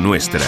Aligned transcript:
Nuestra. 0.00 0.40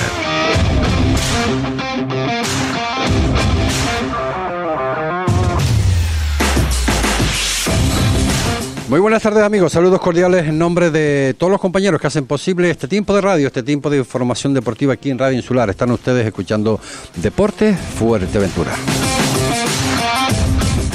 Muy 8.88 9.00
buenas 9.00 9.22
tardes 9.22 9.42
amigos, 9.42 9.70
saludos 9.70 10.00
cordiales 10.00 10.46
en 10.46 10.56
nombre 10.56 10.90
de 10.90 11.34
todos 11.36 11.50
los 11.50 11.60
compañeros 11.60 12.00
que 12.00 12.06
hacen 12.06 12.24
posible 12.24 12.70
este 12.70 12.88
tiempo 12.88 13.14
de 13.14 13.20
radio, 13.20 13.48
este 13.48 13.62
tiempo 13.62 13.90
de 13.90 13.98
información 13.98 14.54
deportiva 14.54 14.94
aquí 14.94 15.10
en 15.10 15.18
Radio 15.18 15.36
Insular. 15.36 15.68
Están 15.68 15.90
ustedes 15.90 16.24
escuchando 16.24 16.80
Deporte 17.16 17.74
Fuerteventura. 17.74 18.72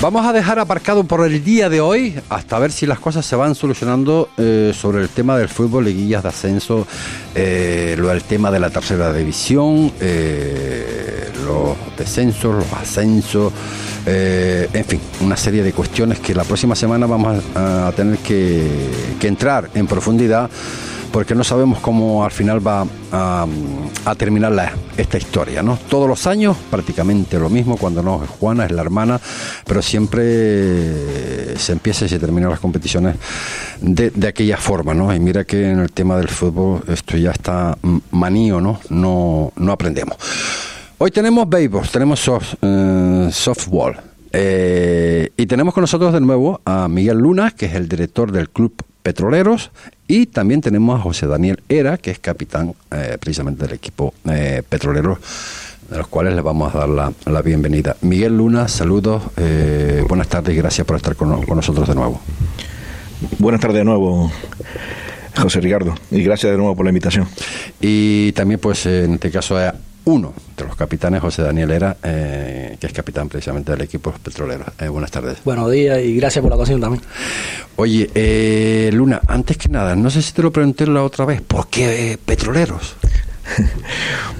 Vamos 0.01 0.25
a 0.25 0.31
dejar 0.31 0.59
aparcado 0.59 1.03
por 1.03 1.25
el 1.25 1.43
día 1.43 1.67
de 1.67 1.81
hoy 1.81 2.17
hasta 2.29 2.57
ver 2.57 2.71
si 2.71 2.85
las 2.85 2.99
cosas 2.99 3.25
se 3.25 3.35
van 3.35 3.53
solucionando 3.53 4.29
eh, 4.37 4.71
sobre 4.73 5.01
el 5.01 5.09
tema 5.09 5.37
del 5.37 5.49
fútbol, 5.49 5.83
liguillas 5.83 6.23
de 6.23 6.29
ascenso, 6.29 6.87
eh, 7.35 7.95
lo 7.97 8.09
tema 8.21 8.49
de 8.49 8.61
la 8.61 8.69
tercera 8.69 9.11
división, 9.11 9.91
eh, 9.99 11.29
los 11.45 11.75
descensos, 11.97 12.55
los 12.55 12.73
ascensos, 12.73 13.51
eh, 14.05 14.69
en 14.71 14.85
fin, 14.85 15.01
una 15.19 15.35
serie 15.35 15.63
de 15.63 15.73
cuestiones 15.73 16.19
que 16.19 16.33
la 16.33 16.45
próxima 16.45 16.75
semana 16.75 17.05
vamos 17.05 17.43
a, 17.53 17.91
tener 17.93 18.19
que 18.19 18.69
entrar 19.21 19.69
en 19.73 19.85
profundidad 19.85 20.49
porque 21.11 21.35
no 21.35 21.43
sabemos 21.43 21.79
cómo 21.79 22.23
al 22.23 22.31
final 22.31 22.65
va 22.65 22.85
a, 23.11 23.45
terminar 24.17 24.73
esta 24.97 25.17
historia, 25.17 25.61
¿no? 25.61 25.77
Todos 25.89 26.07
los 26.07 26.27
años 26.27 26.57
prácticamente 26.69 27.39
lo 27.39 27.49
mismo, 27.49 27.77
cuando 27.77 28.01
no 28.01 28.23
es 28.23 28.29
Juana, 28.29 28.65
es 28.65 28.71
la 28.71 28.81
hermana, 28.81 29.19
pero 29.65 29.81
siempre 29.81 31.57
se 31.57 31.71
empieza 31.71 32.05
y 32.05 32.09
se 32.09 32.19
terminan 32.19 32.49
las 32.49 32.59
competiciones 32.59 33.15
de, 33.81 34.27
aquella 34.27 34.57
forma, 34.57 34.93
¿no? 34.93 35.13
Y 35.13 35.19
mira 35.19 35.45
que 35.45 35.69
en 35.69 35.79
el 35.79 35.91
tema 35.91 36.17
del 36.17 36.27
fútbol 36.27 36.81
esto 36.87 37.17
ya 37.17 37.31
está 37.31 37.77
manío, 38.11 38.59
¿no? 38.59 38.79
No, 38.89 39.51
no 39.55 39.71
aprendemos. 39.71 40.17
Hoy 40.97 41.11
tenemos 41.11 41.47
béisbol, 41.47 41.87
tenemos 41.89 42.29
eh, 42.61 43.29
softball. 43.31 43.99
eh, 44.31 45.29
y 45.37 45.45
tenemos 45.45 45.73
con 45.73 45.81
nosotros 45.81 46.13
de 46.13 46.21
nuevo 46.21 46.61
a 46.65 46.87
Miguel 46.87 47.17
Luna, 47.17 47.51
que 47.51 47.67
es 47.67 47.75
el 47.75 47.87
director 47.87 48.31
del 48.31 48.49
Club 48.49 48.83
Petroleros, 49.09 49.71
y 50.07 50.27
también 50.27 50.61
tenemos 50.61 50.99
a 50.99 51.01
José 51.01 51.25
Daniel 51.25 51.63
Era, 51.67 51.97
que 51.97 52.11
es 52.11 52.19
capitán 52.19 52.75
eh, 52.91 53.17
precisamente 53.19 53.65
del 53.65 53.73
equipo 53.73 54.13
eh, 54.29 54.61
Petroleros, 54.69 55.17
de 55.89 55.97
los 55.97 56.07
cuales 56.07 56.35
le 56.35 56.41
vamos 56.41 56.75
a 56.75 56.77
dar 56.77 56.89
la, 56.89 57.11
la 57.25 57.41
bienvenida. 57.41 57.95
Miguel 58.01 58.37
Luna, 58.37 58.67
saludos, 58.67 59.23
eh, 59.37 60.05
buenas 60.07 60.27
tardes 60.27 60.53
y 60.53 60.57
gracias 60.59 60.85
por 60.85 60.95
estar 60.95 61.15
con, 61.15 61.43
con 61.43 61.55
nosotros 61.55 61.87
de 61.87 61.95
nuevo. 61.95 62.21
Buenas 63.39 63.59
tardes 63.59 63.77
de 63.77 63.85
nuevo, 63.85 64.31
José 65.35 65.59
Ricardo, 65.59 65.95
y 66.11 66.21
gracias 66.21 66.51
de 66.51 66.57
nuevo 66.59 66.75
por 66.75 66.85
la 66.85 66.91
invitación. 66.91 67.27
Y 67.81 68.31
también, 68.33 68.59
pues, 68.59 68.85
en 68.85 69.15
este 69.15 69.31
caso, 69.31 69.57
a 69.57 69.73
uno 70.09 70.33
de 70.57 70.63
los 70.65 70.75
capitanes, 70.75 71.21
José 71.21 71.41
Daniel 71.43 71.71
Era, 71.71 71.97
eh, 72.03 72.75
que 72.79 72.87
es 72.87 72.93
capitán 72.93 73.29
precisamente 73.29 73.71
del 73.71 73.81
equipo 73.81 74.11
Petroleros. 74.11 74.67
Eh, 74.79 74.87
buenas 74.87 75.11
tardes. 75.11 75.37
Buenos 75.45 75.71
días 75.71 75.99
y 76.01 76.15
gracias 76.15 76.41
por 76.41 76.49
la 76.49 76.55
ocasión 76.55 76.81
también. 76.81 77.03
Oye, 77.75 78.09
eh, 78.15 78.89
Luna, 78.93 79.21
antes 79.27 79.57
que 79.57 79.69
nada, 79.69 79.95
no 79.95 80.09
sé 80.09 80.21
si 80.21 80.33
te 80.33 80.41
lo 80.41 80.51
pregunté 80.51 80.85
la 80.87 81.03
otra 81.03 81.25
vez, 81.25 81.41
¿por 81.41 81.67
qué 81.69 82.13
eh, 82.13 82.17
petroleros? 82.17 82.95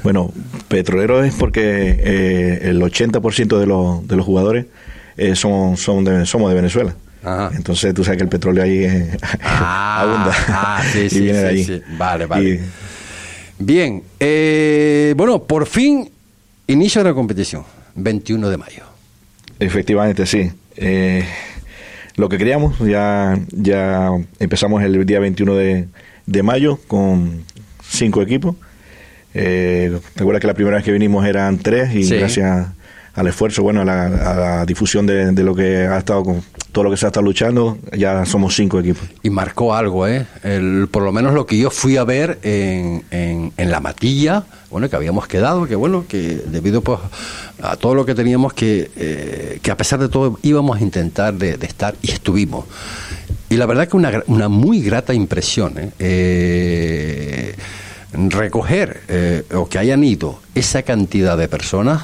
Bueno, 0.03 0.31
Petrolero 0.67 1.23
es 1.23 1.33
porque 1.33 1.61
eh, 1.99 2.59
el 2.63 2.81
80% 2.81 3.57
de 3.59 3.65
los, 3.65 4.07
de 4.07 4.15
los 4.15 4.25
jugadores 4.25 4.65
eh, 5.17 5.35
son, 5.35 5.75
son 5.77 6.03
de- 6.05 6.25
somos 6.25 6.49
de 6.49 6.55
Venezuela. 6.55 6.93
Ajá. 7.23 7.51
Entonces 7.53 7.93
tú 7.93 8.03
sabes 8.03 8.17
que 8.17 8.23
el 8.23 8.29
petróleo 8.29 8.63
ahí 8.63 8.85
eh, 8.85 9.17
abunda 9.43 10.31
ah, 10.47 10.81
sí, 10.93 10.99
y 11.05 11.09
sí, 11.09 11.19
viene 11.21 11.39
de 11.39 11.49
sí, 11.49 11.53
allí. 11.55 11.63
sí. 11.65 11.81
Vale, 11.97 12.25
vale. 12.27 12.49
Y- 12.49 12.59
Bien, 13.59 14.03
eh, 14.19 15.13
bueno, 15.17 15.43
por 15.43 15.65
fin, 15.67 16.09
inicio 16.67 17.03
de 17.03 17.09
la 17.09 17.13
competición, 17.15 17.63
21 17.95 18.49
de 18.49 18.57
mayo. 18.57 18.83
Efectivamente, 19.59 20.25
sí. 20.25 20.49
Eh, 20.77 21.25
lo 22.15 22.29
que 22.29 22.37
queríamos, 22.37 22.79
ya, 22.79 23.37
ya 23.51 24.11
empezamos 24.39 24.81
el 24.83 25.05
día 25.05 25.19
21 25.19 25.55
de, 25.55 25.87
de 26.25 26.43
mayo 26.43 26.79
con 26.87 27.43
cinco 27.83 28.21
equipos. 28.21 28.55
Eh, 29.33 29.99
Recuerda 30.15 30.39
que 30.39 30.47
la 30.47 30.53
primera 30.53 30.77
vez 30.77 30.85
que 30.85 30.91
vinimos 30.93 31.25
eran 31.25 31.57
tres 31.57 31.93
y 31.93 32.03
Sí. 32.03 32.15
gracias 32.15 32.67
al 33.13 33.27
esfuerzo, 33.27 33.61
bueno, 33.63 33.81
a 33.81 33.85
la, 33.85 34.05
a 34.05 34.35
la 34.35 34.65
difusión 34.65 35.05
de, 35.05 35.31
de 35.33 35.43
lo 35.43 35.53
que 35.53 35.79
ha 35.87 35.97
estado 35.97 36.23
con 36.23 36.41
todo 36.71 36.83
lo 36.85 36.91
que 36.91 36.97
se 36.97 37.07
estado 37.07 37.25
luchando, 37.25 37.77
ya 37.97 38.25
somos 38.25 38.55
cinco 38.55 38.79
equipos. 38.79 39.07
Y 39.23 39.29
marcó 39.29 39.73
algo, 39.73 40.07
¿eh? 40.07 40.25
Por 40.91 41.03
lo 41.03 41.11
menos 41.11 41.33
lo 41.33 41.45
que 41.45 41.57
yo 41.57 41.71
fui 41.71 41.97
a 41.97 42.03
ver 42.03 42.39
en, 42.43 43.03
en, 43.11 43.51
en 43.57 43.71
la 43.71 43.79
matilla, 43.79 44.45
bueno, 44.69 44.89
que 44.89 44.95
habíamos 44.95 45.27
quedado, 45.27 45.65
que 45.65 45.75
bueno, 45.75 46.05
que 46.07 46.41
debido 46.45 46.81
pues 46.81 46.99
a 47.61 47.75
todo 47.75 47.95
lo 47.95 48.05
que 48.05 48.15
teníamos 48.15 48.53
que, 48.53 48.91
eh, 48.95 49.59
que 49.61 49.71
a 49.71 49.77
pesar 49.77 49.99
de 49.99 50.09
todo 50.09 50.39
íbamos 50.43 50.77
a 50.77 50.81
intentar 50.81 51.33
de, 51.33 51.57
estar 51.65 51.95
y 52.01 52.11
estuvimos. 52.11 52.65
Y 53.49 53.55
la 53.57 53.65
verdad 53.65 53.87
que 53.87 53.97
una, 53.97 54.23
una 54.27 54.47
muy 54.47 54.81
grata 54.81 55.13
impresión, 55.13 55.77
¿eh? 55.77 55.91
Eh, 55.99 57.55
recoger 58.13 59.01
eh, 59.07 59.43
o 59.53 59.67
que 59.67 59.79
hayan 59.79 60.03
ido 60.03 60.39
esa 60.55 60.83
cantidad 60.83 61.37
de 61.37 61.47
personas 61.47 62.03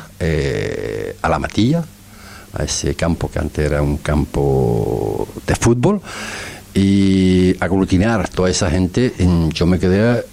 a 1.22 1.30
la 1.30 1.40
matilla, 1.40 1.84
a 2.56 2.64
ese 2.64 2.96
campo 2.96 3.30
que 3.30 3.40
antes 3.40 3.66
era 3.66 3.82
un 3.82 3.98
campo 3.98 5.28
de 5.46 5.56
fútbol 5.56 6.02
y 6.74 7.56
aglutinar 7.60 8.28
toda 8.30 8.50
esa 8.50 8.70
gente, 8.70 9.14
en- 9.20 9.50
yo 9.52 9.66
me 9.66 9.80
quedé 9.80 10.24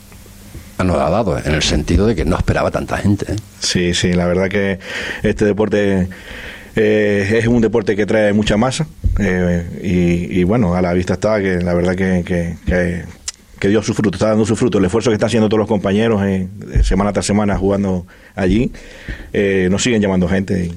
anodado 0.78 1.38
en 1.38 1.53
el 1.55 1.62
sentido 1.62 2.06
de 2.06 2.15
que 2.16 2.25
no 2.25 2.37
esperaba 2.37 2.71
tanta 2.71 2.97
gente. 2.99 3.33
¿eh? 3.33 3.37
Sí, 3.60 3.94
sí, 3.94 4.12
la 4.12 4.27
verdad 4.27 4.49
que 4.49 4.78
este 5.22 5.44
deporte 5.44 6.09
eh, 6.75 7.38
es 7.38 7.47
un 7.47 7.60
deporte 7.60 7.94
que 7.94 8.06
trae 8.06 8.33
mucha 8.33 8.56
masa 8.56 8.87
eh, 9.21 9.65
y, 9.83 10.41
y, 10.41 10.44
bueno, 10.44 10.75
a 10.75 10.83
la 10.83 10.93
vista 10.94 11.15
está 11.15 11.41
que 11.41 11.56
la 11.60 11.75
verdad 11.75 11.94
que, 11.94 12.22
que, 12.25 12.56
que- 12.66 13.04
que 13.60 13.69
dio 13.69 13.81
su 13.81 13.94
fruto, 13.94 14.16
está 14.16 14.31
dando 14.31 14.44
su 14.44 14.56
fruto. 14.56 14.78
El 14.78 14.87
esfuerzo 14.87 15.10
que 15.10 15.15
están 15.15 15.28
haciendo 15.28 15.49
todos 15.49 15.60
los 15.60 15.69
compañeros 15.69 16.21
semana 16.83 17.12
tras 17.12 17.25
semana 17.27 17.56
jugando 17.56 18.09
allí, 18.34 18.72
nos 19.71 19.81
siguen 19.81 20.03
llamando 20.03 20.27
gente. 20.28 20.72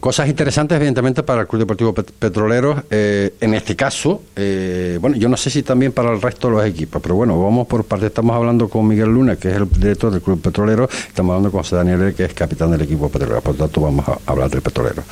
Cosas 0.00 0.28
interesantes, 0.28 0.76
evidentemente, 0.76 1.22
para 1.22 1.40
el 1.42 1.46
Club 1.48 1.60
Deportivo 1.60 1.92
Pet- 1.94 2.12
Petroleros. 2.18 2.82
eh, 2.90 3.34
en 3.40 3.54
este 3.54 3.74
caso, 3.74 4.22
eh, 4.36 4.98
bueno, 5.00 5.16
yo 5.16 5.28
no 5.28 5.36
sé 5.36 5.50
si 5.50 5.62
también 5.62 5.92
para 5.92 6.12
el 6.12 6.22
resto 6.22 6.48
de 6.48 6.54
los 6.56 6.64
equipos, 6.66 7.02
pero 7.02 7.14
bueno, 7.16 7.42
vamos 7.42 7.66
por 7.66 7.84
parte. 7.84 8.06
Estamos 8.06 8.36
hablando 8.36 8.68
con 8.68 8.86
Miguel 8.86 9.08
Luna, 9.08 9.36
que 9.36 9.48
es 9.50 9.56
el 9.56 9.68
director 9.68 10.10
del 10.12 10.20
Club 10.22 10.40
Petrolero. 10.40 10.88
Estamos 11.08 11.32
hablando 11.34 11.50
con 11.50 11.62
José 11.62 11.76
Daniel, 11.76 12.14
que 12.14 12.24
es 12.26 12.34
capitán 12.34 12.70
del 12.70 12.82
equipo 12.82 13.08
petrolero. 13.08 13.40
Por 13.40 13.54
lo 13.54 13.64
tanto, 13.64 13.80
vamos 13.80 14.06
a 14.08 14.18
hablar 14.26 14.48
del 14.50 14.62
petrolero. 14.62 15.02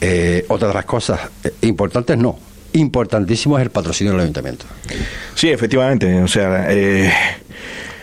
Eh, 0.00 0.44
otra 0.48 0.68
de 0.68 0.74
las 0.74 0.84
cosas 0.84 1.20
eh, 1.44 1.52
importantes, 1.62 2.16
no. 2.18 2.38
Importantísimo 2.74 3.58
es 3.58 3.62
el 3.64 3.70
patrocinio 3.70 4.12
del 4.12 4.22
ayuntamiento. 4.22 4.64
Sí, 5.34 5.48
efectivamente. 5.50 6.22
O 6.22 6.28
sea, 6.28 6.66
eh, 6.70 7.10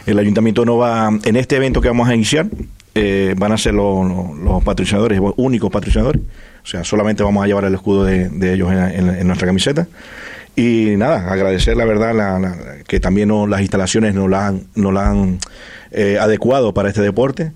el 0.05 0.17
ayuntamiento 0.19 0.65
no 0.65 0.77
va, 0.77 1.09
en 1.23 1.35
este 1.35 1.55
evento 1.57 1.81
que 1.81 1.87
vamos 1.87 2.07
a 2.09 2.15
iniciar, 2.15 2.47
eh, 3.01 3.33
van 3.37 3.53
a 3.53 3.57
ser 3.57 3.73
los, 3.73 4.63
patrocinadores, 4.63 5.19
únicos 5.37 5.71
patrocinadores. 5.71 6.21
O 6.63 6.67
sea, 6.67 6.83
solamente 6.83 7.23
vamos 7.23 7.41
a 7.43 7.47
llevar 7.47 7.63
el 7.63 7.73
escudo 7.73 8.03
de, 8.03 8.53
ellos 8.53 8.69
en, 8.71 9.25
nuestra 9.25 9.47
camiseta. 9.47 9.87
Y 10.55 10.95
nada, 10.97 11.31
agradecer 11.31 11.77
la 11.77 11.85
verdad 11.85 12.13
la- 12.13 12.37
la- 12.39 12.57
que 12.85 12.99
también 12.99 13.29
nos- 13.29 13.47
las 13.47 13.61
instalaciones 13.61 14.13
nos 14.13 14.29
la 14.29 14.47
han, 14.47 14.63
nos 14.75 14.93
la 14.93 15.09
han 15.09 15.39
eh, 15.91 16.17
adecuado 16.19 16.73
para 16.73 16.89
este 16.89 17.01
deporte. 17.01 17.53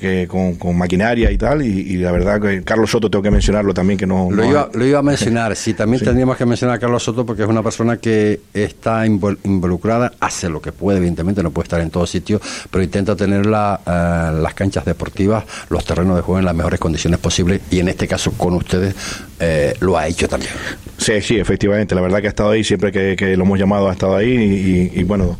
Que 0.00 0.26
con, 0.26 0.56
con 0.56 0.76
maquinaria 0.76 1.30
y 1.30 1.38
tal, 1.38 1.62
y, 1.64 1.68
y 1.68 1.96
la 1.98 2.10
verdad 2.10 2.40
que 2.40 2.64
Carlos 2.64 2.90
Soto 2.90 3.08
tengo 3.08 3.22
que 3.22 3.30
mencionarlo 3.30 3.72
también, 3.72 3.96
que 3.96 4.04
no... 4.04 4.28
Lo 4.32 4.42
no- 4.42 4.50
iba, 4.50 4.68
lo 4.74 4.84
iba 4.84 4.98
a 4.98 5.02
mencionar, 5.02 5.54
sí, 5.54 5.74
también 5.74 6.02
tendríamos 6.04 6.36
que 6.36 6.44
mencionar 6.44 6.74
a 6.74 6.78
Carlos 6.80 7.04
Soto 7.04 7.24
porque 7.24 7.44
es 7.44 7.48
una 7.48 7.62
persona 7.62 7.96
que 7.98 8.40
está 8.52 9.06
invol- 9.06 9.38
involucrada, 9.44 10.12
hace 10.18 10.48
lo 10.48 10.60
que 10.60 10.72
puede, 10.72 10.98
evidentemente, 10.98 11.40
no 11.40 11.52
puede 11.52 11.66
estar 11.66 11.80
en 11.80 11.90
todo 11.90 12.04
sitio, 12.04 12.40
pero 12.68 12.82
intenta 12.82 13.14
tener 13.14 13.46
la, 13.46 13.80
eh, 13.86 14.40
las 14.42 14.54
canchas 14.54 14.84
deportivas, 14.84 15.44
los 15.70 15.84
terrenos 15.84 16.16
de 16.16 16.22
juego 16.22 16.40
en 16.40 16.46
las 16.46 16.54
mejores 16.56 16.80
condiciones 16.80 17.20
posibles 17.20 17.60
y 17.70 17.78
en 17.78 17.86
este 17.86 18.08
caso 18.08 18.32
con 18.32 18.54
ustedes 18.54 18.92
eh, 19.38 19.72
lo 19.78 19.96
ha 19.96 20.08
hecho 20.08 20.28
también. 20.28 20.50
Sí, 20.98 21.20
sí, 21.20 21.38
efectivamente. 21.38 21.94
La 21.94 22.00
verdad 22.00 22.20
que 22.20 22.26
ha 22.26 22.30
estado 22.30 22.50
ahí, 22.50 22.64
siempre 22.64 22.90
que, 22.90 23.14
que 23.14 23.36
lo 23.36 23.44
hemos 23.44 23.56
llamado 23.58 23.88
ha 23.88 23.92
estado 23.92 24.16
ahí 24.16 24.32
y, 24.32 24.96
y- 24.96 25.00
y 25.00 25.04
bueno, 25.04 25.38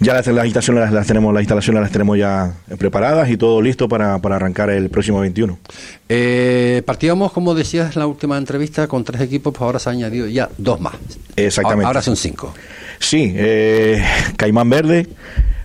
ya 0.00 0.14
las, 0.14 0.26
las 0.26 0.44
instalaciones 0.46 0.82
las, 0.82 0.92
las 0.92 1.06
tenemos, 1.06 1.32
las 1.32 1.42
instalaciones 1.42 1.82
las 1.82 1.92
tenemos 1.92 2.18
ya 2.18 2.54
preparadas 2.78 3.28
y 3.30 3.36
todo 3.36 3.60
listo 3.60 3.88
para, 3.88 4.18
para 4.18 4.36
arrancar 4.36 4.70
el 4.70 4.88
próximo 4.88 5.20
21. 5.20 5.58
Eh, 6.08 6.82
partíamos, 6.86 7.32
como 7.32 7.54
decías 7.54 7.94
en 7.94 8.00
la 8.00 8.06
última 8.06 8.38
entrevista, 8.38 8.88
con 8.88 9.04
tres 9.04 9.20
equipos, 9.20 9.52
pues 9.52 9.62
ahora 9.62 9.78
se 9.78 9.90
ha 9.90 9.92
añadido 9.92 10.26
ya 10.26 10.48
dos 10.56 10.80
más. 10.80 10.94
Exactamente. 11.36 11.86
Ahora 11.86 12.02
son 12.02 12.16
cinco. 12.16 12.54
Sí, 12.98 13.32
eh, 13.36 14.02
Caimán 14.36 14.70
Verde, 14.70 15.06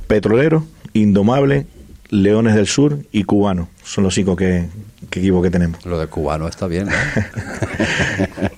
Petrolero, 0.08 0.66
Indomable, 0.94 1.66
Leones 2.10 2.56
del 2.56 2.68
Sur 2.68 3.00
y 3.12 3.24
Cubano. 3.24 3.70
Son 3.84 4.04
los 4.04 4.14
cinco 4.14 4.36
que, 4.36 4.66
que 5.10 5.20
equipos 5.20 5.44
que 5.44 5.50
tenemos. 5.50 5.86
Lo 5.86 6.00
de 6.00 6.08
cubano 6.08 6.48
está 6.48 6.68
bien. 6.68 6.88
¿no? 6.88 6.92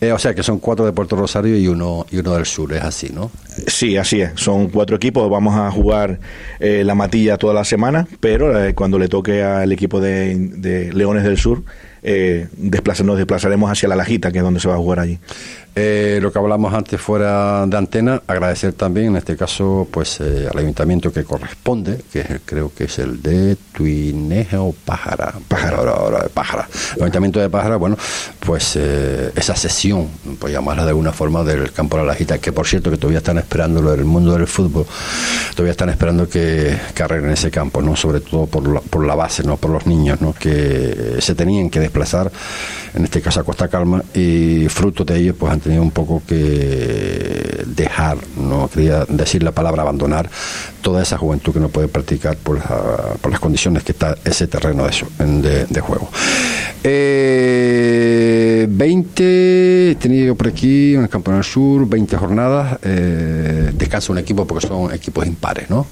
Eh, 0.00 0.10
o 0.10 0.18
sea 0.18 0.34
que 0.34 0.42
son 0.42 0.58
cuatro 0.58 0.84
de 0.84 0.90
Puerto 0.90 1.14
Rosario 1.14 1.56
y 1.56 1.68
uno, 1.68 2.06
y 2.10 2.18
uno 2.18 2.34
del 2.34 2.44
sur, 2.44 2.72
es 2.72 2.82
así, 2.82 3.10
¿no? 3.14 3.30
Sí, 3.68 3.96
así 3.96 4.20
es. 4.20 4.32
Son 4.34 4.66
cuatro 4.68 4.96
equipos. 4.96 5.30
Vamos 5.30 5.54
a 5.54 5.70
jugar 5.70 6.18
eh, 6.58 6.82
la 6.84 6.96
matilla 6.96 7.36
toda 7.36 7.54
la 7.54 7.64
semana, 7.64 8.08
pero 8.18 8.64
eh, 8.64 8.74
cuando 8.74 8.98
le 8.98 9.06
toque 9.06 9.44
al 9.44 9.70
equipo 9.70 10.00
de, 10.00 10.34
de 10.36 10.92
Leones 10.92 11.22
del 11.22 11.38
Sur, 11.38 11.62
eh, 12.02 12.48
nos 12.56 13.16
desplazaremos 13.16 13.70
hacia 13.70 13.88
la 13.88 13.94
Lajita, 13.94 14.32
que 14.32 14.38
es 14.38 14.44
donde 14.44 14.58
se 14.58 14.68
va 14.68 14.74
a 14.74 14.78
jugar 14.78 14.98
allí. 14.98 15.18
Eh, 15.74 16.18
lo 16.20 16.30
que 16.30 16.38
hablamos 16.38 16.74
antes 16.74 17.00
fuera 17.00 17.64
de 17.66 17.76
antena, 17.78 18.22
agradecer 18.26 18.74
también 18.74 19.06
en 19.06 19.16
este 19.16 19.38
caso 19.38 19.88
pues 19.90 20.20
eh, 20.20 20.46
al 20.52 20.58
ayuntamiento 20.58 21.10
que 21.10 21.24
corresponde, 21.24 22.02
que 22.12 22.40
creo 22.44 22.70
que 22.74 22.84
es 22.84 22.98
el 22.98 23.22
de 23.22 23.56
Tuineja 23.72 24.60
o 24.60 24.74
Pájara, 24.84 25.32
Pájara, 25.48 25.78
ahora, 25.78 26.26
Pájara. 26.32 26.68
El 26.96 27.04
ayuntamiento 27.04 27.40
de 27.40 27.48
Pájara, 27.48 27.76
bueno, 27.76 27.96
pues 28.40 28.76
eh, 28.76 29.32
esa 29.34 29.56
sesión, 29.56 30.08
pues 30.38 30.52
llamarla 30.52 30.82
de 30.82 30.90
alguna 30.90 31.12
forma 31.12 31.42
del 31.42 31.72
campo 31.72 31.96
de 31.96 32.02
la 32.02 32.12
Lajita, 32.12 32.36
que 32.36 32.52
por 32.52 32.66
cierto 32.66 32.90
que 32.90 32.98
todavía 32.98 33.18
están 33.18 33.38
esperando 33.38 33.80
lo 33.80 33.92
del 33.92 34.04
mundo 34.04 34.32
del 34.36 34.46
fútbol, 34.46 34.84
todavía 35.54 35.72
están 35.72 35.88
esperando 35.88 36.28
que, 36.28 36.78
que 36.94 37.02
arreglen 37.02 37.30
ese 37.30 37.50
campo, 37.50 37.80
no 37.80 37.96
sobre 37.96 38.20
todo 38.20 38.44
por 38.44 38.68
la, 38.68 38.80
por 38.80 39.06
la 39.06 39.14
base, 39.14 39.42
no 39.42 39.56
por 39.56 39.70
los 39.70 39.86
niños, 39.86 40.20
no 40.20 40.34
que 40.34 41.16
se 41.20 41.34
tenían 41.34 41.70
que 41.70 41.80
desplazar, 41.80 42.30
en 42.92 43.04
este 43.04 43.22
caso 43.22 43.40
a 43.40 43.44
Costa 43.44 43.68
Calma, 43.68 44.04
y 44.12 44.68
fruto 44.68 45.02
de 45.02 45.16
ello 45.16 45.34
pues 45.34 45.61
tenido 45.62 45.82
un 45.82 45.90
poco 45.90 46.22
que 46.26 47.64
dejar, 47.66 48.18
no 48.36 48.68
quería 48.68 49.04
decir 49.06 49.42
la 49.42 49.52
palabra 49.52 49.82
abandonar, 49.82 50.28
toda 50.82 51.02
esa 51.02 51.16
juventud 51.16 51.52
que 51.52 51.60
no 51.60 51.68
puede 51.68 51.88
practicar 51.88 52.36
por, 52.36 52.58
la, 52.58 53.14
por 53.20 53.30
las 53.30 53.40
condiciones 53.40 53.82
que 53.84 53.92
está 53.92 54.16
ese 54.24 54.46
terreno 54.46 54.86
de, 54.86 55.66
de, 55.66 55.80
juego. 55.80 56.08
Eh, 56.84 58.66
20, 58.68 59.96
tenía 60.00 60.26
yo 60.26 60.34
por 60.34 60.48
aquí 60.48 60.94
en 60.94 61.02
el 61.02 61.08
Campeonato 61.08 61.44
Sur, 61.44 61.88
20 61.88 62.16
jornadas, 62.16 62.78
eh, 62.82 63.70
descansa 63.74 64.12
un 64.12 64.18
equipo 64.18 64.46
porque 64.46 64.66
son 64.66 64.92
equipos 64.92 65.26
impares, 65.26 65.70
¿no? 65.70 65.86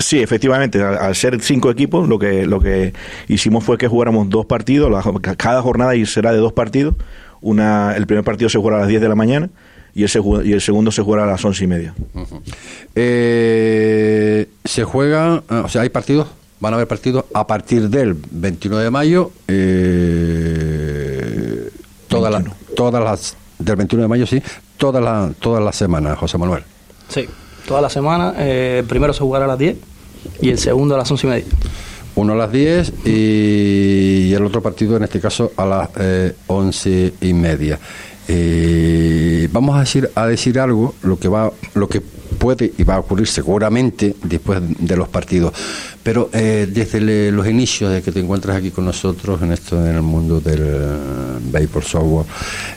Sí, 0.00 0.20
efectivamente, 0.22 0.82
al, 0.82 1.14
ser 1.14 1.40
cinco 1.42 1.70
equipos, 1.70 2.08
lo 2.08 2.18
que, 2.18 2.46
lo 2.46 2.60
que 2.60 2.94
hicimos 3.28 3.64
fue 3.64 3.76
que 3.76 3.86
jugáramos 3.86 4.30
dos 4.30 4.46
partidos, 4.46 4.90
cada 5.36 5.60
jornada 5.60 5.92
será 6.06 6.32
de 6.32 6.38
dos 6.38 6.54
partidos, 6.54 6.94
una, 7.42 7.94
el 7.96 8.06
primer 8.06 8.24
partido 8.24 8.48
se 8.48 8.58
jugará 8.58 8.78
a 8.78 8.80
las 8.80 8.88
10 8.88 9.00
de 9.00 9.08
la 9.08 9.14
mañana 9.14 9.50
y 9.94 10.04
el, 10.04 10.10
y 10.44 10.52
el 10.52 10.60
segundo 10.60 10.90
se 10.92 11.02
jugará 11.02 11.24
a 11.24 11.26
las 11.26 11.44
once 11.44 11.64
y 11.64 11.66
media. 11.66 11.94
Uh 12.14 12.20
-huh. 12.20 12.40
eh, 12.94 14.48
se 14.64 14.84
juega, 14.84 15.42
o 15.48 15.68
sea, 15.68 15.82
hay 15.82 15.88
partidos, 15.88 16.28
van 16.60 16.74
a 16.74 16.76
haber 16.76 16.88
partidos 16.88 17.24
a 17.34 17.46
partir 17.46 17.88
del 17.88 18.16
21 18.30 18.78
de 18.78 18.90
mayo, 18.90 19.32
eh, 19.48 20.50
todas 22.08 22.32
las, 22.32 22.44
todas 22.76 23.02
las, 23.02 23.36
del 23.58 23.76
21 23.76 24.02
de 24.02 24.08
mayo, 24.08 24.26
sí, 24.26 24.42
todas 24.76 25.02
las 25.02 25.34
toda 25.36 25.60
la 25.60 25.72
semanas, 25.72 26.18
José 26.18 26.38
Manuel. 26.38 26.62
Sí, 27.08 27.28
toda 27.66 27.80
la 27.80 27.90
semana, 27.90 28.34
eh, 28.38 28.78
el 28.80 28.86
primero 28.86 29.12
se 29.12 29.20
jugará 29.20 29.46
a 29.46 29.48
las 29.48 29.58
10 29.58 29.76
y 30.40 30.50
el 30.50 30.58
segundo 30.58 30.94
a 30.94 30.98
las 30.98 31.10
once 31.10 31.26
y 31.26 31.30
media 31.30 31.44
uno 32.14 32.32
a 32.32 32.36
las 32.36 32.52
10 32.52 33.06
y 33.06 34.32
el 34.32 34.44
otro 34.44 34.62
partido 34.62 34.96
en 34.96 35.04
este 35.04 35.20
caso 35.20 35.52
a 35.56 35.64
las 35.64 35.88
eh, 35.98 36.34
once 36.46 37.12
y 37.20 37.32
media. 37.32 37.78
Eh, 38.28 39.48
vamos 39.50 39.76
a 39.76 39.80
decir 39.80 40.10
a 40.14 40.26
decir 40.26 40.60
algo 40.60 40.94
lo 41.02 41.18
que 41.18 41.28
va 41.28 41.50
lo 41.74 41.88
que 41.88 42.00
puede 42.00 42.72
y 42.78 42.84
va 42.84 42.94
a 42.94 42.98
ocurrir 43.00 43.26
seguramente 43.26 44.14
después 44.22 44.60
de 44.78 44.96
los 44.96 45.08
partidos 45.08 45.52
pero 46.02 46.30
eh, 46.32 46.68
desde 46.70 47.30
los 47.32 47.46
inicios 47.46 47.92
de 47.92 48.02
que 48.02 48.12
te 48.12 48.20
encuentras 48.20 48.56
aquí 48.56 48.70
con 48.70 48.84
nosotros 48.84 49.42
en 49.42 49.52
esto 49.52 49.84
en 49.84 49.96
el 49.96 50.02
mundo 50.02 50.40
del 50.40 51.40
béisbol 51.52 51.82
software 51.82 52.26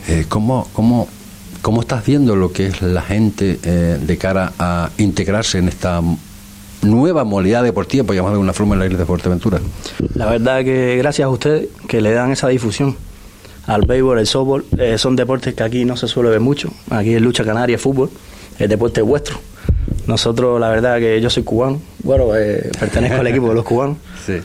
eh, 0.08 0.26
¿cómo, 0.28 0.68
cómo, 0.72 1.08
cómo 1.62 1.80
estás 1.80 2.04
viendo 2.04 2.36
lo 2.36 2.52
que 2.52 2.66
es 2.66 2.82
la 2.82 3.02
gente 3.02 3.58
eh, 3.62 3.98
de 4.00 4.18
cara 4.18 4.52
a 4.58 4.90
integrarse 4.98 5.58
en 5.58 5.68
esta 5.68 6.02
nueva 6.84 7.24
modalidad 7.24 7.62
deportiva, 7.62 8.04
por 8.04 8.14
llamarlo 8.14 8.38
de 8.38 8.42
una 8.42 8.52
forma, 8.52 8.74
en 8.74 8.80
la 8.80 8.86
isla 8.86 8.98
de 8.98 9.06
Fuerteventura? 9.06 9.60
La 10.14 10.26
verdad 10.26 10.62
que 10.64 10.96
gracias 10.98 11.26
a 11.26 11.28
ustedes 11.28 11.68
que 11.88 12.00
le 12.00 12.12
dan 12.12 12.30
esa 12.30 12.48
difusión 12.48 12.96
al 13.66 13.82
béisbol, 13.82 14.18
el 14.18 14.26
softball, 14.26 14.64
eh, 14.78 14.98
son 14.98 15.16
deportes 15.16 15.54
que 15.54 15.62
aquí 15.62 15.84
no 15.84 15.96
se 15.96 16.06
suele 16.06 16.30
ver 16.30 16.40
mucho. 16.40 16.70
Aquí 16.90 17.14
es 17.14 17.22
lucha 17.22 17.44
canaria, 17.44 17.78
fútbol, 17.78 18.10
el 18.58 18.68
deporte 18.68 19.02
vuestro. 19.02 19.38
Nosotros, 20.06 20.60
la 20.60 20.68
verdad 20.68 20.98
que 20.98 21.20
yo 21.20 21.30
soy 21.30 21.42
cubano, 21.44 21.80
bueno, 22.02 22.36
eh, 22.36 22.70
pertenezco 22.78 23.20
al 23.20 23.26
equipo 23.26 23.48
de 23.48 23.54
los 23.54 23.64
cubanos. 23.64 23.96
Sí. 24.24 24.40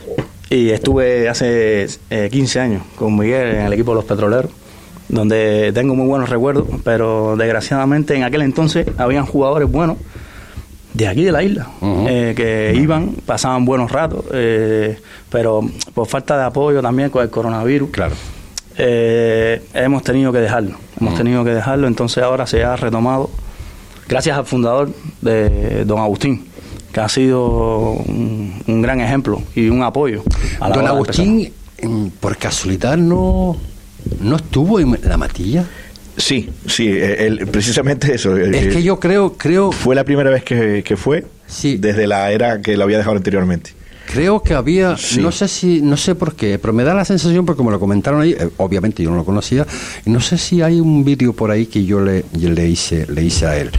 Y 0.50 0.70
estuve 0.70 1.28
hace 1.28 1.86
eh, 2.10 2.28
15 2.30 2.60
años 2.60 2.82
con 2.96 3.16
Miguel 3.16 3.54
en 3.54 3.62
el 3.62 3.72
equipo 3.72 3.92
de 3.92 3.94
los 3.94 4.04
petroleros, 4.04 4.50
donde 5.08 5.70
tengo 5.72 5.94
muy 5.94 6.06
buenos 6.06 6.28
recuerdos, 6.28 6.66
pero 6.84 7.36
desgraciadamente 7.36 8.14
en 8.16 8.24
aquel 8.24 8.42
entonces 8.42 8.86
habían 8.98 9.24
jugadores 9.24 9.70
buenos 9.70 9.96
de 10.94 11.06
aquí 11.08 11.22
de 11.24 11.32
la 11.32 11.42
isla, 11.42 11.68
uh 11.80 11.86
-huh. 11.86 12.06
eh, 12.08 12.34
que 12.34 12.74
iban, 12.76 13.14
pasaban 13.24 13.64
buenos 13.64 13.90
ratos, 13.92 14.24
eh, 14.32 14.98
pero 15.28 15.60
por 15.94 16.06
falta 16.06 16.36
de 16.36 16.44
apoyo 16.44 16.82
también 16.82 17.10
con 17.10 17.22
el 17.22 17.30
coronavirus, 17.30 17.90
claro. 17.90 18.14
eh, 18.76 19.62
hemos 19.74 20.02
tenido 20.02 20.32
que 20.32 20.38
dejarlo, 20.38 20.76
hemos 21.00 21.12
uh 21.12 21.14
-huh. 21.14 21.18
tenido 21.18 21.44
que 21.44 21.50
dejarlo, 21.50 21.86
entonces 21.86 22.22
ahora 22.22 22.46
se 22.46 22.64
ha 22.64 22.76
retomado, 22.76 23.30
gracias 24.08 24.36
al 24.36 24.46
fundador 24.46 24.90
de 25.20 25.84
don 25.84 26.00
Agustín, 26.00 26.46
que 26.92 27.00
ha 27.00 27.08
sido 27.08 27.92
un, 27.92 28.62
un 28.66 28.82
gran 28.82 29.00
ejemplo 29.00 29.40
y 29.54 29.68
un 29.68 29.82
apoyo. 29.84 30.22
A 30.58 30.70
don 30.70 30.86
Agustín, 30.88 31.52
por 32.18 32.36
casualidad, 32.36 32.96
no, 32.96 33.56
no 34.20 34.36
estuvo 34.36 34.80
en 34.80 34.98
la 35.04 35.16
matilla. 35.16 35.64
Sí, 36.20 36.48
sí, 36.66 36.88
él, 36.88 37.46
precisamente 37.50 38.14
eso. 38.14 38.36
Es 38.36 38.74
que 38.74 38.82
yo 38.82 39.00
creo, 39.00 39.34
creo. 39.36 39.72
Fue 39.72 39.94
la 39.94 40.04
primera 40.04 40.30
vez 40.30 40.44
que, 40.44 40.82
que 40.84 40.96
fue, 40.96 41.24
sí. 41.46 41.76
desde 41.78 42.06
la 42.06 42.30
era 42.30 42.60
que 42.60 42.76
lo 42.76 42.84
había 42.84 42.98
dejado 42.98 43.16
anteriormente. 43.16 43.72
Creo 44.12 44.42
que 44.42 44.54
había, 44.54 44.96
sí. 44.96 45.20
no 45.20 45.30
sé 45.30 45.46
si, 45.46 45.80
no 45.82 45.96
sé 45.96 46.16
por 46.16 46.34
qué, 46.34 46.58
pero 46.58 46.72
me 46.72 46.82
da 46.82 46.94
la 46.94 47.04
sensación, 47.04 47.46
porque 47.46 47.62
me 47.62 47.70
lo 47.70 47.78
comentaron 47.78 48.20
ahí, 48.20 48.32
eh, 48.32 48.48
obviamente 48.56 49.04
yo 49.04 49.10
no 49.10 49.16
lo 49.16 49.24
conocía, 49.24 49.64
y 50.04 50.10
no 50.10 50.20
sé 50.20 50.36
si 50.36 50.62
hay 50.62 50.80
un 50.80 51.04
vídeo 51.04 51.32
por 51.32 51.52
ahí 51.52 51.66
que 51.66 51.84
yo 51.84 52.00
le, 52.00 52.24
yo 52.32 52.50
le 52.50 52.68
hice, 52.68 53.06
le 53.08 53.22
hice 53.22 53.46
a 53.46 53.56
él. 53.56 53.70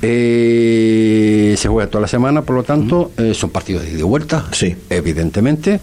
Eh, 0.00 1.54
se 1.58 1.68
juega 1.68 1.90
toda 1.90 2.02
la 2.02 2.08
semana, 2.08 2.40
por 2.40 2.56
lo 2.56 2.62
tanto, 2.62 3.12
eh, 3.18 3.34
son 3.34 3.50
partidos 3.50 3.82
de 3.82 3.90
ida 3.90 4.00
y 4.00 4.02
vuelta, 4.02 4.46
sí. 4.52 4.74
evidentemente. 4.88 5.80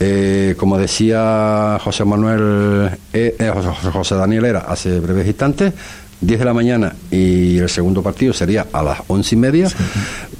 Eh, 0.00 0.54
como 0.58 0.76
decía 0.76 1.78
José 1.82 2.04
Manuel, 2.04 2.90
eh, 3.12 3.36
eh, 3.38 3.52
José, 3.92 4.14
Daniel 4.16 4.44
era 4.44 4.60
hace 4.60 4.98
breves 5.00 5.26
instantes, 5.26 5.72
10 6.20 6.38
de 6.38 6.44
la 6.44 6.52
mañana 6.52 6.94
y 7.10 7.58
el 7.58 7.68
segundo 7.68 8.02
partido 8.02 8.32
sería 8.32 8.66
a 8.72 8.82
las 8.82 9.00
once 9.08 9.34
y 9.34 9.38
media, 9.38 9.68
sí. 9.68 9.76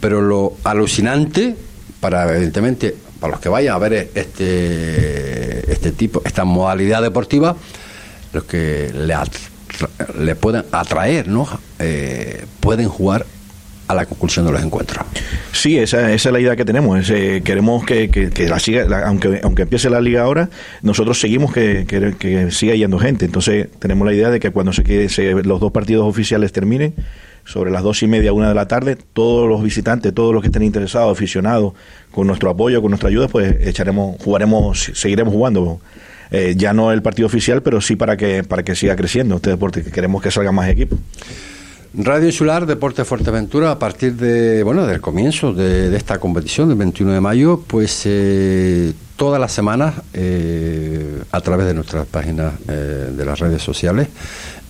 pero 0.01 0.21
lo 0.21 0.55
alucinante, 0.65 1.55
para 2.01 2.35
evidentemente, 2.35 2.95
para 3.21 3.33
los 3.33 3.41
que 3.41 3.49
vayan 3.49 3.75
a 3.75 3.79
ver 3.79 4.11
este, 4.15 5.73
este 5.73 5.93
tipo, 5.93 6.21
esta 6.25 6.45
modalidad 6.45 7.01
deportiva, 7.01 7.57
los 8.33 8.45
que 8.45 8.93
le, 8.95 9.15
le 10.25 10.35
puedan 10.35 10.65
atraer, 10.73 11.29
¿no? 11.29 11.49
Eh, 11.79 12.45
pueden 12.61 12.89
jugar 12.89 13.25
a 13.87 13.95
la 13.95 14.07
conclusión 14.07 14.47
de 14.47 14.53
los 14.53 14.63
encuentros. 14.63 15.05
Sí, 15.53 15.79
esa, 15.79 16.13
esa 16.13 16.29
es 16.29 16.33
la 16.33 16.41
idea 16.41 16.57
que 16.57 16.65
tenemos. 16.65 16.99
Es, 16.99 17.11
eh, 17.11 17.43
queremos 17.45 17.85
que, 17.85 18.09
que, 18.09 18.31
que, 18.31 18.49
la 18.49 18.59
siga, 18.59 18.85
la, 18.85 19.07
aunque, 19.07 19.41
aunque 19.43 19.63
empiece 19.63 19.91
la 19.91 20.01
liga 20.01 20.23
ahora, 20.23 20.49
nosotros 20.83 21.21
seguimos 21.21 21.53
que, 21.53 21.87
que, 21.87 22.51
siga 22.51 22.75
yendo 22.75 22.99
gente. 22.99 23.25
Entonces, 23.25 23.69
tenemos 23.79 24.07
la 24.07 24.15
idea 24.15 24.31
de 24.31 24.41
que 24.41 24.51
cuando 24.51 24.73
se, 24.73 25.09
se, 25.09 25.33
los 25.43 25.61
dos 25.61 25.73
partidos 25.73 26.07
oficiales 26.09 26.53
terminen, 26.53 26.95
sobre 27.45 27.71
las 27.71 27.83
dos 27.83 28.03
y 28.03 28.07
media, 28.07 28.33
una 28.33 28.49
de 28.49 28.55
la 28.55 28.67
tarde, 28.69 28.97
todos 29.13 29.49
los 29.49 29.63
visitantes, 29.63 30.15
todos 30.15 30.33
los 30.33 30.43
que 30.43 30.49
estén 30.49 30.63
interesados, 30.63 31.13
aficionados, 31.13 31.75
con 32.11 32.27
nuestro 32.27 32.49
apoyo, 32.49 32.81
con 32.81 32.91
nuestra 32.91 33.11
ayuda, 33.11 33.29
pues 33.29 33.55
echaremos, 33.61 34.17
jugaremos, 34.23 34.91
seguiremos 34.95 35.35
jugando. 35.35 35.81
Eh, 36.31 36.55
ya 36.57 36.73
no 36.73 36.91
el 36.91 37.03
partido 37.03 37.27
oficial, 37.27 37.63
pero 37.63 37.81
sí 37.81 37.97
para 37.97 38.17
que, 38.17 38.43
para 38.45 38.63
que 38.63 38.75
siga 38.75 38.97
creciendo 38.97 39.37
este 39.37 39.51
deporte, 39.51 39.85
que 39.85 39.91
queremos 39.91 40.23
que 40.23 40.31
salgan 40.31 40.55
más 40.55 40.69
equipos. 40.69 40.99
Radio 41.97 42.27
Insular 42.27 42.67
Deporte 42.67 43.05
Fuerteventura, 43.05 43.71
a 43.71 43.79
partir 43.79 44.17
de 44.17 44.65
bueno 44.65 44.85
del 44.85 45.01
comienzo 45.01 45.53
de, 45.53 45.91
de 45.91 45.97
esta 45.97 46.19
competición 46.19 46.69
del 46.69 46.77
21 46.77 47.13
de 47.13 47.21
mayo, 47.21 47.63
pues 47.65 48.03
eh, 48.07 48.93
todas 49.15 49.41
las 49.41 49.53
semanas 49.53 49.95
eh, 50.13 51.23
a 51.31 51.41
través 51.41 51.67
de 51.67 51.75
nuestras 51.75 52.05
páginas 52.07 52.55
eh, 52.67 53.13
de 53.17 53.25
las 53.25 53.39
redes 53.39 53.63
sociales 53.63 54.09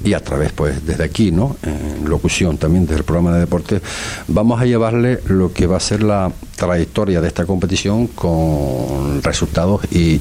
y 0.04 0.12
a 0.12 0.20
través 0.20 0.52
pues 0.52 0.84
desde 0.84 1.04
aquí, 1.04 1.32
¿no? 1.32 1.56
En 1.62 2.06
locución 2.06 2.58
también 2.58 2.86
del 2.86 3.04
programa 3.04 3.32
de 3.32 3.40
deporte, 3.40 3.80
vamos 4.28 4.60
a 4.60 4.66
llevarle 4.66 5.20
lo 5.26 5.50
que 5.50 5.66
va 5.66 5.78
a 5.78 5.80
ser 5.80 6.02
la 6.02 6.30
trayectoria 6.54 7.20
de 7.20 7.28
esta 7.28 7.44
competición 7.44 8.08
con 8.08 9.22
resultados 9.22 9.82
y, 9.90 10.20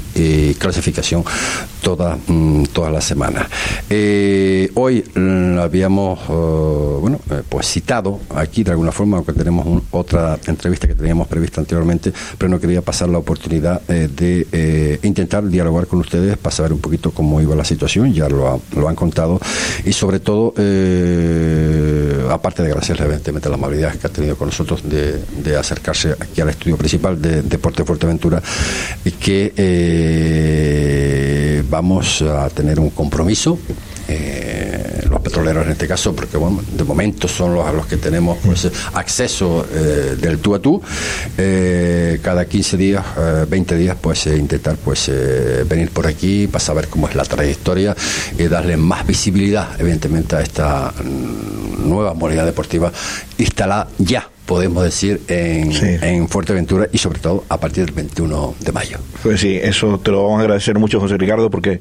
clasificación 0.55 1.23
toda, 1.81 2.17
mm, 2.27 2.65
todas 2.71 2.91
las 2.91 3.03
semanas. 3.03 3.47
Eh, 3.89 4.69
hoy 4.75 5.03
habíamos 5.59 6.19
eh, 6.29 6.97
bueno, 7.01 7.19
eh, 7.29 7.41
pues 7.47 7.67
citado 7.67 8.19
aquí 8.35 8.63
de 8.63 8.71
alguna 8.71 8.91
forma, 8.91 9.17
aunque 9.17 9.33
tenemos 9.33 9.83
otra 9.91 10.39
entrevista 10.47 10.87
que 10.87 10.95
teníamos 10.95 11.27
prevista 11.27 11.59
anteriormente, 11.61 12.13
pero 12.37 12.49
no 12.49 12.59
quería 12.59 12.81
pasar 12.81 13.09
la 13.09 13.17
oportunidad 13.17 13.81
de 13.81 14.99
intentar 15.03 15.47
dialogar 15.47 15.87
con 15.87 15.99
ustedes 15.99 16.37
para 16.37 16.55
saber 16.55 16.73
un 16.73 16.79
poquito 16.79 17.11
cómo 17.11 17.41
iba 17.41 17.55
la 17.55 17.65
situación, 17.65 18.13
ya 18.13 18.29
lo, 18.29 18.61
lo 18.75 18.89
han 18.89 18.95
contado, 18.95 19.39
y 19.85 19.93
sobre 19.93 20.19
todo, 20.19 20.53
aparte 22.33 22.63
de 22.63 22.69
gracias 22.69 22.99
evidentemente 22.99 23.49
la 23.49 23.55
amabilidad 23.55 23.95
que 23.95 24.07
ha 24.07 24.09
tenido 24.09 24.35
con 24.35 24.49
nosotros 24.49 24.81
de, 24.83 25.23
de 25.43 25.55
acercarse 25.55 26.15
aquí 26.19 26.41
al 26.41 26.49
estudio 26.49 26.77
principal 26.77 27.21
de 27.21 27.41
Deporte 27.41 27.83
Fuerteventura 27.83 28.41
y 29.05 29.11
que 29.11 29.53
eh, 29.55 31.63
vamos 31.69 32.21
a 32.21 32.49
tener 32.49 32.79
un 32.79 32.91
compromiso. 32.91 33.57
Eh, 34.05 35.01
los 35.09 35.21
petroleros 35.21 35.65
en 35.65 35.71
este 35.71 35.87
caso, 35.87 36.13
porque 36.13 36.35
bueno, 36.35 36.61
de 36.75 36.83
momento 36.83 37.27
son 37.27 37.55
los 37.55 37.65
a 37.65 37.71
los 37.71 37.85
que 37.85 37.97
tenemos 37.97 38.37
pues, 38.43 38.69
acceso 38.93 39.65
eh, 39.71 40.17
del 40.19 40.39
tú 40.39 40.55
a 40.55 40.59
tú, 40.59 40.81
cada 42.21 42.45
15 42.45 42.77
días, 42.77 43.05
20 43.47 43.77
días, 43.77 43.95
pues 44.01 44.27
intentar 44.27 44.75
pues 44.75 45.09
venir 45.67 45.89
por 45.91 46.07
aquí 46.07 46.47
para 46.47 46.63
saber 46.63 46.87
cómo 46.89 47.07
es 47.07 47.15
la 47.15 47.23
trayectoria 47.23 47.95
y 48.37 48.43
darle 48.43 48.75
más 48.75 49.07
visibilidad, 49.07 49.79
evidentemente, 49.79 50.35
a 50.35 50.41
esta 50.41 50.91
mm, 50.91 51.72
nueva 51.83 52.13
modalidad 52.13 52.45
deportiva 52.45 52.91
instalada 53.37 53.87
ya 53.97 54.29
podemos 54.45 54.83
decir, 54.83 55.21
en, 55.29 55.71
en, 56.03 56.27
Fuerteventura 56.27 56.87
y 56.91 56.97
sobre 56.97 57.19
todo 57.19 57.45
a 57.49 57.59
partir 57.59 57.85
del 57.85 57.95
21 57.95 58.55
de 58.59 58.71
mayo. 58.71 58.97
Pues 59.21 59.39
sí, 59.39 59.57
eso 59.61 59.99
te 59.99 60.11
lo 60.11 60.23
vamos 60.23 60.39
a 60.39 60.41
agradecer 60.41 60.77
mucho, 60.77 60.99
José 60.99 61.17
Ricardo, 61.17 61.49
porque 61.49 61.79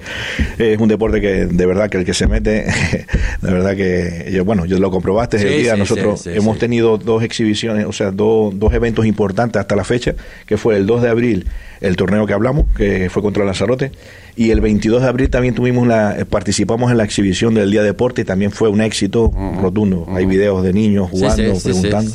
es 0.58 0.78
un 0.78 0.88
deporte 0.88 1.20
que 1.20 1.46
de 1.46 1.66
verdad 1.66 1.90
que 1.90 1.98
el 1.98 2.04
que 2.04 2.14
se 2.14 2.28
mete, 2.28 2.66
de 3.42 3.52
verdad 3.52 3.74
que, 3.76 4.30
yo, 4.32 4.44
bueno, 4.44 4.64
yo 4.64 4.78
lo 4.78 4.90
comprobaste 4.90 5.38
el 5.38 5.62
día, 5.62 5.76
nosotros 5.76 6.26
hemos 6.26 6.58
tenido 6.58 6.98
dos 6.98 7.22
exhibiciones, 7.22 7.86
o 7.86 7.92
sea, 7.92 8.10
dos, 8.12 8.56
dos 8.58 8.72
eventos 8.72 9.06
importantes 9.06 9.58
hasta 9.60 9.74
la 9.74 9.84
fecha, 9.84 10.14
que 10.46 10.56
fue 10.56 10.76
el 10.76 10.86
2 10.86 11.02
de 11.02 11.08
abril, 11.08 11.46
el 11.80 11.96
torneo 11.96 12.26
que 12.26 12.32
hablamos, 12.32 12.66
que 12.76 13.10
fue 13.10 13.22
contra 13.22 13.44
Lanzarote, 13.44 13.90
y 14.36 14.50
el 14.50 14.60
22 14.60 15.02
de 15.02 15.08
abril 15.08 15.30
también 15.30 15.54
tuvimos 15.54 15.86
la, 15.86 16.18
eh, 16.18 16.24
participamos 16.24 16.90
en 16.90 16.98
la 16.98 17.04
exhibición 17.04 17.54
del 17.54 17.70
Día 17.70 17.82
Deporte 17.82 18.22
y 18.22 18.24
también 18.24 18.50
fue 18.50 18.68
un 18.68 18.80
éxito 18.80 19.32
rotundo. 19.60 20.06
Hay 20.10 20.26
videos 20.26 20.62
de 20.62 20.72
niños 20.72 21.10
jugando, 21.10 21.58
preguntando. 21.62 22.12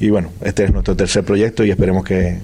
y 0.00 0.10
bueno, 0.10 0.30
este 0.42 0.64
es 0.64 0.72
nuestro 0.72 0.96
tercer 0.96 1.24
proyecto 1.24 1.64
y 1.64 1.70
esperemos 1.70 2.04
que, 2.04 2.38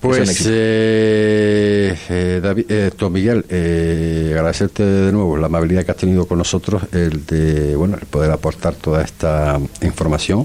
pues, 0.00 0.46
eh, 0.48 1.96
eh, 2.08 2.40
David, 2.42 2.64
eh, 2.68 2.90
Tom 2.96 3.12
Miguel, 3.12 3.44
eh, 3.48 4.30
agradecerte 4.34 4.84
de 4.84 5.12
nuevo 5.12 5.36
la 5.36 5.46
amabilidad 5.46 5.84
que 5.84 5.92
has 5.92 5.96
tenido 5.96 6.26
con 6.26 6.38
nosotros, 6.38 6.82
el 6.92 7.24
de, 7.24 7.76
bueno, 7.76 7.96
el 8.00 8.06
poder 8.06 8.32
aportar 8.32 8.74
toda 8.74 9.02
esta 9.02 9.60
información. 9.80 10.44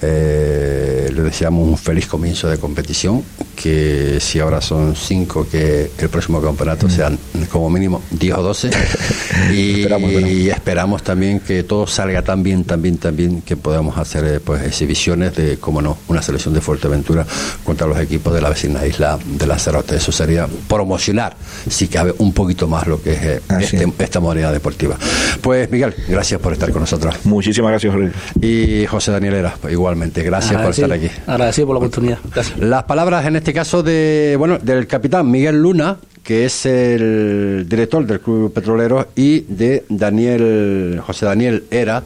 Eh, 0.00 1.10
le 1.12 1.22
deseamos 1.22 1.68
un 1.68 1.76
feliz 1.76 2.06
comienzo 2.06 2.48
de 2.48 2.56
competición, 2.56 3.24
que 3.60 4.18
si 4.20 4.38
ahora 4.38 4.60
son 4.60 4.94
cinco, 4.94 5.46
que 5.50 5.90
el 5.98 6.08
próximo 6.08 6.40
campeonato 6.40 6.86
mm. 6.86 6.90
sean 6.90 7.18
como 7.50 7.68
mínimo 7.70 8.02
10 8.10 8.34
o 8.36 8.42
12. 8.42 8.70
y, 9.52 10.48
esperamos, 10.48 11.02
también 11.02 11.40
que 11.40 11.62
todo 11.62 11.86
salga 11.86 12.22
tan 12.22 12.42
bien, 12.42 12.64
tan 12.64 12.80
bien, 12.80 12.98
tan 12.98 13.16
bien, 13.16 13.42
que 13.42 13.56
podamos 13.56 13.98
hacer 13.98 14.24
eh, 14.24 14.40
pues 14.40 14.62
exhibiciones 14.62 15.34
de, 15.34 15.58
como 15.58 15.82
no, 15.82 15.98
una 16.08 16.22
selección 16.22 16.54
de 16.54 16.60
Fuerteventura 16.60 17.26
contra 17.64 17.86
los 17.86 17.98
equipos 17.98 18.32
de 18.32 18.40
la 18.40 18.50
vecina 18.50 18.86
isla 18.86 19.18
de 19.24 19.46
Lanzarote. 19.46 19.96
Eso 19.96 20.12
sería 20.12 20.46
promocionar, 20.68 21.36
si 21.68 21.88
cabe, 21.88 22.14
un 22.18 22.32
poquito 22.32 22.68
más 22.68 22.86
lo 22.86 23.02
que 23.02 23.12
es 23.12 23.22
eh, 23.22 23.40
este, 23.60 23.92
esta 23.98 24.20
modalidad 24.20 24.52
deportiva. 24.52 24.96
Pues 25.40 25.70
Miguel, 25.70 25.94
gracias 26.08 26.40
por 26.40 26.52
estar 26.52 26.70
con 26.70 26.82
nosotros. 26.82 27.14
Muchísimas 27.24 27.70
gracias, 27.70 27.92
Jorge. 27.92 28.12
Y 28.40 28.86
José 28.86 29.10
Daniel 29.10 29.34
Era, 29.34 29.54
igual 29.70 29.88
igualmente. 29.88 30.22
Gracias 30.22 30.60
por 30.60 30.70
estar 30.70 30.92
aquí. 30.92 31.10
Agradecido 31.26 31.66
por 31.66 31.74
la 31.74 31.78
oportunidad. 31.78 32.18
Las 32.58 32.84
palabras 32.84 33.26
en 33.26 33.36
este 33.36 33.47
caso 33.52 33.82
de 33.82 34.34
bueno 34.38 34.58
del 34.58 34.86
capitán 34.86 35.30
Miguel 35.30 35.62
Luna, 35.62 35.98
que 36.22 36.44
es 36.44 36.66
el 36.66 37.66
director 37.68 38.04
del 38.06 38.20
Club 38.20 38.52
Petrolero, 38.52 39.08
y 39.14 39.40
de 39.40 39.84
Daniel 39.88 41.00
José 41.04 41.26
Daniel 41.26 41.64
Era, 41.70 42.02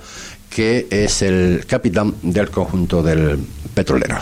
que 0.48 0.86
es 0.90 1.22
el 1.22 1.64
capitán 1.66 2.14
del 2.22 2.50
conjunto 2.50 3.02
del 3.02 3.38
Petrolero. 3.74 4.16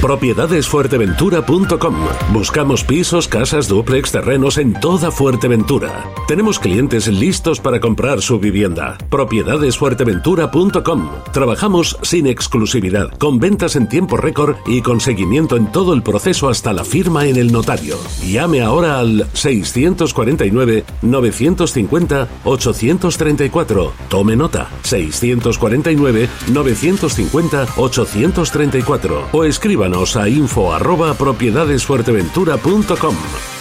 Propiedadesfuerteventura.com. 0.00 1.94
Buscamos 2.32 2.84
pisos, 2.84 3.28
casas, 3.28 3.68
duplex, 3.68 4.12
terrenos 4.12 4.58
en 4.58 4.74
toda 4.74 5.10
Fuerteventura. 5.10 6.04
Tenemos 6.28 6.58
clientes 6.58 7.08
listos 7.08 7.60
para 7.60 7.80
comprar 7.80 8.20
su 8.20 8.38
vivienda. 8.38 8.98
Propiedadesfuerteventura.com. 9.10 11.10
Trabajamos 11.32 11.98
sin 12.02 12.26
exclusividad, 12.26 13.10
con 13.18 13.38
ventas 13.38 13.76
en 13.76 13.88
tiempo 13.88 14.16
récord 14.16 14.56
y 14.66 14.82
con 14.82 15.00
seguimiento 15.00 15.56
en 15.56 15.72
todo 15.72 15.94
el 15.94 16.02
proceso 16.02 16.48
hasta 16.48 16.72
la 16.72 16.84
firma 16.84 17.26
en 17.26 17.36
el 17.36 17.50
notario. 17.50 17.96
Llame 18.22 18.62
ahora 18.62 19.00
al 19.00 19.26
649 19.32 20.84
950 21.02 22.28
834. 22.44 23.92
Tome 24.08 24.36
nota. 24.36 24.68
649 24.82 26.28
950 26.52 27.66
834 27.76 29.28
o 29.32 29.44
escríbanos 29.86 30.16
a 30.16 30.28
info 30.28 30.72
arroba 30.72 31.14
propiedadesfuerteventura.com. 31.14 33.55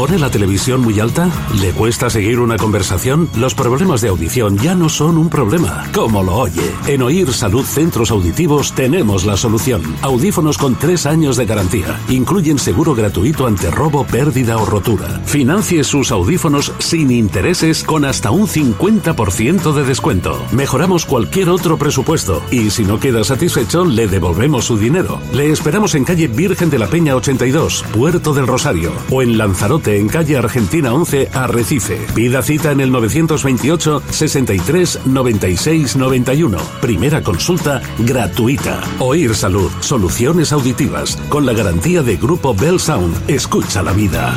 ¿Pone 0.00 0.18
la 0.18 0.30
televisión 0.30 0.80
muy 0.80 0.98
alta? 0.98 1.30
¿Le 1.60 1.72
cuesta 1.72 2.08
seguir 2.08 2.40
una 2.40 2.56
conversación? 2.56 3.28
Los 3.36 3.54
problemas 3.54 4.00
de 4.00 4.08
audición 4.08 4.56
ya 4.56 4.74
no 4.74 4.88
son 4.88 5.18
un 5.18 5.28
problema, 5.28 5.86
como 5.92 6.22
lo 6.22 6.36
oye. 6.36 6.72
En 6.86 7.02
Oír 7.02 7.30
Salud 7.34 7.66
Centros 7.66 8.10
Auditivos 8.10 8.72
tenemos 8.72 9.26
la 9.26 9.36
solución. 9.36 9.82
Audífonos 10.00 10.56
con 10.56 10.74
tres 10.76 11.04
años 11.04 11.36
de 11.36 11.44
garantía. 11.44 12.00
Incluyen 12.08 12.58
seguro 12.58 12.94
gratuito 12.94 13.46
ante 13.46 13.70
robo, 13.70 14.06
pérdida 14.06 14.56
o 14.56 14.64
rotura. 14.64 15.20
Financie 15.26 15.84
sus 15.84 16.10
audífonos 16.12 16.72
sin 16.78 17.10
intereses 17.10 17.84
con 17.84 18.06
hasta 18.06 18.30
un 18.30 18.46
50% 18.48 19.74
de 19.74 19.84
descuento. 19.84 20.42
Mejoramos 20.50 21.04
cualquier 21.04 21.50
otro 21.50 21.76
presupuesto 21.76 22.42
y 22.50 22.70
si 22.70 22.86
no 22.86 22.98
queda 22.98 23.22
satisfecho, 23.22 23.84
le 23.84 24.08
devolvemos 24.08 24.64
su 24.64 24.78
dinero. 24.78 25.20
Le 25.34 25.50
esperamos 25.50 25.94
en 25.94 26.04
calle 26.04 26.26
Virgen 26.26 26.70
de 26.70 26.78
la 26.78 26.86
Peña 26.86 27.16
82, 27.16 27.84
Puerto 27.92 28.32
del 28.32 28.46
Rosario 28.46 28.94
o 29.10 29.20
en 29.20 29.36
Lanzarote 29.36 29.89
en 29.98 30.08
calle 30.08 30.36
Argentina 30.36 30.92
11, 30.92 31.28
Arrecife. 31.32 31.98
Pida 32.14 32.42
cita 32.42 32.72
en 32.72 32.80
el 32.80 32.92
928 32.92 34.02
63 34.10 35.00
96 35.06 35.96
91. 35.96 36.58
Primera 36.80 37.22
consulta 37.22 37.82
gratuita. 37.98 38.80
Oír 38.98 39.34
Salud, 39.34 39.70
soluciones 39.80 40.52
auditivas, 40.52 41.16
con 41.28 41.46
la 41.46 41.52
garantía 41.52 42.02
de 42.02 42.16
Grupo 42.16 42.54
Bell 42.54 42.80
Sound. 42.80 43.16
Escucha 43.28 43.82
la 43.82 43.92
vida. 43.92 44.36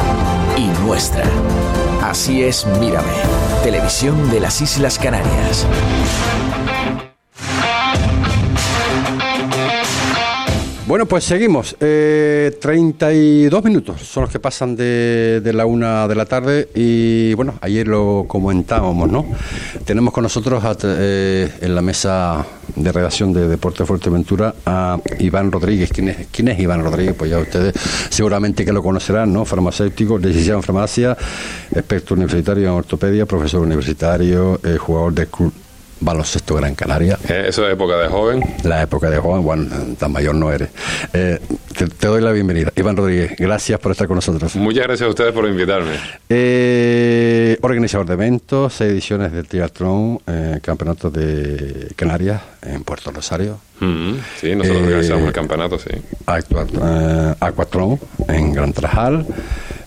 y 0.57 0.67
nuestra. 0.83 1.23
Así 2.01 2.43
es, 2.43 2.65
mírame. 2.79 3.13
Televisión 3.63 4.29
de 4.31 4.39
las 4.39 4.61
Islas 4.61 4.97
Canarias. 4.97 5.65
Bueno, 10.91 11.05
pues 11.05 11.23
seguimos. 11.23 11.77
Eh, 11.79 12.57
32 12.59 13.63
minutos 13.63 14.01
son 14.01 14.23
los 14.23 14.29
que 14.29 14.39
pasan 14.39 14.75
de, 14.75 15.41
la 15.53 15.65
una 15.65 16.05
de 16.05 16.15
la 16.15 16.25
tarde 16.25 16.67
y 16.75 17.33
bueno, 17.35 17.53
ayer 17.61 17.87
lo 17.87 18.25
comentábamos, 18.27 19.09
¿no? 19.09 19.25
Tenemos 19.85 20.13
con 20.13 20.23
nosotros 20.23 20.61
eh, 20.83 21.49
en 21.61 21.75
la 21.75 21.81
mesa 21.81 22.45
de 22.75 22.91
redacción 22.91 23.31
de 23.31 23.47
Deporte 23.47 23.85
Fuerteventura 23.85 24.53
a 24.65 24.99
Iván 25.19 25.49
Rodríguez. 25.53 25.91
¿Quién 25.93 26.09
es, 26.09 26.27
¿Quién 26.29 26.49
es 26.49 26.59
Iván 26.59 26.83
Rodríguez? 26.83 27.15
Pues 27.17 27.31
ya 27.31 27.39
ustedes 27.39 27.73
seguramente 28.09 28.65
que 28.65 28.73
lo 28.73 28.83
conocerán, 28.83 29.31
¿no? 29.31 29.45
Farmacéutico, 29.45 30.17
licenciado 30.17 30.59
en 30.59 30.63
farmacia, 30.63 31.17
experto 31.73 32.15
universitario 32.15 32.65
en 32.65 32.73
ortopedia, 32.73 33.25
profesor 33.25 33.61
universitario, 33.61 34.59
eh, 34.61 34.75
jugador 34.75 35.13
del 35.13 35.27
club 35.27 35.53
baloncesto 36.01 36.55
Gran 36.55 36.75
Canaria. 36.75 37.17
Eh, 37.29 37.45
eso 37.47 37.65
es 37.65 37.73
época 37.73 37.95
de 37.97 38.07
joven. 38.09 38.43
La 38.63 38.81
época 38.81 39.09
de 39.09 39.17
joven, 39.17 39.43
bueno, 39.43 39.69
tan 39.97 40.11
mayor 40.11 40.35
no 40.35 40.51
eres. 40.51 40.69
Eh, 41.13 41.39
te, 41.77 41.87
te 41.87 42.07
doy 42.07 42.21
la 42.21 42.31
bienvenida. 42.31 42.73
Iván 42.75 42.97
Rodríguez, 42.97 43.33
gracias 43.37 43.79
por 43.79 43.91
estar 43.93 44.07
con 44.07 44.15
nosotros. 44.15 44.55
Muchas 44.55 44.83
gracias 44.87 45.07
a 45.07 45.09
ustedes 45.09 45.31
por 45.31 45.47
invitarme. 45.47 45.91
Eh, 46.29 47.57
organizador 47.61 48.05
de 48.07 48.13
eventos, 48.13 48.73
seis 48.73 48.91
ediciones 48.91 49.31
del 49.31 49.47
Triatlón, 49.47 50.19
eh, 50.27 50.59
Campeonato 50.61 51.09
de 51.09 51.87
Canarias 51.95 52.41
en 52.61 52.83
Puerto 52.83 53.11
Rosario. 53.11 53.59
Mm, 53.79 54.13
sí, 54.39 54.55
nosotros 54.55 54.81
Eh, 54.81 54.85
organizamos 54.87 55.27
el 55.27 55.33
campeonato, 55.33 55.79
sí. 55.79 55.89
Eh, 55.91 57.33
Aquatlón 57.39 57.99
en 58.27 58.53
Gran 58.53 58.73
Trajal. 58.73 59.25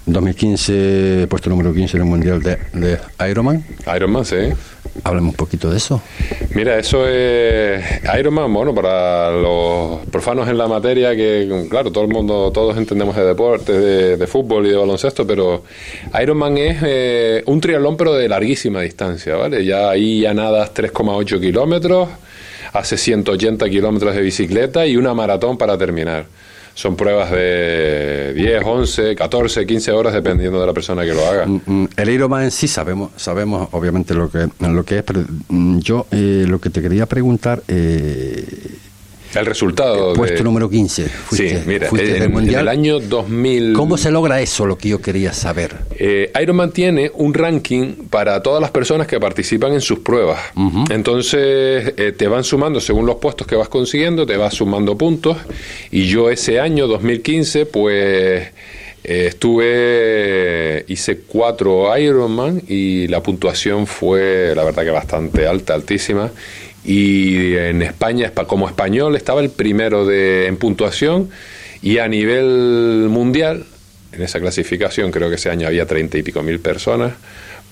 2015, 0.07 1.27
puesto 1.31 1.49
número 1.49 1.73
15 1.73 1.97
en 1.97 2.03
el 2.03 2.09
Mundial 2.09 2.43
de, 2.43 2.59
de 2.75 2.99
Ironman. 3.31 3.65
Ironman, 3.97 4.25
sí. 4.25 4.37
Háblame 5.03 5.29
un 5.29 5.35
poquito 5.35 5.71
de 5.71 5.79
eso. 5.79 6.01
Mira, 6.55 6.79
eso 6.79 7.09
es 7.09 7.83
Ironman, 8.17 8.53
bueno, 8.53 8.73
para 8.73 9.33
los 9.33 10.07
profanos 10.07 10.49
en 10.49 10.57
la 10.57 10.69
materia, 10.69 11.17
que 11.17 11.67
claro, 11.69 11.91
todo 11.91 12.05
el 12.05 12.11
mundo, 12.11 12.53
todos 12.53 12.77
entendemos 12.77 13.17
de 13.17 13.25
deportes, 13.25 13.77
de, 13.77 14.17
de 14.17 14.27
fútbol 14.29 14.67
y 14.67 14.71
de 14.71 14.77
baloncesto, 14.77 15.27
pero 15.27 15.65
Ironman 16.21 16.57
es 16.59 16.79
eh, 16.85 17.43
un 17.47 17.61
triatlón, 17.61 17.97
pero 17.97 18.15
de 18.15 18.29
larguísima 18.29 18.83
distancia, 18.83 19.35
¿vale? 19.35 19.65
Ya 19.65 19.91
ahí 19.91 20.21
ya 20.21 20.33
nadas 20.33 20.73
3,8 20.73 21.41
kilómetros, 21.41 22.09
hace 22.73 22.97
180 22.97 23.69
kilómetros 23.69 24.15
de 24.15 24.23
bicicleta 24.23 24.87
y 24.87 24.97
una 24.97 25.13
maratón 25.13 25.59
para 25.59 25.77
terminar. 25.77 26.27
Son 26.75 26.97
pruebas 26.97 27.31
de 27.31 28.35
10, 28.35 28.63
11, 28.65 29.15
14, 29.15 29.65
15 29.65 29.93
horas, 29.93 30.13
dependiendo 30.13 30.61
de 30.61 30.67
la 30.67 30.73
persona 30.73 31.05
que 31.05 31.15
lo 31.15 31.25
haga. 31.25 31.47
Mm, 31.47 31.61
mm, 31.65 31.89
El 31.97 32.11
Ironman 32.11 32.45
en 32.45 32.51
sí 32.51 32.67
sabemos, 32.67 33.13
sabemos 33.17 33.69
obviamente 33.73 34.13
lo 34.13 34.29
que, 34.29 34.49
lo 34.59 34.85
que 34.85 34.99
es, 34.99 35.03
pero 35.05 35.25
mm, 35.49 35.79
yo 35.79 36.07
eh, 36.11 36.45
lo 36.49 36.61
que 36.61 36.71
te 36.71 36.83
quería 36.83 37.07
preguntar, 37.07 37.63
eh, 37.69 38.45
El 39.37 39.47
resultado. 39.47 40.11
de- 40.11 40.17
puesto 40.17 40.43
número 40.45 40.69
15, 40.71 41.09
fuiste, 41.09 41.49
sí, 41.61 41.65
mira, 41.67 41.89
fuiste 41.89 42.09
en, 42.09 42.15
del 42.15 42.23
en 42.25 42.33
Mundial. 42.33 42.61
el 42.63 42.69
año 42.69 43.01
2000. 43.01 43.73
¿Cómo 43.75 43.97
se 43.97 44.11
logra 44.11 44.41
eso, 44.41 44.67
lo 44.67 44.77
que 44.79 44.89
yo 44.91 45.01
quería 45.01 45.33
saber? 45.33 45.75
Eh, 45.99 46.31
Ironman 46.41 46.71
tiene 46.73 47.11
un 47.15 47.35
ranking 47.35 47.95
para 48.11 48.43
todas 48.43 48.61
las 48.61 48.71
personas 48.71 49.07
que 49.07 49.19
participan 49.21 49.73
en 49.73 49.81
sus 49.81 49.99
pruebas. 50.01 50.41
Entonces 50.91 51.95
eh, 51.97 52.13
te 52.17 52.29
van 52.29 52.45
sumando 52.45 52.81
según 52.81 53.07
los 53.07 53.17
puestos 53.17 53.47
que 53.47 53.57
vas 53.57 53.69
consiguiendo, 53.69 54.27
te 54.27 54.37
vas 54.37 54.55
sumando 54.55 54.97
puntos. 54.97 55.37
Y 55.91 56.07
yo 56.07 56.31
ese 56.31 56.61
año, 56.61 56.87
2015, 56.87 57.67
pues 57.67 58.49
eh, 59.07 59.27
estuve, 59.29 60.85
hice 60.89 61.19
cuatro 61.27 61.97
Ironman 61.99 62.63
y 62.69 63.07
la 63.09 63.23
puntuación 63.23 63.87
fue, 63.87 64.53
la 64.55 64.65
verdad 64.65 64.83
que 64.85 64.91
bastante 64.91 65.47
alta, 65.47 65.75
altísima. 65.75 66.31
Y 66.85 67.55
en 67.57 67.83
España, 67.83 68.31
espa- 68.33 68.47
como 68.47 68.69
español, 68.69 69.17
estaba 69.17 69.41
el 69.41 69.51
primero 69.51 70.05
de, 70.07 70.47
en 70.47 70.57
puntuación. 70.57 71.31
Y 71.83 71.99
a 71.99 72.09
nivel 72.09 73.07
mundial, 73.11 73.65
en 74.13 74.23
esa 74.23 74.41
clasificación, 74.41 75.11
creo 75.11 75.29
que 75.29 75.37
ese 75.37 75.51
año 75.51 75.67
había 75.67 75.87
treinta 75.87 76.19
y 76.19 76.23
pico 76.23 76.43
mil 76.43 76.61
personas, 76.61 77.13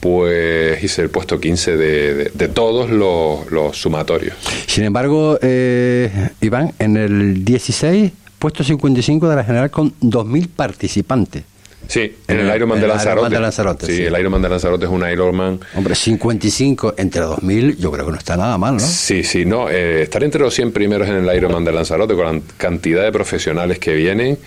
pues 0.00 0.82
hice 0.82 1.02
el 1.02 1.10
puesto 1.10 1.38
15 1.38 1.76
de, 1.76 2.14
de- 2.34 2.48
todos 2.48 2.90
los, 2.90 3.50
los 3.50 3.76
sumatorios. 3.76 4.34
Sin 4.66 4.84
embargo, 4.84 5.38
eh, 5.42 6.10
Iván, 6.40 6.72
en 6.78 6.96
el 6.96 7.44
16, 7.44 8.10
puesto 8.38 8.64
55 8.64 9.28
de 9.28 9.36
la 9.36 9.44
general 9.44 9.70
con 9.70 9.92
2.000 10.00 10.48
participantes. 10.48 11.44
Sí, 11.88 12.00
en 12.28 12.36
En 12.36 12.40
el 12.46 12.50
el- 12.50 12.56
Ironman 12.56 12.80
de 12.80 12.86
Lanzarote. 12.88 13.12
Ironman 13.12 13.32
de 13.32 13.40
Lanzarote, 13.40 13.86
Sí, 13.86 13.96
sí. 13.96 14.02
el 14.04 14.18
Ironman 14.18 14.42
de 14.42 14.48
Lanzarote 14.48 14.84
es 14.86 14.90
un 14.90 15.08
Ironman. 15.10 15.60
Hombre, 15.74 15.94
55 15.94 16.94
entre 16.96 17.22
2.000, 17.22 17.76
yo 17.78 17.90
creo 17.90 18.06
que 18.06 18.12
no 18.12 18.18
está 18.18 18.36
nada 18.36 18.56
mal, 18.58 18.74
¿no? 18.74 18.80
Sí, 18.80 19.22
sí, 19.24 19.44
no. 19.44 19.68
eh, 19.68 20.02
estar 20.02 20.22
entre 20.24 20.40
los 20.40 20.54
100 20.54 20.72
primeros 20.72 21.08
en 21.08 21.16
el 21.16 21.36
Ironman 21.36 21.64
de 21.64 21.72
Lanzarote 21.72 22.14
con 22.14 22.36
la 22.36 22.42
cantidad 22.56 23.02
de 23.02 23.12
profesionales 23.12 23.78
que 23.78 23.94
vienen 23.94 24.38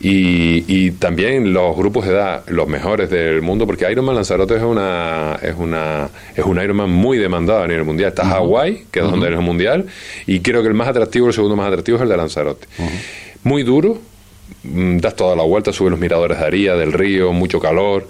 y, 0.00 0.64
y 0.66 0.90
también 0.92 1.52
los 1.52 1.76
grupos 1.76 2.04
de 2.06 2.12
edad, 2.12 2.42
los 2.48 2.66
mejores 2.66 3.08
del 3.08 3.40
mundo, 3.40 3.66
porque 3.66 3.90
Ironman 3.90 4.16
Lanzarote 4.16 4.56
es 4.56 4.62
una 4.62 5.38
es 5.40 5.54
una 5.56 6.08
es 6.34 6.44
un 6.44 6.60
Ironman 6.60 6.90
muy 6.90 7.18
demandado 7.18 7.62
a 7.62 7.68
nivel 7.68 7.84
mundial. 7.84 8.08
Está 8.08 8.24
Hawái, 8.26 8.86
que 8.90 8.98
es 9.00 9.04
donde 9.06 9.28
es 9.28 9.32
el 9.34 9.40
mundial, 9.40 9.86
y 10.26 10.40
creo 10.40 10.60
que 10.62 10.68
el 10.68 10.74
más 10.74 10.88
atractivo, 10.88 11.28
el 11.28 11.32
segundo 11.32 11.54
más 11.56 11.68
atractivo 11.68 11.96
es 11.98 12.02
el 12.02 12.08
de 12.08 12.16
Lanzarote. 12.16 12.66
Muy 13.44 13.62
duro, 13.62 13.98
das 14.62 15.14
toda 15.16 15.34
la 15.36 15.42
vuelta, 15.42 15.72
subes 15.72 15.90
los 15.90 16.00
miradores 16.00 16.38
de 16.38 16.44
Aría, 16.44 16.74
del 16.74 16.92
río, 16.92 17.32
mucho 17.32 17.60
calor. 17.60 18.08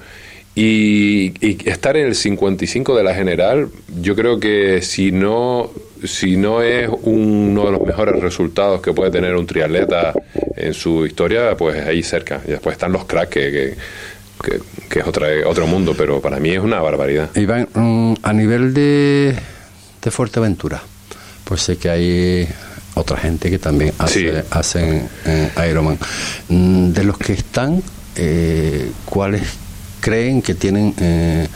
Y, 0.55 1.33
y 1.47 1.57
estar 1.69 1.97
en 1.97 2.07
el 2.09 2.15
55 2.15 2.95
de 2.95 3.03
la 3.03 3.15
general, 3.15 3.69
yo 4.03 4.15
creo 4.15 4.39
que 4.39 4.83
si 4.83 5.11
no, 5.11 5.71
si 6.05 6.37
no 6.37 6.61
es 6.63 6.91
uno 7.05 7.65
de 7.67 7.73
los 7.73 7.81
mejores 7.81 8.21
resultados 8.21 8.83
que 8.83 8.93
puede 8.93 9.11
tener 9.11 9.35
un 9.35 9.47
triatleta 9.47 10.13
en 10.57 10.75
su 10.75 11.07
historia, 11.07 11.57
pues 11.57 11.87
ahí 11.87 12.03
cerca. 12.03 12.43
Y 12.47 12.51
después 12.51 12.75
están 12.75 12.93
los 12.93 13.07
cracks, 13.07 13.31
que, 13.31 13.51
que, 13.51 13.75
que- 14.45 14.61
que 14.91 14.99
es 14.99 15.07
otra, 15.07 15.29
otro 15.47 15.67
mundo, 15.67 15.95
pero 15.97 16.21
para 16.21 16.39
mí 16.39 16.51
es 16.51 16.59
una 16.61 16.81
barbaridad. 16.83 17.31
Iván, 17.35 17.67
mm, 17.73 18.15
a 18.23 18.33
nivel 18.35 18.75
de, 18.75 19.35
de 20.03 20.11
Fuerteventura, 20.11 20.83
pues 21.45 21.63
sé 21.63 21.79
que 21.79 21.89
hay 21.89 22.49
otra 22.95 23.17
gente 23.17 23.51
que 23.51 23.59
también 23.59 23.93
hace, 23.99 24.43
Sí. 24.43 24.47
hacen 24.51 25.09
eh, 25.25 25.51
Ironman. 25.71 25.99
Mm, 26.49 26.91
De 26.93 27.05
los 27.05 27.17
que 27.19 27.33
están, 27.33 27.83
eh, 28.17 28.91
¿cuáles 29.07 29.43
creen 30.01 30.43
que 30.43 30.55
tienen 30.55 30.95
eh, 30.99 31.49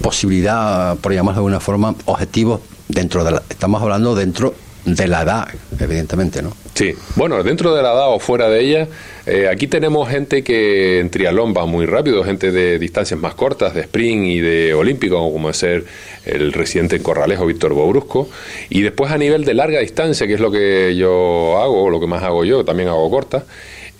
posibilidad, 0.00 0.96
por 0.96 1.12
llamarlo 1.12 1.40
de 1.42 1.46
alguna 1.46 1.60
forma, 1.60 1.94
objetivos 2.06 2.60
dentro 2.88 3.24
de 3.24 3.32
la... 3.32 3.42
Estamos 3.48 3.82
hablando 3.82 4.14
dentro 4.14 4.54
de 4.84 5.06
la 5.08 5.22
edad, 5.22 5.48
evidentemente, 5.78 6.40
¿no? 6.42 6.52
Sí, 6.80 6.94
bueno, 7.14 7.42
dentro 7.42 7.74
de 7.74 7.82
la 7.82 7.92
edad 7.92 8.08
o 8.08 8.18
fuera 8.18 8.48
de 8.48 8.62
ella, 8.62 8.88
eh, 9.26 9.48
aquí 9.52 9.66
tenemos 9.66 10.08
gente 10.08 10.42
que 10.42 10.98
en 11.00 11.10
triatlón 11.10 11.52
va 11.54 11.66
muy 11.66 11.84
rápido, 11.84 12.24
gente 12.24 12.52
de 12.52 12.78
distancias 12.78 13.20
más 13.20 13.34
cortas, 13.34 13.74
de 13.74 13.82
sprint 13.82 14.24
y 14.24 14.40
de 14.40 14.72
olímpico, 14.72 15.16
como 15.30 15.50
es 15.50 15.58
ser 15.58 15.84
el 16.24 16.54
residente 16.54 16.96
en 16.96 17.02
Corralejo, 17.02 17.44
Víctor 17.44 17.74
Bobrusco. 17.74 18.30
Y 18.70 18.80
después 18.80 19.12
a 19.12 19.18
nivel 19.18 19.44
de 19.44 19.52
larga 19.52 19.80
distancia, 19.80 20.26
que 20.26 20.32
es 20.32 20.40
lo 20.40 20.50
que 20.50 20.96
yo 20.96 21.58
hago, 21.58 21.90
lo 21.90 22.00
que 22.00 22.06
más 22.06 22.22
hago 22.22 22.46
yo, 22.46 22.64
también 22.64 22.88
hago 22.88 23.10
corta. 23.10 23.44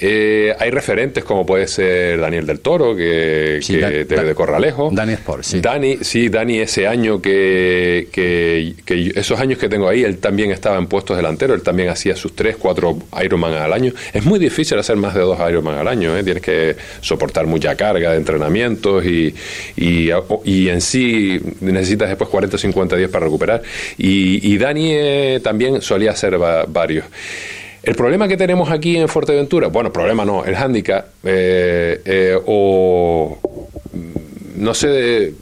Eh, 0.01 0.55
hay 0.59 0.71
referentes 0.71 1.25
como 1.25 1.45
puede 1.47 1.67
ser 1.67 2.19
Daniel 2.21 2.47
del 2.47 2.61
Toro, 2.61 2.97
que, 2.97 3.59
Sí, 3.63 3.75
que 3.75 3.81
Da- 3.81 3.91
de, 3.91 4.05
Da- 4.05 4.23
de 4.25 4.35
Corralejo. 4.35 4.91
Dani 4.93 5.13
Sport, 5.15 5.43
sí. 5.45 5.61
Dani, 5.61 5.99
sí, 6.03 6.29
Dani 6.29 6.59
ese 6.61 6.87
año 6.87 7.21
que, 7.21 8.09
que, 8.13 8.75
esos 9.15 9.39
años 9.41 9.59
que 9.59 9.69
tengo 9.69 9.89
ahí, 9.89 10.03
él 10.03 10.19
también 10.19 10.51
estaba 10.51 10.79
en 10.79 10.87
puestos 10.87 11.17
delanteros, 11.17 11.57
él 11.57 11.63
también 11.63 11.89
hacía 11.91 12.17
sus 12.17 12.35
tres, 12.35 12.57
cuatro 12.57 12.99
Ironman 13.23 13.55
al 13.55 13.73
año. 13.73 13.93
Es 14.13 14.25
muy 14.25 14.39
difícil 14.39 14.79
hacer 14.79 14.97
más 14.97 15.15
de 15.15 15.21
dos 15.21 15.39
Ironman 15.49 15.77
al 15.79 15.89
año, 15.89 16.17
¿eh? 16.17 16.23
tienes 16.25 16.43
que 16.43 16.77
soportar 17.01 17.47
mucha 17.47 17.75
carga 17.77 18.13
de 18.13 18.17
entrenamientos 18.17 19.05
y, 19.05 19.35
y, 19.77 20.11
y 20.45 20.69
en 20.69 20.81
sí 20.81 21.41
necesitas 21.61 22.09
después 22.09 22.31
40 22.31 22.57
o 22.57 22.59
50 22.59 22.97
días 22.97 23.11
para 23.11 23.25
recuperar. 23.27 23.63
Y, 23.99 24.53
y 24.53 24.59
Dani 24.59 24.93
eh, 24.95 25.41
también 25.43 25.81
solía 25.83 26.13
hacer 26.13 26.41
va- 26.41 26.65
varios. 26.67 27.05
El 27.83 27.95
problema 27.95 28.29
que 28.29 28.37
tenemos 28.37 28.71
aquí 28.71 28.97
en 28.97 29.09
Fuerteventura, 29.09 29.69
bueno, 29.69 29.93
problema 29.93 30.25
no, 30.25 30.45
el 30.45 30.55
hándicap, 30.55 31.07
eh, 31.25 32.01
eh, 32.05 32.38
o 32.45 33.38
mm, 33.93 34.62
no 34.62 34.75
sé, 34.75 35.29
eh, 35.29 35.33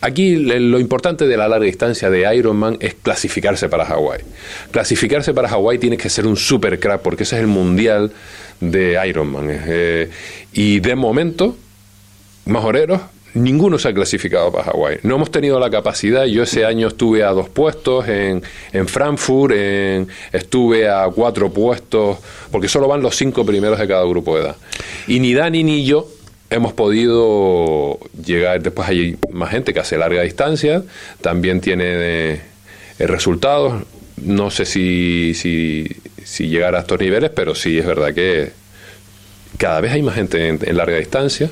aquí 0.00 0.36
lo 0.36 0.78
importante 0.80 1.26
de 1.26 1.36
la 1.36 1.46
larga 1.46 1.66
distancia 1.66 2.08
de 2.08 2.34
Ironman 2.34 2.78
es 2.80 2.94
clasificarse 2.94 3.68
para 3.68 3.84
Hawái. 3.84 4.22
Clasificarse 4.70 5.34
para 5.34 5.48
Hawái 5.50 5.78
tiene 5.78 5.98
que 5.98 6.08
ser 6.08 6.26
un 6.26 6.36
super 6.36 6.80
crack 6.80 7.02
porque 7.02 7.24
ese 7.24 7.36
es 7.36 7.42
el 7.42 7.48
mundial 7.48 8.10
de 8.60 8.98
Ironman. 9.06 9.50
y 10.54 10.80
de 10.80 10.94
momento, 10.94 11.56
majoreros, 12.46 13.02
ninguno 13.42 13.78
se 13.78 13.88
ha 13.88 13.94
clasificado 13.94 14.50
para 14.52 14.64
Hawái. 14.64 14.98
No 15.02 15.16
hemos 15.16 15.30
tenido 15.30 15.58
la 15.58 15.70
capacidad. 15.70 16.24
Yo 16.26 16.42
ese 16.42 16.64
año 16.64 16.88
estuve 16.88 17.22
a 17.24 17.30
dos 17.30 17.48
puestos 17.48 18.08
en, 18.08 18.42
en 18.72 18.88
Frankfurt, 18.88 19.54
en- 19.54 20.08
estuve 20.32 20.88
a 20.88 21.06
cuatro 21.14 21.50
puestos, 21.52 22.18
porque 22.50 22.68
solo 22.68 22.88
van 22.88 23.02
los 23.02 23.16
cinco 23.16 23.44
primeros 23.46 23.78
de 23.78 23.86
cada 23.88 24.04
grupo 24.04 24.36
de 24.36 24.42
edad. 24.44 24.56
Y 25.06 25.20
ni 25.20 25.34
Dani 25.34 25.64
ni 25.64 25.84
yo 25.84 26.08
hemos 26.50 26.72
podido 26.72 27.98
llegar. 28.24 28.62
Después 28.62 28.88
hay 28.88 29.16
más 29.30 29.50
gente 29.50 29.72
que 29.74 29.80
hace 29.80 29.96
larga 29.98 30.22
distancia, 30.22 30.82
también 31.20 31.60
tiene 31.60 31.84
eh, 31.88 32.40
resultados. 33.00 33.82
No 34.16 34.50
sé 34.50 34.64
si, 34.64 35.34
si, 35.34 35.86
llegar 36.48 36.74
a 36.74 36.80
estos 36.80 36.98
niveles, 36.98 37.30
pero 37.30 37.54
sí 37.54 37.78
es 37.78 37.86
verdad 37.86 38.12
que 38.14 38.50
cada 39.58 39.80
vez 39.80 39.92
hay 39.92 40.02
más 40.02 40.14
gente 40.14 40.48
en, 40.48 40.58
en 40.62 40.76
larga 40.76 40.96
distancia. 40.98 41.50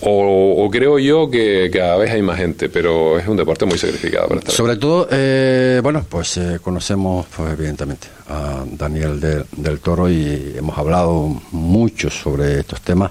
O, 0.00 0.64
o 0.64 0.70
creo 0.70 0.98
yo 0.98 1.30
que 1.30 1.70
cada 1.72 1.96
vez 1.96 2.10
hay 2.10 2.22
más 2.22 2.38
gente, 2.38 2.68
pero 2.68 3.18
es 3.18 3.26
un 3.26 3.36
deporte 3.36 3.64
muy 3.64 3.78
sacrificado 3.78 4.28
para 4.28 4.40
estar. 4.40 4.54
Sobre 4.54 4.76
todo, 4.76 5.08
eh, 5.10 5.80
bueno, 5.82 6.04
pues 6.08 6.36
eh, 6.36 6.58
conocemos, 6.62 7.26
pues, 7.34 7.52
evidentemente, 7.52 8.08
a 8.28 8.64
Daniel 8.66 9.20
del, 9.20 9.46
del 9.56 9.80
Toro 9.80 10.10
y 10.10 10.54
hemos 10.56 10.76
hablado 10.76 11.40
mucho 11.52 12.10
sobre 12.10 12.60
estos 12.60 12.80
temas. 12.80 13.10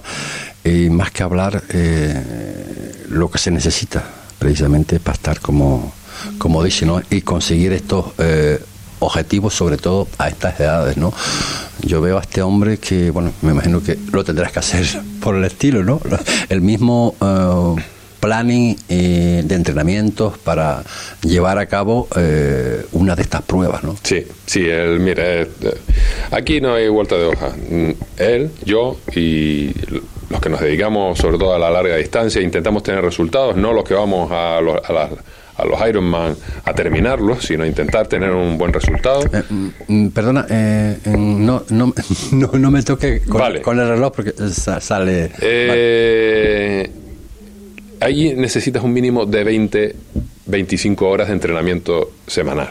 Y 0.62 0.88
más 0.90 1.10
que 1.10 1.22
hablar, 1.22 1.62
eh, 1.70 3.04
lo 3.08 3.30
que 3.30 3.38
se 3.38 3.50
necesita 3.50 4.04
precisamente 4.38 5.00
para 5.00 5.14
estar 5.14 5.40
como 5.40 5.92
como 6.38 6.62
dice, 6.62 6.86
¿no? 6.86 7.02
Y 7.10 7.22
conseguir 7.22 7.72
estos 7.72 8.06
eh, 8.18 8.60
objetivos, 9.06 9.54
sobre 9.54 9.76
todo 9.76 10.08
a 10.18 10.28
estas 10.28 10.58
edades, 10.60 10.96
¿no? 10.96 11.12
Yo 11.82 12.00
veo 12.00 12.18
a 12.18 12.20
este 12.22 12.42
hombre 12.42 12.78
que, 12.78 13.10
bueno, 13.10 13.32
me 13.42 13.52
imagino 13.52 13.82
que 13.82 13.98
lo 14.12 14.24
tendrás 14.24 14.52
que 14.52 14.58
hacer 14.60 14.86
por 15.20 15.36
el 15.36 15.44
estilo, 15.44 15.82
¿no? 15.84 16.00
El 16.48 16.60
mismo 16.60 17.14
eh, 17.20 17.82
planning 18.20 18.76
eh, 18.88 19.42
de 19.44 19.54
entrenamientos 19.54 20.38
para 20.38 20.82
llevar 21.22 21.58
a 21.58 21.66
cabo 21.66 22.08
eh, 22.16 22.86
una 22.92 23.14
de 23.14 23.22
estas 23.22 23.42
pruebas, 23.42 23.84
¿no? 23.84 23.96
Sí, 24.02 24.24
sí, 24.46 24.60
él, 24.66 24.98
mira, 25.00 25.22
eh, 25.26 25.48
aquí 26.30 26.60
no 26.60 26.74
hay 26.74 26.88
vuelta 26.88 27.16
de 27.16 27.24
hoja. 27.26 27.48
Mm, 27.70 27.90
Él, 28.16 28.50
yo 28.64 28.96
y 29.14 29.72
los 30.30 30.40
que 30.40 30.48
nos 30.48 30.60
dedicamos 30.60 31.18
sobre 31.18 31.36
todo 31.36 31.54
a 31.54 31.58
la 31.58 31.70
larga 31.70 31.96
distancia 31.96 32.40
intentamos 32.40 32.82
tener 32.82 33.04
resultados, 33.04 33.56
no 33.56 33.74
los 33.74 33.84
que 33.84 33.92
vamos 33.92 34.32
a 34.32 34.58
los, 34.62 34.82
a 34.88 34.92
las- 34.94 35.10
a 35.56 35.64
los 35.64 35.80
Ironman 35.88 36.36
a 36.64 36.74
terminarlos, 36.74 37.44
sino 37.44 37.64
intentar 37.64 38.06
tener 38.08 38.30
un 38.30 38.58
buen 38.58 38.72
resultado. 38.72 39.20
Eh, 39.32 39.42
mm, 39.48 39.68
mm, 39.88 40.08
perdona, 40.10 40.46
eh, 40.50 40.96
no, 41.06 41.64
no, 41.70 41.92
no, 42.32 42.50
no 42.52 42.70
me 42.70 42.82
toque 42.82 43.20
con, 43.22 43.40
Vale. 43.40 43.62
con 43.62 43.78
el 43.78 43.88
reloj 43.88 44.12
porque 44.14 44.32
sa- 44.52 44.80
sale... 44.80 45.30
Eh, 45.40 46.90
Allí 48.00 48.34
necesitas 48.34 48.82
un 48.82 48.92
mínimo 48.92 49.24
de 49.24 49.44
20, 49.44 49.96
25 50.46 51.08
horas 51.08 51.28
de 51.28 51.34
entrenamiento 51.34 52.10
semanal. 52.26 52.68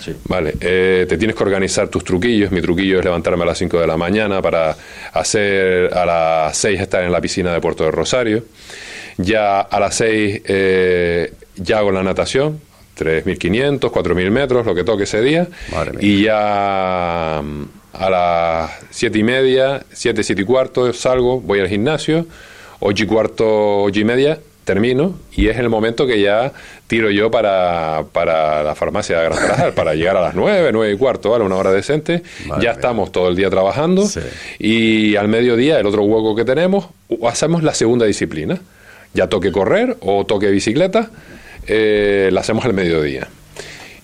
Sí. 0.00 0.12
Vale, 0.24 0.54
eh, 0.60 1.06
te 1.08 1.16
tienes 1.16 1.36
que 1.36 1.42
organizar 1.44 1.88
tus 1.88 2.02
truquillos. 2.02 2.50
Mi 2.50 2.60
truquillo 2.60 2.98
es 2.98 3.04
levantarme 3.04 3.44
a 3.44 3.46
las 3.46 3.58
5 3.58 3.78
de 3.78 3.86
la 3.86 3.96
mañana 3.96 4.42
para 4.42 4.74
hacer 5.12 5.92
a 5.94 6.04
las 6.06 6.56
6 6.56 6.80
estar 6.80 7.04
en 7.04 7.12
la 7.12 7.20
piscina 7.20 7.52
de 7.52 7.60
Puerto 7.60 7.84
de 7.84 7.90
Rosario. 7.92 8.44
Ya 9.18 9.60
a 9.60 9.78
las 9.78 9.94
6 9.96 10.42
eh, 10.44 11.32
ya 11.58 11.78
hago 11.78 11.92
la 11.92 12.02
natación, 12.02 12.60
3.500, 12.98 13.80
4.000 13.90 14.30
metros, 14.30 14.66
lo 14.66 14.74
que 14.74 14.84
toque 14.84 15.04
ese 15.04 15.20
día. 15.22 15.46
Y 16.00 16.22
ya 16.24 17.40
mm, 17.42 17.62
a 17.94 18.10
las 18.10 18.70
7 18.90 19.18
y 19.18 19.22
media, 19.22 19.82
7, 19.92 20.22
7 20.22 20.42
y 20.42 20.44
cuarto 20.44 20.92
salgo, 20.92 21.40
voy 21.40 21.60
al 21.60 21.68
gimnasio, 21.68 22.26
8 22.80 23.04
y 23.04 23.06
cuarto, 23.06 23.82
8 23.82 24.00
y 24.00 24.04
media 24.04 24.38
termino 24.64 25.14
y 25.34 25.48
es 25.48 25.56
el 25.56 25.70
momento 25.70 26.06
que 26.06 26.20
ya 26.20 26.52
tiro 26.88 27.10
yo 27.10 27.30
para, 27.30 28.04
para 28.12 28.62
la 28.62 28.74
farmacia 28.74 29.18
de 29.18 29.24
Gran 29.24 29.38
Tarajal, 29.38 29.72
para 29.72 29.94
llegar 29.94 30.18
a 30.18 30.20
las 30.20 30.34
9, 30.34 30.70
9 30.74 30.92
y 30.92 30.96
cuarto, 30.98 31.30
¿vale? 31.30 31.42
Una 31.44 31.56
hora 31.56 31.72
decente. 31.72 32.22
Madre 32.46 32.64
ya 32.64 32.70
mía. 32.70 32.72
estamos 32.72 33.10
todo 33.10 33.28
el 33.30 33.36
día 33.36 33.48
trabajando 33.48 34.04
Sí. 34.04 34.20
y 34.58 35.16
al 35.16 35.28
mediodía, 35.28 35.78
el 35.80 35.86
otro 35.86 36.02
hueco 36.02 36.36
que 36.36 36.44
tenemos, 36.44 36.88
hacemos 37.26 37.62
la 37.62 37.72
segunda 37.72 38.04
disciplina. 38.04 38.58
Ya 39.14 39.26
toque 39.28 39.50
correr 39.52 39.96
o 40.00 40.26
toque 40.26 40.50
bicicleta, 40.50 41.08
eh, 41.68 42.30
la 42.32 42.40
hacemos 42.40 42.64
al 42.64 42.74
mediodía. 42.74 43.28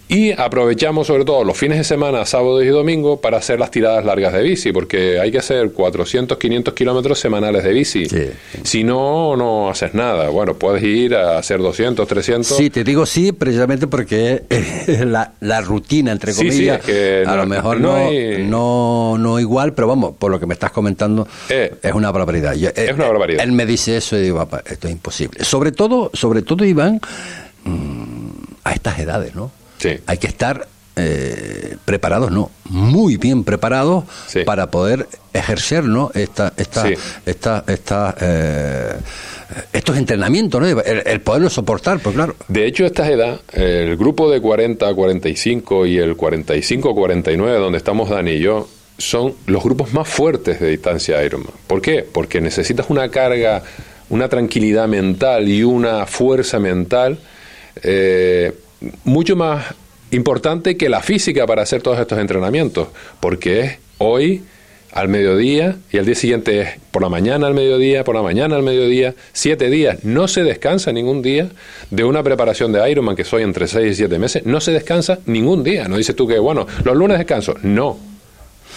Y 0.07 0.33
aprovechamos 0.33 1.07
sobre 1.07 1.25
todo 1.25 1.45
los 1.45 1.57
fines 1.57 1.79
de 1.79 1.83
semana, 1.85 2.27
sábados 2.27 2.63
y 2.63 2.67
domingos, 2.67 3.21
para 3.21 3.39
hacer 3.39 3.59
las 3.59 3.71
tiradas 3.71 4.05
largas 4.05 4.35
de 4.35 4.43
bici, 4.43 4.71
porque 4.71 5.19
hay 5.19 5.33
que 5.33 5.39
hacer 5.39 5.73
400, 5.73 6.37
500 6.37 6.75
kilómetros 6.75 7.19
semanales 7.19 7.65
de 7.65 7.73
bici. 7.73 8.05
Sí. 8.07 8.27
Si 8.65 8.85
no, 8.85 9.35
no 9.35 9.71
haces 9.71 9.95
nada. 9.95 10.29
Bueno, 10.29 10.55
puedes 10.55 10.83
ir 10.85 11.15
a 11.17 11.39
hacer 11.39 11.59
200, 11.59 12.07
300. 12.07 12.47
Sí, 12.55 12.69
te 12.69 12.85
digo 12.85 13.07
sí, 13.07 13.33
precisamente 13.33 13.87
porque 13.87 14.43
eh, 14.51 15.05
la, 15.07 15.33
la 15.41 15.63
rutina, 15.63 16.13
entre 16.13 16.35
Sí, 16.35 16.43
sí, 16.43 16.49
comillas, 16.51 16.81
es 16.81 16.85
que 16.85 17.23
a 17.27 17.31
no- 17.31 17.37
lo 17.39 17.47
mejor 17.47 17.81
no 17.81 17.89
no, 17.89 18.07
hay- 18.07 18.45
no, 18.47 19.17
no 19.19 19.41
igual, 19.41 19.73
pero 19.73 19.89
vamos, 19.89 20.15
por 20.19 20.31
lo 20.31 20.39
que 20.39 20.47
me 20.47 20.53
estás 20.55 20.71
comentando, 20.71 21.27
Eh, 21.49 21.73
es 21.83 21.93
una 21.95 22.11
barbaridad. 22.13 22.55
Yo- 22.55 22.69
eh, 22.69 22.73
es 22.77 22.93
una 22.95 23.09
barbaridad. 23.09 23.43
Él 23.43 23.53
me 23.53 23.65
dice 23.65 23.97
eso 23.97 24.19
y 24.19 24.23
digo, 24.23 24.37
"Papá, 24.37 24.63
esto 24.67 24.87
es 24.87 24.93
imposible. 24.93 25.43
Sobre 25.45 25.73
todo, 25.73 26.11
sobre 26.13 26.43
todo, 26.43 26.63
Iván, 26.65 27.01
mm, 27.65 28.29
a 28.65 28.73
estas 28.73 28.99
edades, 28.99 29.35
¿no? 29.35 29.51
Sí. 29.79 29.91
Hay 30.07 30.19
que 30.19 30.27
estar 30.27 30.69
eh, 30.97 31.77
preparados, 31.85 32.31
¿no? 32.31 32.51
Muy 32.67 33.17
bien 33.17 33.43
preparados 33.43 34.05
Sí. 34.29 34.45
para 34.45 34.71
poder 34.71 35.09
ejercer, 35.33 35.83
¿no? 35.85 36.13
Esta, 36.15 36.53
esta, 36.57 36.87
Sí. 36.87 36.95
esta, 37.27 37.65
esta, 37.67 38.15
eh, 38.21 38.93
estos 39.73 39.97
entrenamientos, 39.97 40.61
¿no? 40.61 40.69
El, 40.69 41.03
el 41.05 41.21
poderlo 41.21 41.51
soportar, 41.51 41.99
pues 41.99 42.15
claro. 42.15 42.37
De 42.47 42.65
hecho, 42.67 42.87
esta 42.87 43.11
edad, 43.11 43.41
el 43.53 43.97
grupo 43.97 44.31
de 44.31 44.41
40 44.41 44.87
a 44.89 44.95
45 44.95 45.87
y 45.87 45.99
el 45.99 46.15
45 46.17 46.91
a 46.91 46.95
49, 46.95 47.59
donde 47.59 47.79
estamos 47.79 48.09
Dani 48.11 48.31
y 48.33 48.39
yo, 48.41 48.69
son 48.97 49.35
los 49.47 49.65
grupos 49.65 49.93
más 49.93 50.07
fuertes 50.07 50.61
de 50.61 50.69
distancia 50.69 51.23
Ironman. 51.25 51.53
¿Por 51.67 51.83
qué? 51.83 52.05
Porque 52.11 52.41
necesitas 52.41 52.87
una 52.89 53.09
carga, 53.11 53.65
una 54.11 54.29
tranquilidad 54.29 54.87
mental 54.87 55.49
y 55.49 55.65
una 55.65 56.07
fuerza 56.07 56.61
mental 56.61 57.19
eh, 57.83 58.53
mucho 59.05 59.37
más 59.37 59.75
importante 60.11 60.77
que 60.77 60.89
la 60.89 61.01
física 61.01 61.47
para 61.47 61.63
hacer 61.63 61.83
todos 61.83 61.99
estos 61.99 62.19
entrenamientos. 62.19 62.89
Porque 63.21 63.79
hoy 63.99 64.43
al 64.93 65.09
mediodía 65.09 65.77
y 65.91 65.99
al 65.99 66.07
día 66.07 66.15
siguiente 66.15 66.61
es 66.61 66.69
por 66.93 67.03
la 67.03 67.09
mañana 67.09 67.49
al 67.49 67.55
mediodía, 67.55 68.05
por 68.05 68.15
la 68.15 68.23
mañana 68.23 68.55
al 68.55 68.63
mediodía, 68.63 69.15
siete 69.33 69.69
días. 69.69 70.05
No 70.05 70.29
se 70.29 70.45
descansa 70.45 70.93
ningún 70.93 71.21
día 71.21 71.49
de 71.91 72.05
una 72.05 72.23
preparación 72.23 72.73
de 72.73 72.89
Ironman 72.89 73.17
que 73.17 73.25
soy 73.25 73.43
entre 73.43 73.67
seis 73.67 73.93
y 73.93 73.95
siete 73.97 74.19
meses. 74.21 74.47
No 74.47 74.61
se 74.61 74.71
descansa 74.71 75.19
ningún 75.27 75.65
día. 75.65 75.89
No 75.89 75.97
dices 75.97 76.15
tú 76.15 76.29
que, 76.29 76.39
bueno, 76.39 76.67
los 76.85 76.97
lunes 76.97 77.19
descanso. 77.19 77.57
No. 77.63 78.14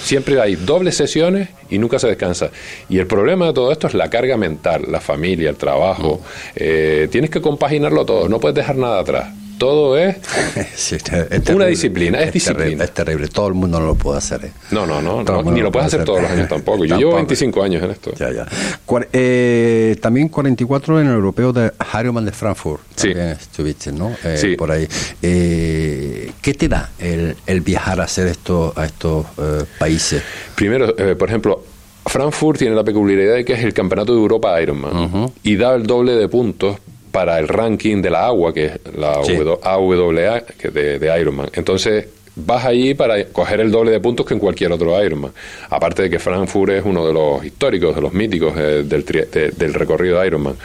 Siempre 0.01 0.39
hay 0.39 0.55
dobles 0.55 0.95
sesiones 0.95 1.49
y 1.69 1.77
nunca 1.77 1.99
se 1.99 2.07
descansa. 2.07 2.49
Y 2.89 2.99
el 2.99 3.07
problema 3.07 3.47
de 3.47 3.53
todo 3.53 3.71
esto 3.71 3.87
es 3.87 3.93
la 3.93 4.09
carga 4.09 4.37
mental, 4.37 4.85
la 4.87 5.01
familia, 5.01 5.49
el 5.49 5.57
trabajo. 5.57 6.21
Eh, 6.55 7.07
tienes 7.11 7.29
que 7.29 7.41
compaginarlo 7.41 8.05
todo, 8.05 8.29
no 8.29 8.39
puedes 8.39 8.55
dejar 8.55 8.75
nada 8.77 8.99
atrás. 8.99 9.27
Todo 9.57 9.97
es... 9.97 10.17
Sí, 10.75 10.95
es- 10.95 11.49
Una 11.49 11.65
disciplina, 11.65 12.19
es 12.21 12.31
disciplina. 12.33 12.83
es 12.83 12.91
terrible, 12.93 13.27
todo 13.27 13.47
el 13.47 13.53
mundo 13.55 13.79
no 13.79 13.87
lo 13.87 13.95
puede 13.95 14.19
hacer. 14.19 14.45
¿eh? 14.45 14.51
No, 14.71 14.85
no, 14.85 15.01
no, 15.01 15.23
no, 15.23 15.43
ni 15.51 15.61
lo 15.61 15.71
puede 15.71 15.71
puedes 15.71 15.87
hacer 15.93 16.05
todos 16.05 16.21
los 16.21 16.31
años 16.31 16.47
tampoco. 16.47 16.85
Yo 16.85 16.95
llevo 16.97 17.11
Tampoco. 17.11 17.15
25 17.17 17.63
años 17.63 17.83
en 17.83 17.91
esto. 17.91 18.13
Ya, 18.15 18.31
ya. 18.31 18.45
Cuar- 18.85 19.07
eh, 19.13 19.95
también 20.01 20.29
44 20.29 21.01
en 21.01 21.07
el 21.07 21.13
europeo 21.13 21.51
de 21.53 21.71
Ironman 21.99 22.25
de 22.25 22.31
Frankfurt. 22.31 22.81
Sí. 22.95 23.09
Estuviste, 23.15 23.91
¿no? 23.91 24.15
Eh, 24.23 24.37
Sí. 24.37 24.55
Por 24.55 24.71
ahí. 24.71 24.87
Eh, 25.21 26.31
¿Qué 26.41 26.53
te 26.53 26.67
da 26.67 26.91
el, 26.99 27.35
el 27.45 27.61
viajar 27.61 27.99
a 28.01 28.03
hacer 28.05 28.27
esto 28.27 28.73
a 28.75 28.85
estos 28.85 29.25
eh, 29.37 29.63
países? 29.79 30.21
Primero, 30.55 30.93
eh, 30.97 31.15
por 31.15 31.29
ejemplo, 31.29 31.63
Frankfurt 32.05 32.59
tiene 32.59 32.75
la 32.75 32.83
peculiaridad 32.83 33.35
de 33.35 33.43
que 33.45 33.53
es 33.53 33.63
el 33.63 33.73
campeonato 33.73 34.13
de 34.13 34.19
Europa 34.21 34.61
Ironman 34.61 35.31
y 35.43 35.55
da 35.57 35.75
el 35.75 35.83
doble 35.85 36.13
de 36.13 36.27
puntos 36.29 36.77
para 37.11 37.39
el 37.39 37.47
ranking 37.47 38.01
de 38.01 38.09
la 38.09 38.25
agua, 38.27 38.53
que 38.53 38.65
es 38.65 38.71
la 38.95 39.23
Sí. 39.23 39.33
W- 39.35 39.57
AWA 39.63 40.41
que 40.57 40.69
de, 40.69 40.99
de 40.99 41.19
Ironman. 41.21 41.49
Entonces, 41.53 42.07
vas 42.35 42.65
allí 42.65 42.93
para 42.93 43.25
coger 43.25 43.59
el 43.61 43.71
doble 43.71 43.91
de 43.91 43.99
puntos 43.99 44.25
que 44.25 44.33
en 44.35 44.39
cualquier 44.39 44.71
otro 44.71 45.03
Ironman. 45.03 45.31
Aparte 45.69 46.03
de 46.03 46.09
que 46.09 46.19
Frankfurt 46.19 46.71
es 46.73 46.83
uno 46.85 47.05
de 47.07 47.13
los 47.13 47.43
históricos, 47.43 47.95
de 47.95 48.01
los 48.01 48.13
míticos 48.13 48.53
eh, 48.57 48.83
del, 48.85 49.05
tri- 49.05 49.27
de- 49.29 49.51
del 49.51 49.73
recorrido 49.73 50.23
Ironman. 50.23 50.55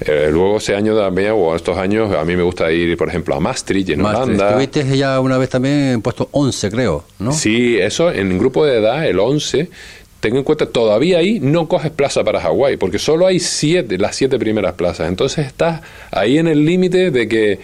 Eh, 0.00 0.28
luego 0.30 0.58
ese 0.58 0.74
año 0.74 0.94
también, 0.94 1.32
o 1.34 1.56
estos 1.56 1.78
años, 1.78 2.14
a 2.14 2.22
mí 2.24 2.36
me 2.36 2.42
gusta 2.42 2.70
ir, 2.70 2.96
por 2.98 3.08
ejemplo, 3.08 3.34
a 3.34 3.40
Maastricht, 3.40 3.88
en 3.90 4.02
Maastricht. 4.02 4.40
Holanda. 4.40 4.60
Estuviste 4.62 4.96
ya 4.98 5.20
una 5.20 5.38
vez 5.38 5.48
también 5.48 5.74
en 5.74 6.02
puesto 6.02 6.28
11, 6.32 6.70
creo, 6.70 7.04
¿no? 7.18 7.32
Sí, 7.32 7.78
eso 7.78 8.10
en 8.12 8.36
grupo 8.38 8.66
de 8.66 8.78
edad, 8.78 9.06
el 9.06 9.18
11, 9.18 9.70
ten 10.26 10.36
en 10.36 10.44
cuenta, 10.44 10.66
todavía 10.66 11.18
ahí 11.18 11.38
no 11.40 11.68
coges 11.68 11.90
plaza 11.92 12.24
para 12.24 12.40
Hawái, 12.40 12.76
porque 12.76 12.98
solo 12.98 13.26
hay 13.26 13.38
siete, 13.40 13.96
las 13.98 14.16
siete 14.16 14.38
primeras 14.38 14.72
plazas. 14.74 15.08
Entonces 15.08 15.46
estás 15.46 15.82
ahí 16.10 16.38
en 16.38 16.48
el 16.48 16.64
límite 16.64 17.10
de 17.10 17.28
que 17.28 17.60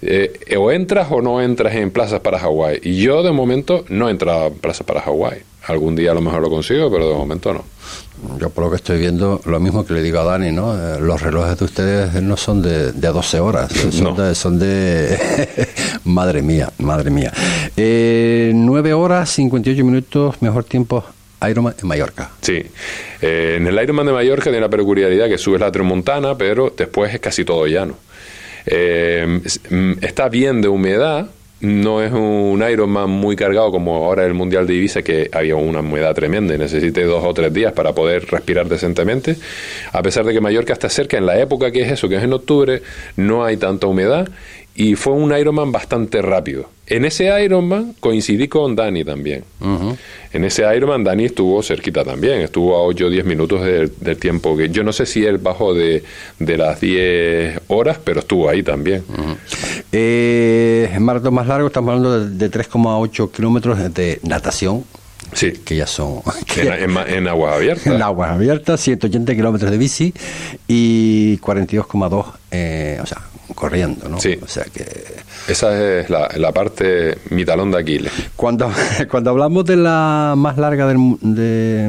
eh, 0.00 0.32
o 0.56 0.70
entras 0.70 1.08
o 1.10 1.20
no 1.20 1.40
entras 1.42 1.74
en 1.74 1.90
plazas 1.90 2.20
para 2.20 2.38
Hawái. 2.38 2.78
Y 2.82 2.96
yo 2.96 3.22
de 3.22 3.32
momento 3.32 3.84
no 3.88 4.08
he 4.08 4.10
entrado 4.12 4.46
en 4.46 4.54
plazas 4.54 4.86
para 4.86 5.00
Hawái. 5.02 5.40
Algún 5.66 5.96
día 5.96 6.12
a 6.12 6.14
lo 6.14 6.22
mejor 6.22 6.40
lo 6.40 6.48
consigo, 6.48 6.90
pero 6.90 7.08
de 7.10 7.14
momento 7.14 7.52
no. 7.52 7.64
Yo 8.40 8.48
por 8.48 8.64
lo 8.64 8.70
que 8.70 8.76
estoy 8.76 8.98
viendo, 8.98 9.40
lo 9.44 9.60
mismo 9.60 9.84
que 9.84 9.92
le 9.92 10.02
digo 10.02 10.18
a 10.20 10.24
Dani, 10.24 10.50
¿no? 10.50 10.74
Eh, 10.74 10.98
Los 11.00 11.20
relojes 11.20 11.58
de 11.58 11.64
ustedes 11.64 12.22
no 12.22 12.36
son 12.38 12.62
de, 12.62 12.92
de 12.92 13.08
12 13.08 13.38
horas, 13.40 13.70
son 13.90 14.04
No. 14.04 14.12
de... 14.14 14.34
Son 14.34 14.58
de 14.58 15.18
madre 16.04 16.40
mía, 16.42 16.72
madre 16.78 17.10
mía. 17.10 17.32
Eh, 17.76 18.52
9 18.54 18.92
horas, 18.94 19.28
58 19.30 19.84
minutos, 19.84 20.36
mejor 20.40 20.64
tiempo 20.64 21.04
Ironman 21.46 21.74
en 21.80 21.88
Mallorca. 21.88 22.30
Sí. 22.40 22.62
Eh, 23.20 23.54
en 23.58 23.66
el 23.66 23.82
Ironman 23.82 24.06
de 24.06 24.12
Mallorca 24.12 24.44
tiene 24.44 24.60
la 24.60 24.68
peculiaridad 24.68 25.28
que 25.28 25.38
subes 25.38 25.60
la 25.60 25.70
Tremontana, 25.70 26.36
pero 26.36 26.72
después 26.76 27.12
es 27.14 27.20
casi 27.20 27.44
todo 27.44 27.66
llano. 27.66 27.96
Eh, 28.66 29.40
mm, 29.70 29.92
está 30.02 30.28
bien 30.28 30.60
de 30.60 30.68
humedad, 30.68 31.28
no 31.60 32.02
es 32.02 32.12
un 32.12 32.62
Ironman 32.68 33.10
muy 33.10 33.34
cargado 33.34 33.70
como 33.72 33.96
ahora 33.96 34.24
el 34.24 34.34
Mundial 34.34 34.66
de 34.66 34.74
Ibiza, 34.74 35.02
que 35.02 35.28
había 35.32 35.56
una 35.56 35.80
humedad 35.80 36.14
tremenda 36.14 36.54
y 36.54 36.58
necesité 36.58 37.02
dos 37.02 37.24
o 37.24 37.34
tres 37.34 37.52
días 37.52 37.72
para 37.72 37.92
poder 37.92 38.26
respirar 38.26 38.68
decentemente. 38.68 39.36
A 39.92 40.02
pesar 40.02 40.24
de 40.24 40.32
que 40.32 40.40
Mallorca 40.40 40.72
está 40.72 40.88
cerca, 40.88 41.18
en 41.18 41.26
la 41.26 41.38
época 41.40 41.72
que 41.72 41.82
es 41.82 41.90
eso, 41.90 42.08
que 42.08 42.16
es 42.16 42.22
en 42.22 42.32
octubre, 42.32 42.82
no 43.16 43.44
hay 43.44 43.56
tanta 43.56 43.88
humedad 43.88 44.28
y 44.80 44.94
fue 44.94 45.12
un 45.12 45.36
Ironman 45.36 45.72
bastante 45.72 46.22
rápido. 46.22 46.70
En 46.86 47.04
ese 47.04 47.28
Ironman 47.42 47.96
coincidí 47.98 48.46
con 48.46 48.76
Dani 48.76 49.04
también. 49.04 49.42
En 50.32 50.44
ese 50.44 50.62
Ironman 50.72 51.02
Dani 51.02 51.24
estuvo 51.24 51.60
cerquita 51.64 52.04
también, 52.04 52.42
estuvo 52.42 52.76
a 52.76 52.82
8 52.82 53.06
o 53.06 53.10
10 53.10 53.24
minutos 53.24 53.60
del, 53.64 53.92
del 53.98 54.16
tiempo 54.18 54.56
que 54.56 54.68
yo 54.68 54.84
no 54.84 54.92
sé 54.92 55.04
si 55.04 55.24
él 55.24 55.38
bajó 55.38 55.74
de, 55.74 56.04
de 56.38 56.56
las 56.56 56.80
10 56.80 57.60
horas, 57.66 57.98
pero 58.04 58.20
estuvo 58.20 58.48
ahí 58.48 58.62
también. 58.62 59.02
Eh, 59.90 60.88
el 60.94 61.00
maratón 61.00 61.34
más 61.34 61.48
largo, 61.48 61.66
estamos 61.66 61.88
hablando 61.88 62.28
de, 62.28 62.48
de 62.48 62.48
3,8 62.48 63.32
kilómetros 63.32 63.92
de 63.92 64.20
natación, 64.22 64.84
Sí, 65.32 65.52
que 65.64 65.74
ya 65.74 65.88
son... 65.88 66.22
en, 66.56 66.72
en, 66.72 66.96
en 66.96 67.28
aguas 67.28 67.56
abiertas. 67.56 67.86
En 67.86 68.00
aguas 68.00 68.30
abiertas, 68.30 68.80
180 68.80 69.34
kilómetros 69.34 69.70
de 69.72 69.76
bici 69.76 70.14
y 70.68 71.36
42,2, 71.38 72.24
eh, 72.52 72.98
o 73.02 73.06
sea, 73.06 73.22
corriendo, 73.54 74.08
¿no? 74.08 74.20
Sí. 74.20 74.38
O 74.42 74.48
sea 74.48 74.64
que 74.64 74.84
Esa 75.46 76.00
es 76.00 76.10
la, 76.10 76.28
la 76.36 76.52
parte, 76.52 77.18
mi 77.30 77.44
talón 77.44 77.70
de 77.70 77.78
Aquiles. 77.78 78.12
cuando, 78.36 78.70
cuando 79.10 79.30
hablamos 79.30 79.64
de 79.64 79.76
la 79.76 80.34
más 80.36 80.58
larga 80.58 80.86
del, 80.86 80.98
de, 81.20 81.88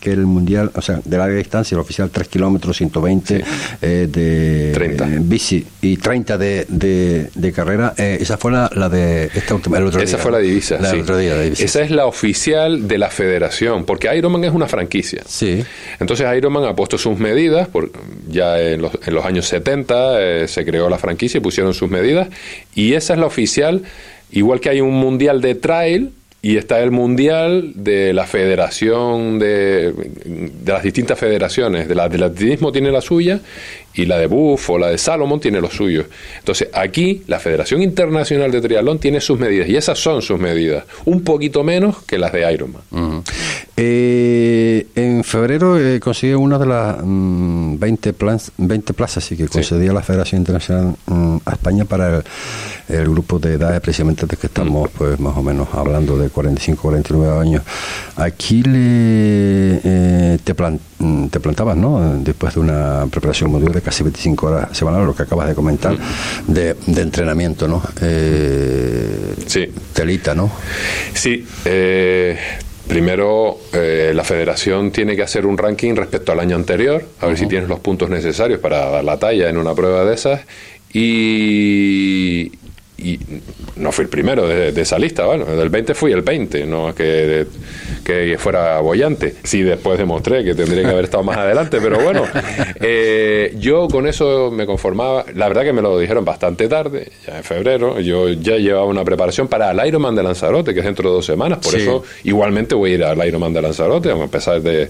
que 0.00 0.12
el 0.12 0.26
mundial, 0.26 0.70
o 0.74 0.80
sea, 0.82 1.00
de 1.04 1.18
larga 1.18 1.36
distancia, 1.36 1.74
el 1.74 1.80
oficial 1.80 2.10
3 2.10 2.28
kilómetros, 2.28 2.76
120 2.76 3.44
eh, 3.82 4.08
de 4.10 4.70
30. 4.74 5.04
eh, 5.06 5.18
bici 5.20 5.66
y 5.82 5.96
30 5.96 6.38
de, 6.38 6.66
de, 6.68 7.30
de 7.34 7.52
carrera, 7.52 7.94
eh, 7.96 8.18
esa 8.20 8.36
fue 8.38 8.52
la, 8.52 8.70
la 8.74 8.88
de 8.88 9.30
esta 9.34 9.54
última, 9.54 9.78
el 9.78 9.84
otro 9.86 10.00
Esa 10.00 10.16
día. 10.16 10.22
fue 10.22 10.32
la 10.32 10.38
divisa. 10.38 10.78
La 10.80 10.90
sí. 10.90 10.98
otro 11.00 11.16
día, 11.18 11.38
divisa. 11.40 11.64
Esa 11.64 11.82
es 11.82 11.90
la 11.90 12.06
oficial 12.06 12.86
de 12.88 12.98
la 12.98 13.10
federación, 13.10 13.84
porque 13.84 14.14
Ironman 14.16 14.44
es 14.44 14.52
una 14.52 14.66
franquicia. 14.66 15.22
Sí. 15.26 15.64
Entonces 16.00 16.26
Ironman 16.36 16.64
ha 16.64 16.74
puesto 16.74 16.98
sus 16.98 17.18
medidas, 17.18 17.68
por, 17.68 17.90
ya 18.28 18.58
en 18.60 18.82
los, 18.82 18.92
en 19.06 19.14
los 19.14 19.24
años 19.24 19.46
70 19.46 20.20
eh, 20.20 20.48
se 20.48 20.64
creó 20.64 20.88
la 20.88 20.98
franquicia 20.98 21.38
y 21.38 21.40
pusieron 21.40 21.74
sus 21.74 21.90
medidas, 21.90 22.28
y 22.74 22.83
esa 22.92 23.14
es 23.14 23.20
la 23.20 23.26
oficial, 23.26 23.82
igual 24.30 24.60
que 24.60 24.68
hay 24.68 24.82
un 24.82 24.94
mundial 24.94 25.40
de 25.40 25.54
trail 25.54 26.10
y 26.42 26.58
está 26.58 26.80
el 26.80 26.90
mundial 26.90 27.72
de 27.74 28.12
la 28.12 28.26
federación 28.26 29.38
de, 29.38 29.92
de 29.92 30.72
las 30.72 30.82
distintas 30.82 31.18
federaciones, 31.18 31.88
del 31.88 32.00
atletismo 32.00 32.70
tiene 32.70 32.90
la 32.90 33.00
suya 33.00 33.40
y 33.96 34.06
la 34.06 34.18
de 34.18 34.26
Buff 34.26 34.70
o 34.70 34.78
la 34.78 34.88
de 34.88 34.98
Salomon 34.98 35.38
tiene 35.40 35.60
los 35.60 35.72
suyos. 35.74 36.06
Entonces 36.38 36.68
aquí 36.72 37.22
la 37.26 37.38
Federación 37.38 37.82
Internacional 37.82 38.50
de 38.50 38.60
Triatlón 38.60 38.98
tiene 38.98 39.20
sus 39.20 39.38
medidas 39.38 39.68
y 39.68 39.76
esas 39.76 39.98
son 39.98 40.20
sus 40.22 40.38
medidas, 40.40 40.84
un 41.04 41.22
poquito 41.22 41.62
menos 41.64 42.02
que 42.04 42.18
las 42.18 42.32
de 42.32 42.52
Ironman. 42.52 42.82
Ujú. 42.90 43.22
Eh, 43.76 44.86
en 44.94 45.24
febrero 45.24 45.78
eh, 45.78 46.00
consiguió 46.00 46.40
una 46.40 46.58
de 46.58 46.66
las 46.66 46.96
mm, 47.02 47.78
20, 47.78 48.12
plans- 48.14 48.52
20 48.56 48.94
plazas 48.94 49.24
sí, 49.24 49.36
que 49.36 49.46
concedía 49.48 49.92
la 49.92 50.02
Federación 50.02 50.40
Internacional 50.40 50.94
mm, 51.06 51.36
a 51.44 51.52
España 51.52 51.84
para 51.84 52.16
el, 52.18 52.24
el 52.88 53.08
grupo 53.08 53.38
de 53.38 53.54
edades 53.54 53.80
precisamente 53.80 54.26
de 54.26 54.36
que 54.36 54.46
estamos 54.46 54.90
pues 54.96 55.18
más 55.20 55.36
o 55.36 55.42
menos 55.42 55.68
hablando 55.72 56.16
de 56.16 56.28
45 56.30 56.80
49 56.82 57.38
años 57.40 57.62
aquí 58.16 58.62
le 58.62 59.80
eh, 59.84 60.38
te, 60.44 60.54
plan- 60.54 60.78
mm, 60.93 60.93
te 61.30 61.40
plantabas 61.40 61.76
no 61.76 62.16
después 62.20 62.54
de 62.54 62.60
una 62.60 63.06
preparación 63.10 63.50
modelo 63.50 63.72
de 63.72 63.82
casi 63.82 64.02
25 64.02 64.46
horas 64.46 64.76
semanales 64.76 65.06
lo 65.06 65.14
que 65.14 65.24
acabas 65.24 65.48
de 65.48 65.54
comentar 65.54 65.96
de, 66.46 66.74
de 66.86 67.02
entrenamiento 67.02 67.66
no 67.68 67.82
eh, 68.00 69.34
Sí. 69.46 69.66
telita 69.92 70.34
no 70.34 70.50
Sí, 71.14 71.46
eh, 71.64 72.38
primero 72.86 73.58
eh, 73.72 74.12
la 74.14 74.24
federación 74.24 74.90
tiene 74.90 75.16
que 75.16 75.22
hacer 75.22 75.46
un 75.46 75.56
ranking 75.58 75.94
respecto 75.94 76.32
al 76.32 76.40
año 76.40 76.56
anterior, 76.56 77.04
a 77.20 77.26
ver 77.26 77.38
si 77.38 77.46
tienes 77.46 77.68
los 77.68 77.80
puntos 77.80 78.10
necesarios 78.10 78.60
para 78.60 78.90
dar 78.90 79.04
la 79.04 79.18
talla 79.18 79.48
en 79.48 79.56
una 79.56 79.74
prueba 79.74 80.04
de 80.04 80.14
esas. 80.14 80.40
Y, 80.92 82.52
y 82.96 83.18
no 83.76 83.90
fui 83.90 84.04
el 84.04 84.08
primero 84.08 84.46
de, 84.46 84.70
de 84.72 84.82
esa 84.82 84.98
lista, 84.98 85.26
bueno, 85.26 85.44
del 85.46 85.68
20 85.68 85.94
fui 85.94 86.12
el 86.12 86.22
20, 86.22 86.64
no 86.64 86.90
es 86.90 86.94
que, 86.94 87.46
que 88.04 88.36
fuera 88.38 88.78
bollante. 88.80 89.34
Sí, 89.42 89.62
después 89.62 89.98
demostré 89.98 90.44
que 90.44 90.54
tendría 90.54 90.82
que 90.84 90.90
haber 90.90 91.04
estado 91.06 91.24
más 91.24 91.36
adelante, 91.36 91.78
pero 91.82 91.98
bueno, 92.00 92.24
eh, 92.80 93.52
yo 93.58 93.88
con 93.88 94.06
eso 94.06 94.50
me 94.52 94.64
conformaba. 94.64 95.24
La 95.34 95.48
verdad 95.48 95.64
que 95.64 95.72
me 95.72 95.82
lo 95.82 95.98
dijeron 95.98 96.24
bastante 96.24 96.68
tarde, 96.68 97.10
ya 97.26 97.38
en 97.38 97.44
febrero. 97.44 97.98
Yo 98.00 98.28
ya 98.28 98.56
llevaba 98.56 98.86
una 98.86 99.04
preparación 99.04 99.48
para 99.48 99.70
el 99.72 99.86
Ironman 99.88 100.14
de 100.14 100.22
Lanzarote, 100.22 100.72
que 100.72 100.80
es 100.80 100.86
dentro 100.86 101.08
de 101.10 101.16
dos 101.16 101.26
semanas, 101.26 101.58
por 101.58 101.72
Sí. 101.72 101.78
eso 101.82 102.04
igualmente 102.22 102.74
voy 102.76 102.92
a 102.92 102.94
ir 102.94 103.04
al 103.04 103.26
Ironman 103.26 103.52
de 103.52 103.62
Lanzarote, 103.62 104.12
a 104.12 104.26
pesar 104.28 104.62
de, 104.62 104.88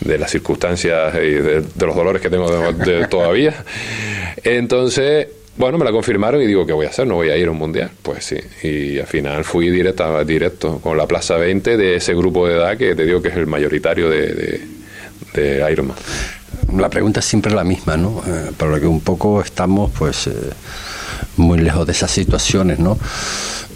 de 0.00 0.18
las 0.18 0.30
circunstancias 0.30 1.14
y 1.16 1.18
de, 1.18 1.60
de 1.60 1.86
los 1.86 1.94
dolores 1.94 2.22
que 2.22 2.30
tengo 2.30 2.50
de- 2.50 2.72
de 2.72 3.06
todavía. 3.08 3.54
Entonces, 4.44 5.28
bueno, 5.56 5.78
me 5.78 5.84
la 5.84 5.92
confirmaron 5.92 6.40
y 6.42 6.46
digo, 6.46 6.66
¿qué 6.66 6.72
voy 6.72 6.86
a 6.86 6.88
hacer? 6.88 7.06
No 7.06 7.16
voy 7.16 7.30
a 7.30 7.36
ir 7.36 7.48
a 7.48 7.50
un 7.50 7.58
mundial. 7.58 7.90
Pues 8.02 8.24
sí, 8.24 8.36
y 8.62 8.98
al 8.98 9.06
final 9.06 9.44
fui 9.44 9.70
directa, 9.70 10.24
directo 10.24 10.78
con 10.78 10.96
la 10.96 11.06
Plaza 11.06 11.36
20 11.36 11.76
de 11.76 11.96
ese 11.96 12.14
grupo 12.14 12.46
de 12.48 12.54
edad 12.54 12.76
que 12.76 12.94
te 12.94 13.04
digo 13.04 13.20
que 13.20 13.28
es 13.28 13.36
el 13.36 13.46
mayoritario 13.46 14.08
de, 14.08 14.34
de, 14.34 14.60
de 15.34 15.72
Ironman. 15.72 15.96
La 16.76 16.88
pregunta 16.88 17.20
es 17.20 17.26
siempre 17.26 17.52
la 17.52 17.64
misma, 17.64 17.96
¿no? 17.96 18.22
Eh, 18.26 18.50
para 18.56 18.72
lo 18.72 18.80
que 18.80 18.86
un 18.86 19.00
poco 19.00 19.42
estamos, 19.42 19.90
pues, 19.98 20.26
eh, 20.26 20.32
muy 21.36 21.58
lejos 21.58 21.86
de 21.86 21.92
esas 21.92 22.10
situaciones, 22.10 22.78
¿no? 22.78 22.98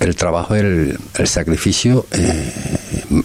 El 0.01 0.15
trabajo, 0.17 0.55
el, 0.55 0.99
el 1.19 1.27
sacrificio, 1.29 2.07
eh, 2.13 2.53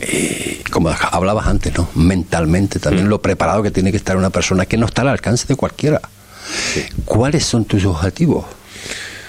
eh, 0.01 0.61
como 0.71 0.89
hablabas 0.89 1.47
antes, 1.47 1.77
¿no? 1.77 1.89
Mentalmente 1.95 2.79
también 2.79 3.09
lo 3.09 3.21
preparado 3.21 3.61
que 3.63 3.71
tiene 3.71 3.91
que 3.91 3.97
estar 3.97 4.15
una 4.17 4.29
persona 4.29 4.65
que 4.65 4.77
no 4.77 4.85
está 4.85 5.01
al 5.01 5.09
alcance 5.09 5.47
de 5.47 5.55
cualquiera. 5.55 6.01
¿Cuáles 7.05 7.45
son 7.45 7.65
tus 7.65 7.85
objetivos 7.85 8.45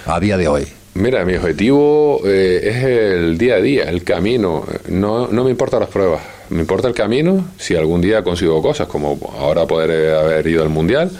a 0.06 0.20
día 0.20 0.36
de 0.36 0.48
hoy? 0.48 0.66
Mira, 0.94 1.24
mi 1.24 1.34
objetivo 1.34 2.20
eh, 2.26 2.60
es 2.64 2.84
el 2.84 3.38
día 3.38 3.54
a 3.54 3.60
día, 3.60 3.84
el 3.84 4.04
camino. 4.04 4.64
No, 4.88 5.26
no 5.28 5.44
me 5.44 5.50
importan 5.50 5.80
las 5.80 5.88
pruebas, 5.88 6.20
me 6.50 6.60
importa 6.60 6.86
el 6.86 6.94
camino. 6.94 7.46
Si 7.58 7.74
algún 7.74 8.02
día 8.02 8.22
consigo 8.22 8.60
cosas, 8.60 8.88
como 8.88 9.18
ahora 9.38 9.66
poder 9.66 9.90
eh, 9.90 10.14
haber 10.14 10.46
ido 10.46 10.62
al 10.62 10.68
Mundial, 10.68 11.10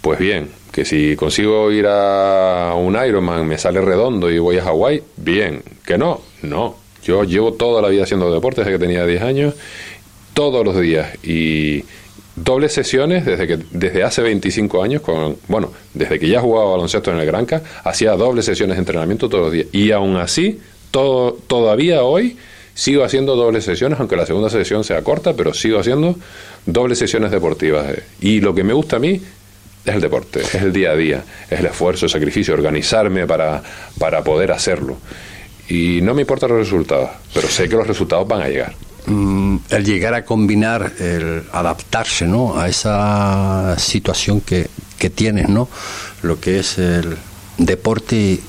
pues 0.00 0.18
bien. 0.18 0.48
Que 0.72 0.84
si 0.84 1.14
consigo 1.14 1.70
ir 1.70 1.86
a 1.86 2.74
un 2.76 2.96
Ironman, 2.96 3.46
me 3.46 3.56
sale 3.56 3.80
redondo 3.80 4.28
y 4.28 4.40
voy 4.40 4.58
a 4.58 4.64
Hawái, 4.64 5.04
bien. 5.16 5.62
Que 5.86 5.96
no, 5.96 6.20
no. 6.42 6.74
Yo 7.04 7.22
llevo 7.22 7.52
toda 7.52 7.80
la 7.80 7.88
vida 7.88 8.02
haciendo 8.02 8.34
deporte 8.34 8.62
desde 8.62 8.72
que 8.72 8.78
tenía 8.80 9.06
10 9.06 9.22
años, 9.22 9.54
todos 10.32 10.64
los 10.64 10.80
días. 10.80 11.16
Y 11.22 11.84
dobles 12.36 12.72
sesiones 12.72 13.24
desde 13.24 13.46
que 13.46 13.58
desde 13.70 14.02
hace 14.02 14.22
25 14.22 14.82
años 14.82 15.02
con 15.02 15.36
bueno 15.48 15.72
desde 15.92 16.18
que 16.18 16.28
ya 16.28 16.40
jugaba 16.40 16.72
baloncesto 16.72 17.10
en 17.12 17.18
el 17.18 17.26
Granca 17.26 17.62
hacía 17.84 18.12
dobles 18.12 18.44
sesiones 18.44 18.76
de 18.76 18.80
entrenamiento 18.80 19.28
todos 19.28 19.44
los 19.44 19.52
días. 19.52 19.66
Y 19.72 19.92
aún 19.92 20.16
así 20.16 20.60
todo, 20.90 21.38
todavía 21.46 22.02
hoy 22.02 22.36
sigo 22.74 23.04
haciendo 23.04 23.36
dobles 23.36 23.64
sesiones 23.64 24.00
aunque 24.00 24.16
la 24.16 24.26
segunda 24.26 24.50
sesión 24.50 24.82
sea 24.82 25.02
corta 25.02 25.34
pero 25.34 25.54
sigo 25.54 25.78
haciendo 25.78 26.16
dobles 26.66 26.98
sesiones 26.98 27.30
deportivas. 27.30 27.86
Y 28.20 28.40
lo 28.40 28.54
que 28.54 28.64
me 28.64 28.72
gusta 28.72 28.96
a 28.96 28.98
mí 28.98 29.20
es 29.84 29.94
el 29.94 30.00
deporte 30.00 30.40
es 30.40 30.54
el 30.56 30.72
día 30.72 30.90
a 30.90 30.96
día 30.96 31.24
es 31.50 31.60
el 31.60 31.66
esfuerzo 31.66 32.06
el 32.06 32.10
sacrificio 32.10 32.54
organizarme 32.54 33.26
para 33.26 33.62
para 33.98 34.24
poder 34.24 34.50
hacerlo. 34.50 34.96
Y 35.68 36.00
no 36.02 36.14
me 36.14 36.22
importan 36.22 36.50
los 36.50 36.58
resultados 36.58 37.10
pero 37.32 37.46
sé 37.48 37.68
que 37.68 37.76
los 37.76 37.86
resultados 37.86 38.26
van 38.26 38.42
a 38.42 38.48
llegar 38.48 38.74
Mm, 39.06 39.56
el 39.68 39.84
llegar 39.84 40.14
a 40.14 40.24
combinar, 40.24 40.92
el 40.98 41.44
adaptarse 41.52 42.26
¿no? 42.26 42.58
a 42.58 42.68
esa 42.68 43.78
situación 43.78 44.40
que, 44.40 44.68
que 44.98 45.10
tienes, 45.10 45.48
¿no? 45.48 45.68
lo 46.22 46.40
que 46.40 46.60
es 46.60 46.78
el 46.78 47.16
deporte 47.58 48.16
y, 48.16 48.42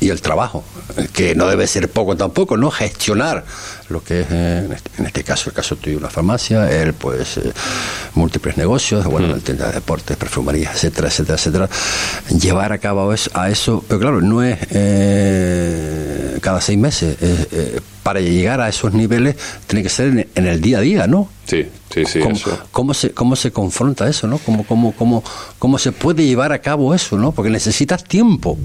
y 0.00 0.08
el 0.08 0.20
trabajo, 0.20 0.64
que 1.12 1.34
no 1.34 1.46
debe 1.46 1.66
ser 1.66 1.88
poco 1.90 2.16
tampoco, 2.16 2.56
¿no? 2.56 2.70
gestionar 2.70 3.44
lo 3.88 4.02
que 4.02 4.22
es, 4.22 4.26
eh, 4.30 4.62
en, 4.64 4.72
este, 4.72 4.90
en 4.98 5.06
este 5.06 5.22
caso, 5.22 5.50
el 5.50 5.54
caso 5.54 5.76
tuyo, 5.76 5.98
una 5.98 6.08
farmacia, 6.08 6.70
él 6.70 6.94
pues 6.94 7.36
eh, 7.36 7.52
múltiples 8.14 8.56
negocios, 8.56 9.04
bueno, 9.04 9.34
el 9.34 9.42
tienda 9.42 9.66
de 9.66 9.74
deportes, 9.74 10.16
perfumerías, 10.16 10.74
etcétera, 10.74 11.08
etcétera, 11.08 11.36
etcétera, 11.36 11.68
llevar 12.36 12.72
a 12.72 12.78
cabo 12.78 13.12
eso, 13.12 13.30
a 13.34 13.50
eso, 13.50 13.84
pero 13.86 14.00
claro, 14.00 14.20
no 14.22 14.42
es 14.42 14.58
eh, 14.70 16.09
cada 16.40 16.60
seis 16.60 16.78
meses, 16.78 17.20
es, 17.20 17.48
eh, 17.52 17.80
para 18.02 18.20
llegar 18.20 18.60
a 18.60 18.68
esos 18.68 18.92
niveles 18.92 19.36
tiene 19.66 19.82
que 19.82 19.88
ser 19.88 20.08
en, 20.08 20.28
en 20.34 20.46
el 20.46 20.60
día 20.60 20.78
a 20.78 20.80
día, 20.80 21.06
¿no? 21.06 21.28
sí 21.44 21.66
sí 21.92 22.04
sí 22.06 22.20
¿Cómo, 22.20 22.34
eso 22.34 22.62
cómo 22.70 22.94
se, 22.94 23.10
¿Cómo 23.10 23.36
se 23.36 23.50
confronta 23.50 24.08
eso, 24.08 24.26
no? 24.26 24.38
¿Cómo, 24.38 24.64
cómo, 24.64 24.92
cómo, 24.92 25.24
¿Cómo 25.58 25.78
se 25.78 25.92
puede 25.92 26.24
llevar 26.24 26.52
a 26.52 26.60
cabo 26.60 26.94
eso, 26.94 27.18
no? 27.18 27.32
Porque 27.32 27.50
necesitas 27.50 28.04
tiempo. 28.04 28.56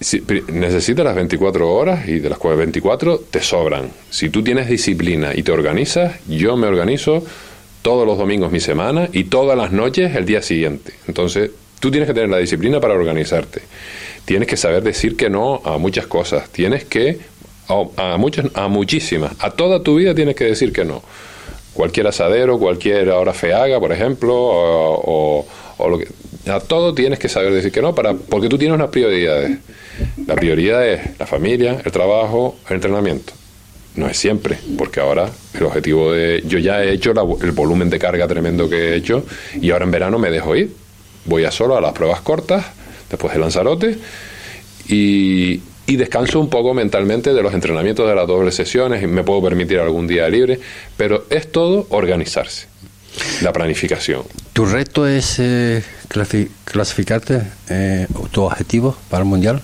Sí, 0.00 0.22
necesitas 0.48 1.04
las 1.04 1.14
24 1.14 1.70
horas 1.70 2.08
y 2.08 2.20
de 2.20 2.30
las 2.30 2.38
cuales 2.38 2.58
24 2.58 3.18
te 3.30 3.42
sobran. 3.42 3.90
Si 4.08 4.30
tú 4.30 4.42
tienes 4.42 4.66
disciplina 4.66 5.32
y 5.34 5.42
te 5.42 5.52
organizas, 5.52 6.14
yo 6.26 6.56
me 6.56 6.66
organizo 6.66 7.22
todos 7.82 8.06
los 8.06 8.16
domingos 8.16 8.50
mi 8.50 8.60
semana 8.60 9.10
y 9.12 9.24
todas 9.24 9.58
las 9.58 9.72
noches 9.72 10.16
el 10.16 10.24
día 10.24 10.40
siguiente. 10.40 10.94
Entonces, 11.06 11.50
tú 11.80 11.90
tienes 11.90 12.06
que 12.06 12.14
tener 12.14 12.30
la 12.30 12.38
disciplina 12.38 12.80
para 12.80 12.94
organizarte. 12.94 13.60
Tienes 14.24 14.48
que 14.48 14.56
saber 14.56 14.82
decir 14.82 15.16
que 15.16 15.30
no 15.30 15.60
a 15.64 15.78
muchas 15.78 16.06
cosas. 16.06 16.48
Tienes 16.50 16.84
que 16.84 17.18
a, 17.96 18.16
muchas, 18.16 18.46
a 18.54 18.68
muchísimas, 18.68 19.32
a 19.38 19.50
toda 19.50 19.82
tu 19.82 19.96
vida 19.96 20.14
tienes 20.14 20.34
que 20.34 20.44
decir 20.44 20.72
que 20.72 20.84
no. 20.84 21.02
Cualquier 21.72 22.08
asadero, 22.08 22.58
cualquier 22.58 23.10
hora 23.10 23.32
feaga, 23.32 23.78
por 23.78 23.92
ejemplo, 23.92 24.34
o, 24.36 25.46
lo 25.78 25.98
que, 25.98 26.08
a 26.50 26.60
todo 26.60 26.94
tienes 26.94 27.18
que 27.18 27.28
saber 27.28 27.52
decir 27.52 27.70
que 27.70 27.80
no, 27.80 27.94
para, 27.94 28.14
porque 28.14 28.48
tú 28.48 28.58
tienes 28.58 28.74
unas 28.74 28.90
prioridades. 28.90 29.58
La 30.26 30.34
prioridad 30.34 30.86
es 30.86 31.18
la 31.18 31.26
familia, 31.26 31.80
el 31.84 31.92
trabajo, 31.92 32.56
el 32.68 32.76
entrenamiento. 32.76 33.32
No 33.96 34.08
es 34.08 34.16
siempre, 34.16 34.58
porque 34.78 35.00
ahora 35.00 35.30
el 35.54 35.64
objetivo 35.64 36.12
de... 36.12 36.42
Yo 36.46 36.58
ya 36.58 36.82
he 36.82 36.92
hecho 36.92 37.12
el 37.42 37.52
volumen 37.52 37.90
de 37.90 37.98
carga 37.98 38.26
tremendo 38.28 38.68
que 38.68 38.76
he 38.76 38.96
hecho 38.96 39.24
y 39.60 39.70
ahora 39.70 39.84
en 39.84 39.90
verano 39.90 40.18
me 40.18 40.30
dejo 40.30 40.56
ir. 40.56 40.72
Voy 41.24 41.44
a 41.44 41.50
solo 41.50 41.76
a 41.76 41.80
las 41.80 41.92
pruebas 41.92 42.20
cortas, 42.20 42.64
después 43.10 43.34
de 43.34 43.40
Lanzarote, 43.40 43.98
y, 44.88 45.60
y 45.86 45.96
descanso 45.96 46.38
un 46.38 46.48
poco 46.48 46.72
mentalmente 46.72 47.34
de 47.34 47.42
los 47.42 47.52
entrenamientos 47.52 48.08
de 48.08 48.14
las 48.14 48.26
dobles 48.26 48.54
sesiones 48.54 49.02
y 49.02 49.08
me 49.08 49.24
puedo 49.24 49.42
permitir 49.42 49.80
algún 49.80 50.06
día 50.06 50.28
libre, 50.28 50.60
pero 50.96 51.24
es 51.30 51.50
todo 51.50 51.86
organizarse, 51.90 52.68
la 53.42 53.52
planificación. 53.52 54.22
¿Tu 54.52 54.66
reto 54.66 55.08
es 55.08 55.38
eh, 55.40 55.82
clasificarte, 56.64 57.42
eh, 57.68 58.06
tu 58.30 58.42
objetivo 58.42 58.96
para 59.08 59.24
el 59.24 59.28
Mundial? 59.28 59.62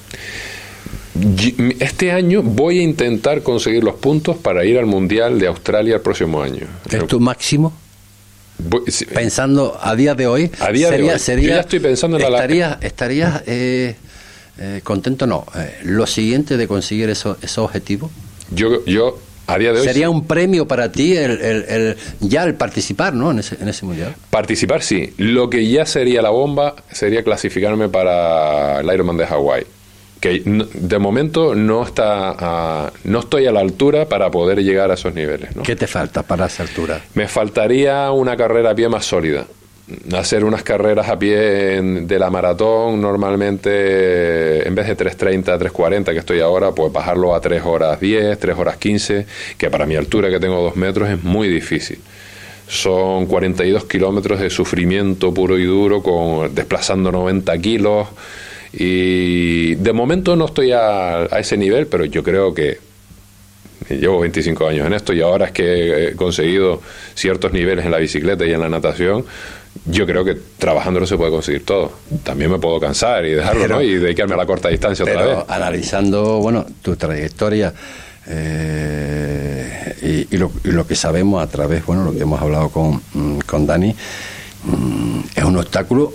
Este 1.78 2.12
año 2.12 2.42
voy 2.42 2.80
a 2.80 2.82
intentar 2.82 3.42
conseguir 3.42 3.84
los 3.84 3.94
puntos 3.94 4.36
para 4.36 4.64
ir 4.64 4.78
al 4.78 4.86
Mundial 4.86 5.38
de 5.38 5.46
Australia 5.46 5.94
el 5.94 6.00
próximo 6.00 6.42
año. 6.42 6.66
¿Es 6.90 7.06
tu 7.06 7.20
máximo? 7.20 7.72
Pensando 9.12 9.78
a 9.80 9.94
día 9.94 10.14
de 10.14 10.26
hoy, 10.26 10.50
a 10.60 10.70
día 10.72 10.90
de 10.90 11.02
hoy, 11.02 11.08
yo 11.08 11.48
ya 11.48 11.60
estoy 11.60 11.80
pensando 11.80 12.18
en 12.18 12.32
la... 12.32 12.78
¿Estarías 12.80 13.42
eh, 13.46 13.96
eh, 14.58 14.80
contento? 14.82 15.26
No. 15.26 15.46
Eh, 15.54 15.78
¿Lo 15.84 16.06
siguiente 16.06 16.56
de 16.56 16.66
conseguir 16.66 17.10
eso, 17.10 17.36
ese 17.42 17.60
objetivo? 17.60 18.10
Yo, 18.50 18.84
yo 18.86 19.18
a 19.46 19.58
día 19.58 19.72
de 19.72 19.80
hoy... 19.80 19.86
¿Sería 19.86 20.08
un 20.10 20.26
premio 20.26 20.66
para 20.66 20.90
ti 20.90 21.16
el, 21.16 21.40
el, 21.40 21.96
ya 22.20 22.44
el 22.44 22.54
participar 22.54 23.14
¿no? 23.14 23.30
en, 23.30 23.40
ese, 23.40 23.56
en 23.60 23.68
ese 23.68 23.84
mundial? 23.84 24.14
Participar 24.30 24.82
sí. 24.82 25.12
Lo 25.18 25.50
que 25.50 25.68
ya 25.68 25.84
sería 25.86 26.22
la 26.22 26.30
bomba 26.30 26.76
sería 26.90 27.22
clasificarme 27.22 27.88
para 27.88 28.80
el 28.80 28.86
Ironman 28.92 29.16
de 29.16 29.26
Hawái 29.26 29.66
que 30.20 30.42
de 30.44 30.98
momento 30.98 31.54
no 31.54 31.82
está 31.84 32.92
no 33.04 33.20
estoy 33.20 33.46
a 33.46 33.52
la 33.52 33.60
altura 33.60 34.08
para 34.08 34.30
poder 34.30 34.62
llegar 34.62 34.90
a 34.90 34.94
esos 34.94 35.14
niveles. 35.14 35.54
¿no? 35.54 35.62
¿Qué 35.62 35.76
te 35.76 35.86
falta 35.86 36.22
para 36.22 36.46
esa 36.46 36.62
altura? 36.62 37.00
Me 37.14 37.28
faltaría 37.28 38.10
una 38.10 38.36
carrera 38.36 38.70
a 38.70 38.74
pie 38.74 38.88
más 38.88 39.04
sólida. 39.04 39.46
Hacer 40.12 40.44
unas 40.44 40.64
carreras 40.64 41.08
a 41.08 41.16
pie 41.16 41.36
de 41.36 42.18
la 42.18 42.28
maratón, 42.28 43.00
normalmente 43.00 44.66
en 44.66 44.74
vez 44.74 44.88
de 44.88 44.96
3.30, 44.96 45.58
3.40 45.60 46.04
que 46.06 46.18
estoy 46.18 46.40
ahora, 46.40 46.72
pues 46.72 46.92
bajarlo 46.92 47.36
a 47.36 47.40
3 47.40 47.62
horas 47.64 48.00
10, 48.00 48.36
3 48.36 48.58
horas 48.58 48.78
15, 48.78 49.26
que 49.56 49.70
para 49.70 49.86
mi 49.86 49.94
altura 49.94 50.28
que 50.28 50.40
tengo 50.40 50.60
2 50.60 50.74
metros 50.74 51.08
es 51.08 51.22
muy 51.22 51.48
difícil 51.48 52.00
son 52.68 53.26
42 53.26 53.84
kilómetros 53.84 54.40
de 54.40 54.50
sufrimiento 54.50 55.32
puro 55.32 55.58
y 55.58 55.64
duro, 55.64 56.02
con 56.02 56.52
desplazando 56.54 57.12
90 57.12 57.56
kilos, 57.58 58.08
y 58.72 59.74
de 59.76 59.92
momento 59.92 60.36
no 60.36 60.46
estoy 60.46 60.72
a, 60.72 61.24
ese 61.38 61.56
nivel, 61.56 61.86
pero 61.86 62.04
yo 62.04 62.22
creo 62.22 62.52
que 62.54 62.78
llevo 63.88 64.20
25 64.20 64.66
años 64.66 64.86
en 64.86 64.94
esto 64.94 65.12
y 65.12 65.20
ahora 65.20 65.46
es 65.46 65.52
que 65.52 66.08
he 66.08 66.12
conseguido 66.16 66.82
ciertos 67.14 67.52
niveles 67.52 67.84
en 67.84 67.90
la 67.90 67.98
bicicleta 67.98 68.44
y 68.44 68.52
en 68.52 68.60
la 68.60 68.68
natación. 68.68 69.24
Yo 69.84 70.06
creo 70.06 70.24
que 70.24 70.36
trabajando 70.58 71.00
no 71.00 71.06
se 71.06 71.16
puede 71.16 71.30
conseguir 71.30 71.64
todo. 71.64 71.92
También 72.24 72.50
me 72.50 72.58
puedo 72.58 72.80
cansar 72.80 73.24
y 73.26 73.32
dejarlo, 73.32 73.68
¿no? 73.68 73.82
Y 73.82 73.96
dedicarme 73.96 74.34
a 74.34 74.38
la 74.38 74.46
corta 74.46 74.68
distancia 74.70 75.04
otra 75.04 75.24
vez. 75.24 75.38
Analizando, 75.48 76.38
bueno, 76.38 76.66
tu 76.82 76.96
trayectoria 76.96 77.72
eh, 78.28 80.26
y, 80.30 80.36
lo, 80.36 80.86
que 80.86 80.96
sabemos 80.96 81.42
a 81.42 81.46
través, 81.46 81.84
bueno, 81.86 82.04
lo 82.04 82.12
que 82.12 82.20
hemos 82.20 82.40
hablado 82.40 82.70
con, 82.70 83.00
mm, 83.12 83.38
con 83.46 83.66
Dani, 83.66 83.94
mm, 84.64 85.20
es 85.36 85.44
un 85.44 85.56
obstáculo 85.56 86.12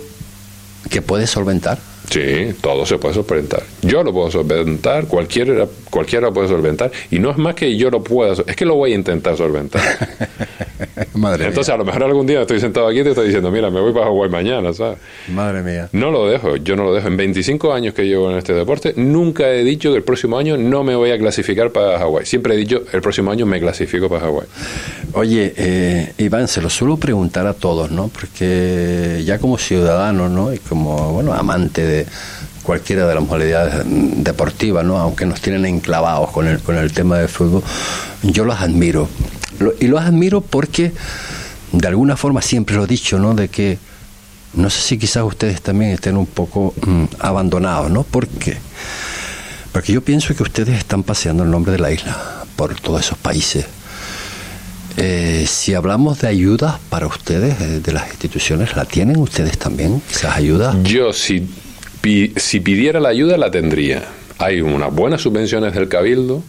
que 0.90 1.00
puedes 1.00 1.30
solventar 1.30 1.78
Sí, 2.10 2.54
todo 2.60 2.84
se 2.84 2.98
puede 2.98 3.14
solventar. 3.14 3.62
Yo 3.82 4.02
lo 4.02 4.12
puedo 4.12 4.30
solventar, 4.30 5.06
cualquiera, 5.06 5.66
cualquiera 5.90 6.26
lo 6.26 6.34
puede 6.34 6.48
solventar. 6.48 6.90
Y 7.10 7.18
no 7.18 7.30
es 7.30 7.38
más 7.38 7.54
que 7.54 7.76
yo 7.76 7.90
lo 7.90 8.02
pueda, 8.02 8.34
es 8.46 8.56
que 8.56 8.64
lo 8.64 8.74
voy 8.74 8.92
a 8.92 8.94
intentar 8.94 9.36
solventar. 9.36 9.82
Madre 11.14 11.46
Entonces, 11.46 11.72
a 11.72 11.76
lo 11.76 11.84
mejor 11.84 12.04
algún 12.04 12.26
día 12.26 12.42
estoy 12.42 12.60
sentado 12.60 12.88
aquí 12.88 13.00
y 13.00 13.02
te 13.02 13.10
estoy 13.10 13.26
diciendo, 13.26 13.50
mira, 13.50 13.70
me 13.70 13.80
voy 13.80 13.92
para 13.92 14.06
Hawái 14.06 14.30
mañana, 14.30 14.72
¿sabes? 14.72 14.98
Madre 15.28 15.62
mía. 15.62 15.88
No 15.92 16.10
lo 16.10 16.28
dejo, 16.28 16.56
yo 16.56 16.76
no 16.76 16.84
lo 16.84 16.94
dejo. 16.94 17.08
En 17.08 17.16
25 17.16 17.72
años 17.72 17.94
que 17.94 18.04
llevo 18.04 18.30
en 18.30 18.38
este 18.38 18.52
deporte, 18.52 18.94
nunca 18.96 19.48
he 19.50 19.64
dicho 19.64 19.90
que 19.90 19.98
el 19.98 20.02
próximo 20.02 20.38
año 20.38 20.56
no 20.56 20.84
me 20.84 20.94
voy 20.94 21.10
a 21.10 21.18
clasificar 21.18 21.70
para 21.70 21.98
Hawái. 21.98 22.26
Siempre 22.26 22.54
he 22.54 22.56
dicho, 22.56 22.82
el 22.92 23.00
próximo 23.00 23.30
año 23.30 23.46
me 23.46 23.60
clasifico 23.60 24.08
para 24.08 24.22
Hawái. 24.22 24.46
Oye, 25.14 25.54
eh, 25.56 26.12
Iván, 26.18 26.48
se 26.48 26.60
lo 26.60 26.70
suelo 26.70 26.96
preguntar 26.96 27.46
a 27.46 27.54
todos, 27.54 27.90
¿no? 27.90 28.08
Porque 28.08 29.22
ya 29.24 29.38
como 29.38 29.58
ciudadano, 29.58 30.28
¿no? 30.28 30.52
Y 30.52 30.58
como, 30.58 31.12
bueno, 31.12 31.32
amante 31.32 31.86
de 31.86 31.91
cualquiera 32.62 33.06
de 33.06 33.14
las 33.14 33.24
modalidades 33.24 33.82
deportivas, 33.86 34.84
¿no? 34.84 34.98
aunque 34.98 35.26
nos 35.26 35.40
tienen 35.40 35.64
enclavados 35.66 36.30
con 36.30 36.46
el, 36.46 36.60
con 36.60 36.76
el 36.76 36.92
tema 36.92 37.18
del 37.18 37.28
fútbol, 37.28 37.62
yo 38.22 38.44
los 38.44 38.60
admiro. 38.60 39.08
y 39.80 39.86
los 39.88 40.00
admiro 40.00 40.40
porque, 40.40 40.92
de 41.72 41.88
alguna 41.88 42.16
forma, 42.16 42.40
siempre 42.42 42.76
lo 42.76 42.84
he 42.84 42.86
dicho, 42.86 43.18
¿no? 43.18 43.34
de 43.34 43.48
que 43.48 43.78
no 44.54 44.68
sé 44.68 44.80
si 44.82 44.98
quizás 44.98 45.24
ustedes 45.24 45.62
también 45.62 45.92
estén 45.92 46.16
un 46.16 46.26
poco 46.26 46.74
mm, 46.84 47.04
abandonados, 47.20 47.90
¿no? 47.90 48.02
¿Por 48.02 48.28
qué? 48.28 48.58
Porque 49.72 49.92
yo 49.92 50.02
pienso 50.02 50.34
que 50.34 50.42
ustedes 50.42 50.76
están 50.76 51.02
paseando 51.02 51.42
el 51.42 51.50
nombre 51.50 51.72
de 51.72 51.78
la 51.78 51.90
isla 51.90 52.44
por 52.56 52.78
todos 52.78 53.00
esos 53.00 53.16
países. 53.16 53.64
Eh, 54.98 55.46
si 55.48 55.72
hablamos 55.72 56.20
de 56.20 56.28
ayudas 56.28 56.78
para 56.90 57.06
ustedes, 57.06 57.58
eh, 57.62 57.80
de 57.80 57.92
las 57.92 58.08
instituciones, 58.10 58.76
¿la 58.76 58.84
tienen 58.84 59.16
ustedes 59.16 59.56
también, 59.56 60.02
esas 60.10 60.36
ayudas? 60.36 60.76
Yo, 60.82 61.14
sí 62.02 62.32
si 62.36 62.60
pidiera 62.60 63.00
la 63.00 63.10
ayuda, 63.10 63.36
la 63.36 63.50
tendría. 63.50 64.04
Hay 64.38 64.60
unas 64.60 64.92
buenas 64.92 65.20
subvenciones 65.20 65.74
del 65.74 65.88
Cabildo, 65.88 66.42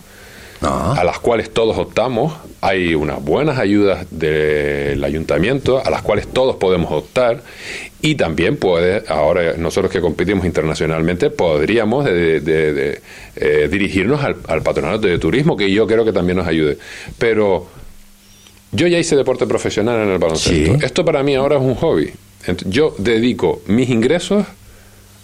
ah. 0.62 0.96
a 0.98 1.04
las 1.04 1.20
cuales 1.20 1.52
todos 1.52 1.78
optamos. 1.78 2.34
Hay 2.62 2.96
unas 2.96 3.24
buenas 3.24 3.60
ayudas 3.60 4.08
del 4.10 5.04
ayuntamiento, 5.04 5.82
a 5.86 5.89
las 5.89 6.02
cuales 6.02 6.28
todos 6.28 6.56
podemos 6.56 6.92
optar. 6.92 7.44
Y 8.02 8.16
también 8.16 8.58
puede, 8.58 9.04
ahora 9.08 9.54
nosotros 9.58 9.92
que 9.92 10.02
competimos 10.02 10.46
internacionalmente, 10.46 11.30
podríamos 11.30 12.06
de, 12.06 13.02
eh, 13.36 13.70
dirigirnos 13.72 14.22
al, 14.24 14.62
patronato 14.62 15.08
de 15.08 15.18
turismo, 15.20 15.56
que 15.56 15.72
yo 15.72 15.88
creo 15.88 16.04
que 16.04 16.13
también 16.13 16.38
nos 16.38 16.48
ayude. 16.48 16.78
Pero 17.18 17.68
yo 18.72 18.88
ya 18.88 18.98
hice 18.98 19.16
deporte 19.16 19.46
profesional 19.46 20.02
en 20.02 20.10
el 20.13 20.18
baloncesto. 20.18 20.86
Esto 20.86 21.06
para 21.06 21.22
mí 21.24 21.36
ahora 21.36 21.58
es 21.58 21.62
un 21.62 21.76
hobby. 21.76 22.12
Yo 22.66 22.94
dedico 22.98 23.62
mis 23.68 23.89
ingresos 23.89 24.46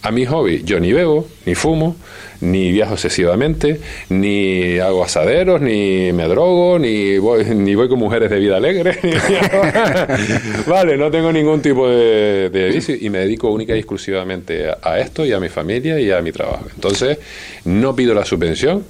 a 0.02 0.12
mi 0.12 0.26
hobby. 0.26 0.64
Yo 0.64 0.80
ni 0.80 0.94
bebo, 0.94 1.28
ni 1.46 1.56
fumo, 1.56 1.96
ni 2.42 2.72
viajo 2.72 2.94
excesivamente, 2.94 3.80
ni 4.10 4.80
hago 4.80 5.04
asaderos, 5.04 5.62
ni 5.62 6.12
me 6.14 6.28
drogo, 6.28 6.80
ni 6.80 7.18
voy, 7.18 7.46
ni 7.56 7.76
voy 7.76 7.90
con 7.90 8.00
mujeres 8.00 8.30
de 8.30 8.40
vida 8.40 8.58
alegre. 8.58 8.98
vale, 10.68 10.98
no 10.98 11.12
tengo 11.12 11.32
ningún 11.32 11.62
tipo 11.62 11.88
de, 11.90 12.72
vicio 12.74 12.96
y 13.00 13.10
me 13.10 13.20
dedico 13.20 13.50
única 13.52 13.76
y 13.76 13.80
exclusivamente 13.80 14.70
a, 14.82 15.00
esto 15.00 15.26
y 15.26 15.34
a 15.34 15.40
mi 15.40 15.50
familia 15.50 16.00
y 16.00 16.12
a 16.12 16.22
mi 16.22 16.32
trabajo. 16.32 16.68
Entonces, 16.74 17.18
no 17.66 17.96
pido 17.96 18.14
la 18.14 18.26
subvención 18.26 18.86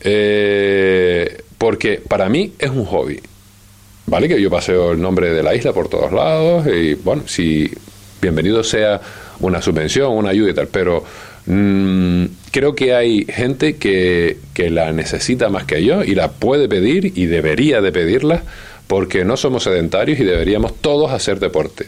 eh, 0.00 1.42
porque 1.58 2.00
para 2.06 2.28
mí 2.28 2.52
es 2.58 2.70
un 2.70 2.84
hobby. 2.86 3.20
¿Vale? 4.04 4.28
Que 4.28 4.42
yo 4.42 4.50
paseo 4.50 4.92
el 4.92 5.00
nombre 5.00 5.30
de 5.32 5.44
la 5.44 5.54
isla 5.54 5.72
por 5.72 5.88
todos 5.88 6.12
lados 6.12 6.66
y 6.66 6.94
bueno, 6.94 7.22
si 7.26 7.70
bienvenido 8.20 8.64
sea 8.64 9.00
una 9.42 9.60
subvención, 9.60 10.12
una 10.12 10.30
ayuda 10.30 10.50
y 10.50 10.54
tal, 10.54 10.68
pero 10.68 11.04
mm, 11.46 12.24
creo 12.50 12.74
que 12.74 12.94
hay 12.94 13.24
gente 13.26 13.76
que, 13.76 14.38
que 14.54 14.70
la 14.70 14.92
necesita 14.92 15.48
más 15.50 15.64
que 15.64 15.84
yo 15.84 16.02
y 16.02 16.14
la 16.14 16.30
puede 16.30 16.68
pedir 16.68 17.12
y 17.14 17.26
debería 17.26 17.80
de 17.80 17.92
pedirla 17.92 18.42
porque 18.86 19.24
no 19.24 19.36
somos 19.36 19.64
sedentarios 19.64 20.18
y 20.18 20.24
deberíamos 20.24 20.74
todos 20.80 21.12
hacer 21.12 21.38
deporte. 21.38 21.86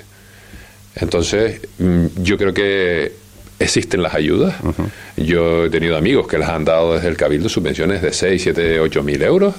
Entonces, 0.96 1.60
mm, 1.78 2.06
yo 2.22 2.38
creo 2.38 2.54
que 2.54 3.23
existen 3.58 4.02
las 4.02 4.14
ayudas. 4.14 4.54
Yo 5.16 5.66
he 5.66 5.70
tenido 5.70 5.96
amigos 5.96 6.26
que 6.26 6.38
les 6.38 6.48
han 6.48 6.64
dado 6.64 6.94
desde 6.94 7.08
el 7.08 7.16
Cabildo 7.16 7.48
subvenciones 7.48 8.02
de 8.02 8.12
6, 8.12 8.42
7, 8.42 8.80
8 8.80 9.02
mil 9.02 9.22
euros 9.22 9.54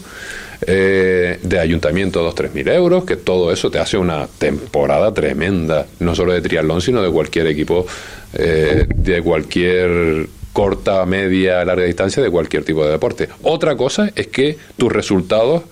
eh, 0.61 1.39
de 1.41 1.59
ayuntamiento 1.59 2.21
2 2.23 2.35
tres 2.35 2.53
mil 2.53 2.67
euros, 2.69 3.03
que 3.05 3.17
todo 3.17 3.51
eso 3.51 3.69
te 3.69 3.79
hace 3.79 3.97
una 3.97 4.27
temporada 4.27 5.13
tremenda, 5.13 5.85
no 5.99 6.15
solo 6.15 6.33
de 6.33 6.41
triatlón, 6.41 6.81
sino 6.81 7.01
de 7.01 7.11
cualquier 7.11 7.47
equipo, 7.47 7.85
eh, 8.33 8.87
de 8.95 9.21
cualquier 9.21 10.27
corta, 10.53 11.05
media, 11.05 11.63
larga 11.65 11.85
distancia, 11.85 12.23
de 12.23 12.31
cualquier 12.31 12.63
tipo 12.63 12.85
de 12.85 12.91
deporte. 12.91 13.27
Otra 13.43 13.75
cosa 13.75 14.09
es 14.15 14.27
que 14.27 14.57
tus 14.77 14.91
resultados, 14.91 15.63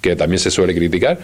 que 0.00 0.14
también 0.16 0.38
se 0.38 0.50
suele 0.50 0.74
criticar, 0.74 1.18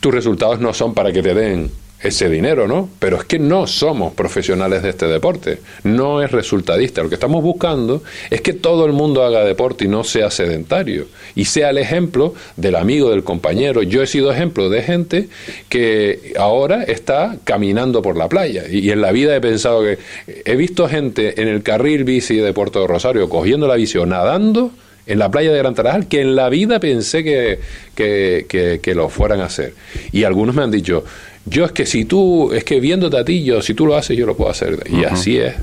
tus 0.00 0.12
resultados 0.12 0.60
no 0.60 0.74
son 0.74 0.94
para 0.94 1.12
que 1.12 1.22
te 1.22 1.32
den 1.32 1.70
ese 2.02 2.28
dinero, 2.28 2.66
¿no? 2.66 2.88
Pero 2.98 3.18
es 3.18 3.24
que 3.24 3.38
no 3.38 3.66
somos 3.66 4.12
profesionales 4.14 4.82
de 4.82 4.90
este 4.90 5.06
deporte, 5.06 5.58
no 5.84 6.22
es 6.22 6.32
resultadista. 6.32 7.02
Lo 7.02 7.08
que 7.08 7.14
estamos 7.14 7.42
buscando 7.42 8.02
es 8.30 8.40
que 8.40 8.52
todo 8.52 8.86
el 8.86 8.92
mundo 8.92 9.22
haga 9.22 9.44
deporte 9.44 9.84
y 9.84 9.88
no 9.88 10.04
sea 10.04 10.30
sedentario 10.30 11.06
y 11.34 11.44
sea 11.44 11.70
el 11.70 11.78
ejemplo 11.78 12.34
del 12.56 12.76
amigo, 12.76 13.10
del 13.10 13.24
compañero. 13.24 13.82
Yo 13.82 14.02
he 14.02 14.06
sido 14.06 14.32
ejemplo 14.32 14.68
de 14.68 14.82
gente 14.82 15.28
que 15.68 16.34
ahora 16.38 16.82
está 16.82 17.36
caminando 17.44 18.02
por 18.02 18.16
la 18.16 18.28
playa 18.28 18.64
y 18.68 18.90
en 18.90 19.00
la 19.00 19.12
vida 19.12 19.36
he 19.36 19.40
pensado 19.40 19.82
que 19.82 19.98
he 20.44 20.56
visto 20.56 20.88
gente 20.88 21.40
en 21.40 21.48
el 21.48 21.62
carril 21.62 22.04
bici 22.04 22.36
de 22.36 22.52
Puerto 22.52 22.86
Rosario 22.86 23.28
cogiendo 23.28 23.68
la 23.68 23.76
bici 23.76 23.98
o 23.98 24.06
nadando 24.06 24.72
en 25.06 25.18
la 25.18 25.30
playa 25.30 25.52
de 25.52 25.58
Gran 25.58 25.74
Tarajal 25.74 26.06
que 26.06 26.20
en 26.20 26.36
la 26.36 26.48
vida 26.48 26.80
pensé 26.80 27.24
que, 27.24 27.58
que, 27.94 28.80
que 28.82 28.94
lo 28.94 29.08
fueran 29.08 29.40
a 29.40 29.46
hacer. 29.46 29.74
Y 30.12 30.24
algunos 30.24 30.54
me 30.54 30.62
han 30.62 30.70
dicho, 30.70 31.04
yo 31.44 31.64
es 31.64 31.72
que 31.72 31.86
si 31.86 32.04
tú, 32.04 32.52
es 32.52 32.64
que 32.64 32.80
viéndote 32.80 33.18
a 33.18 33.24
ti, 33.24 33.42
yo, 33.42 33.62
si 33.62 33.74
tú 33.74 33.86
lo 33.86 33.96
haces, 33.96 34.16
yo 34.16 34.26
lo 34.26 34.36
puedo 34.36 34.50
hacer. 34.50 34.84
Y 34.90 35.04
así 35.04 35.38
es. 35.38 35.54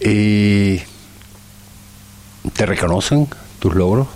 ¿Y 0.00 0.80
te 2.52 2.66
reconocen 2.66 3.28
tus 3.58 3.74
logros? 3.74 4.08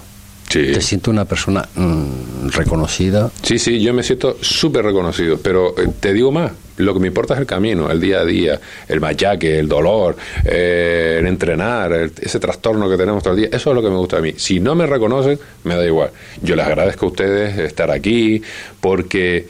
Sí. 0.48 0.72
¿Te 0.72 0.80
sientes 0.80 1.08
una 1.08 1.24
persona 1.24 1.66
mm, 1.74 2.48
reconocida? 2.50 3.30
Sí, 3.42 3.58
sí, 3.58 3.80
yo 3.80 3.92
me 3.92 4.04
siento 4.04 4.36
súper 4.40 4.84
reconocido, 4.84 5.38
pero 5.42 5.76
eh, 5.76 5.88
te 5.98 6.12
digo 6.12 6.30
más, 6.30 6.52
lo 6.76 6.94
que 6.94 7.00
me 7.00 7.08
importa 7.08 7.34
es 7.34 7.40
el 7.40 7.46
camino, 7.46 7.90
el 7.90 8.00
día 8.00 8.20
a 8.20 8.24
día, 8.24 8.60
el 8.86 9.00
machaque, 9.00 9.58
el 9.58 9.68
dolor, 9.68 10.16
eh, 10.44 11.16
el 11.18 11.26
entrenar, 11.26 11.92
ese 12.20 12.38
trastorno 12.38 12.88
que 12.88 12.96
tenemos 12.96 13.24
todo 13.24 13.34
el 13.34 13.40
día, 13.40 13.48
eso 13.50 13.70
es 13.70 13.74
lo 13.74 13.82
que 13.82 13.88
me 13.88 13.96
gusta 13.96 14.18
a 14.18 14.20
mí. 14.20 14.34
Si 14.36 14.60
no 14.60 14.76
me 14.76 14.86
reconocen, 14.86 15.38
me 15.64 15.74
da 15.74 15.84
igual. 15.84 16.10
Yo 16.42 16.54
les 16.54 16.64
agradezco 16.64 17.06
a 17.06 17.08
ustedes 17.08 17.58
estar 17.58 17.90
aquí, 17.90 18.40
porque 18.80 19.48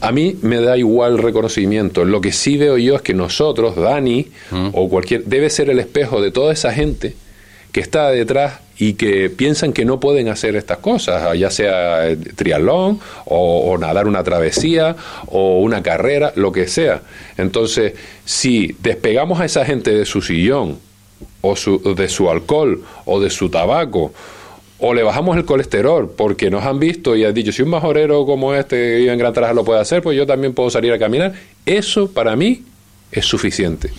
a 0.00 0.12
mí 0.12 0.36
me 0.42 0.60
da 0.60 0.76
igual 0.76 1.18
reconocimiento. 1.18 2.04
Lo 2.04 2.20
que 2.20 2.32
sí 2.32 2.56
veo 2.56 2.76
yo 2.78 2.96
es 2.96 3.02
que 3.02 3.14
nosotros, 3.14 3.76
Dani 3.76 4.26
Mm. 4.50 4.68
o 4.72 4.88
cualquier, 4.88 5.24
debe 5.24 5.50
ser 5.50 5.70
el 5.70 5.78
espejo 5.78 6.20
de 6.22 6.30
toda 6.30 6.52
esa 6.52 6.72
gente 6.72 7.14
que 7.72 7.80
está 7.80 8.10
detrás 8.10 8.60
y 8.78 8.94
que 8.94 9.30
piensan 9.30 9.72
que 9.72 9.84
no 9.84 9.98
pueden 10.00 10.28
hacer 10.28 10.54
estas 10.56 10.78
cosas, 10.78 11.36
ya 11.38 11.50
sea 11.50 12.08
eh, 12.08 12.16
triatlón 12.16 13.00
o, 13.24 13.70
o 13.72 13.78
nadar 13.78 14.06
una 14.06 14.22
travesía 14.22 14.94
o 15.26 15.60
una 15.60 15.82
carrera, 15.82 16.32
lo 16.36 16.52
que 16.52 16.66
sea. 16.68 17.02
Entonces, 17.36 17.94
si 18.24 18.76
despegamos 18.80 19.40
a 19.40 19.44
esa 19.44 19.64
gente 19.64 19.92
de 19.92 20.04
su 20.04 20.22
sillón 20.22 20.78
o 21.40 21.56
su- 21.56 21.94
de 21.94 22.08
su 22.08 22.30
alcohol 22.30 22.82
o 23.06 23.20
de 23.20 23.30
su 23.30 23.48
tabaco 23.48 24.12
o 24.86 24.92
le 24.92 25.02
bajamos 25.02 25.36
el 25.38 25.46
colesterol 25.46 26.10
porque 26.14 26.50
nos 26.50 26.62
han 26.64 26.78
visto 26.78 27.16
y 27.16 27.24
han 27.24 27.32
dicho, 27.32 27.52
si 27.52 27.62
un 27.62 27.70
majorero 27.70 28.26
como 28.26 28.54
este 28.54 28.76
que 28.76 28.96
vive 28.96 29.12
en 29.12 29.18
Gran 29.18 29.32
Tarajal 29.32 29.56
lo 29.56 29.64
puede 29.64 29.80
hacer, 29.80 30.02
pues 30.02 30.14
yo 30.14 30.26
también 30.26 30.52
puedo 30.52 30.68
salir 30.68 30.92
a 30.92 30.98
caminar. 30.98 31.32
Eso 31.64 32.10
para 32.10 32.36
mí 32.36 32.62
es 33.10 33.24
suficiente. 33.24 33.90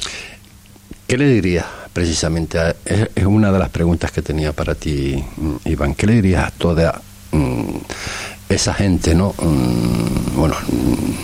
¿Qué 1.08 1.18
le 1.18 1.28
dirías 1.28 1.66
precisamente? 1.92 2.60
a- 2.60 2.76
es, 2.86 3.26
una 3.26 3.52
de 3.52 3.58
las 3.58 3.70
preguntas 3.70 4.12
que 4.12 4.22
tenía 4.22 4.54
para 4.54 4.76
ti, 4.76 5.24
mm, 5.38 5.56
Iván. 5.66 5.96
¿Qué 5.96 6.06
le 6.06 6.14
dirías 6.14 6.46
a 6.46 6.52
toda 6.52 7.02
mm, 7.32 7.78
esa 8.50 8.74
gente, 8.74 9.16
no? 9.16 9.34
Mm, 9.41 10.36
bueno, 10.38 10.56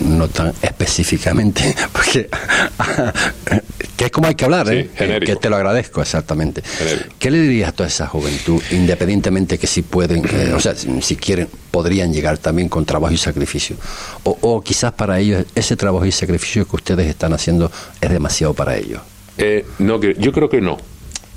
no 0.06 0.28
tan 0.28 0.52
específicamente, 0.62 1.74
porque 1.92 2.28
que 3.96 4.04
es 4.06 4.10
como 4.10 4.26
hay 4.28 4.34
que 4.34 4.44
hablar, 4.44 4.66
Sí, 4.68 4.74
¿eh? 4.74 4.90
genérico. 4.94 5.32
Que 5.32 5.38
te 5.38 5.48
lo 5.50 5.56
agradezco, 5.56 6.00
exactamente. 6.02 6.62
Genérico. 6.62 7.14
¿Qué 7.18 7.30
le 7.30 7.38
dirías 7.40 7.68
a 7.68 7.72
toda 7.72 7.88
esa 7.88 8.06
juventud, 8.06 8.60
independientemente 8.70 9.58
que 9.58 9.66
si 9.66 9.82
pueden, 9.82 10.24
eh, 10.24 10.52
o 10.54 10.60
sea, 10.60 10.74
si 10.74 11.16
quieren, 11.16 11.48
podrían 11.70 12.12
llegar 12.12 12.38
también 12.38 12.68
con 12.68 12.84
trabajo 12.84 13.14
y 13.14 13.18
sacrificio? 13.18 13.76
O, 14.24 14.36
o 14.40 14.60
quizás 14.62 14.92
para 14.92 15.18
ellos 15.20 15.44
ese 15.54 15.76
trabajo 15.76 16.04
y 16.06 16.12
sacrificio 16.12 16.66
que 16.66 16.76
ustedes 16.76 17.06
están 17.06 17.32
haciendo 17.32 17.70
es 18.00 18.10
demasiado 18.10 18.54
para 18.54 18.76
ellos. 18.76 19.00
Eh, 19.38 19.64
no, 19.78 20.00
yo 20.00 20.32
creo 20.32 20.48
que 20.48 20.60
no. 20.60 20.78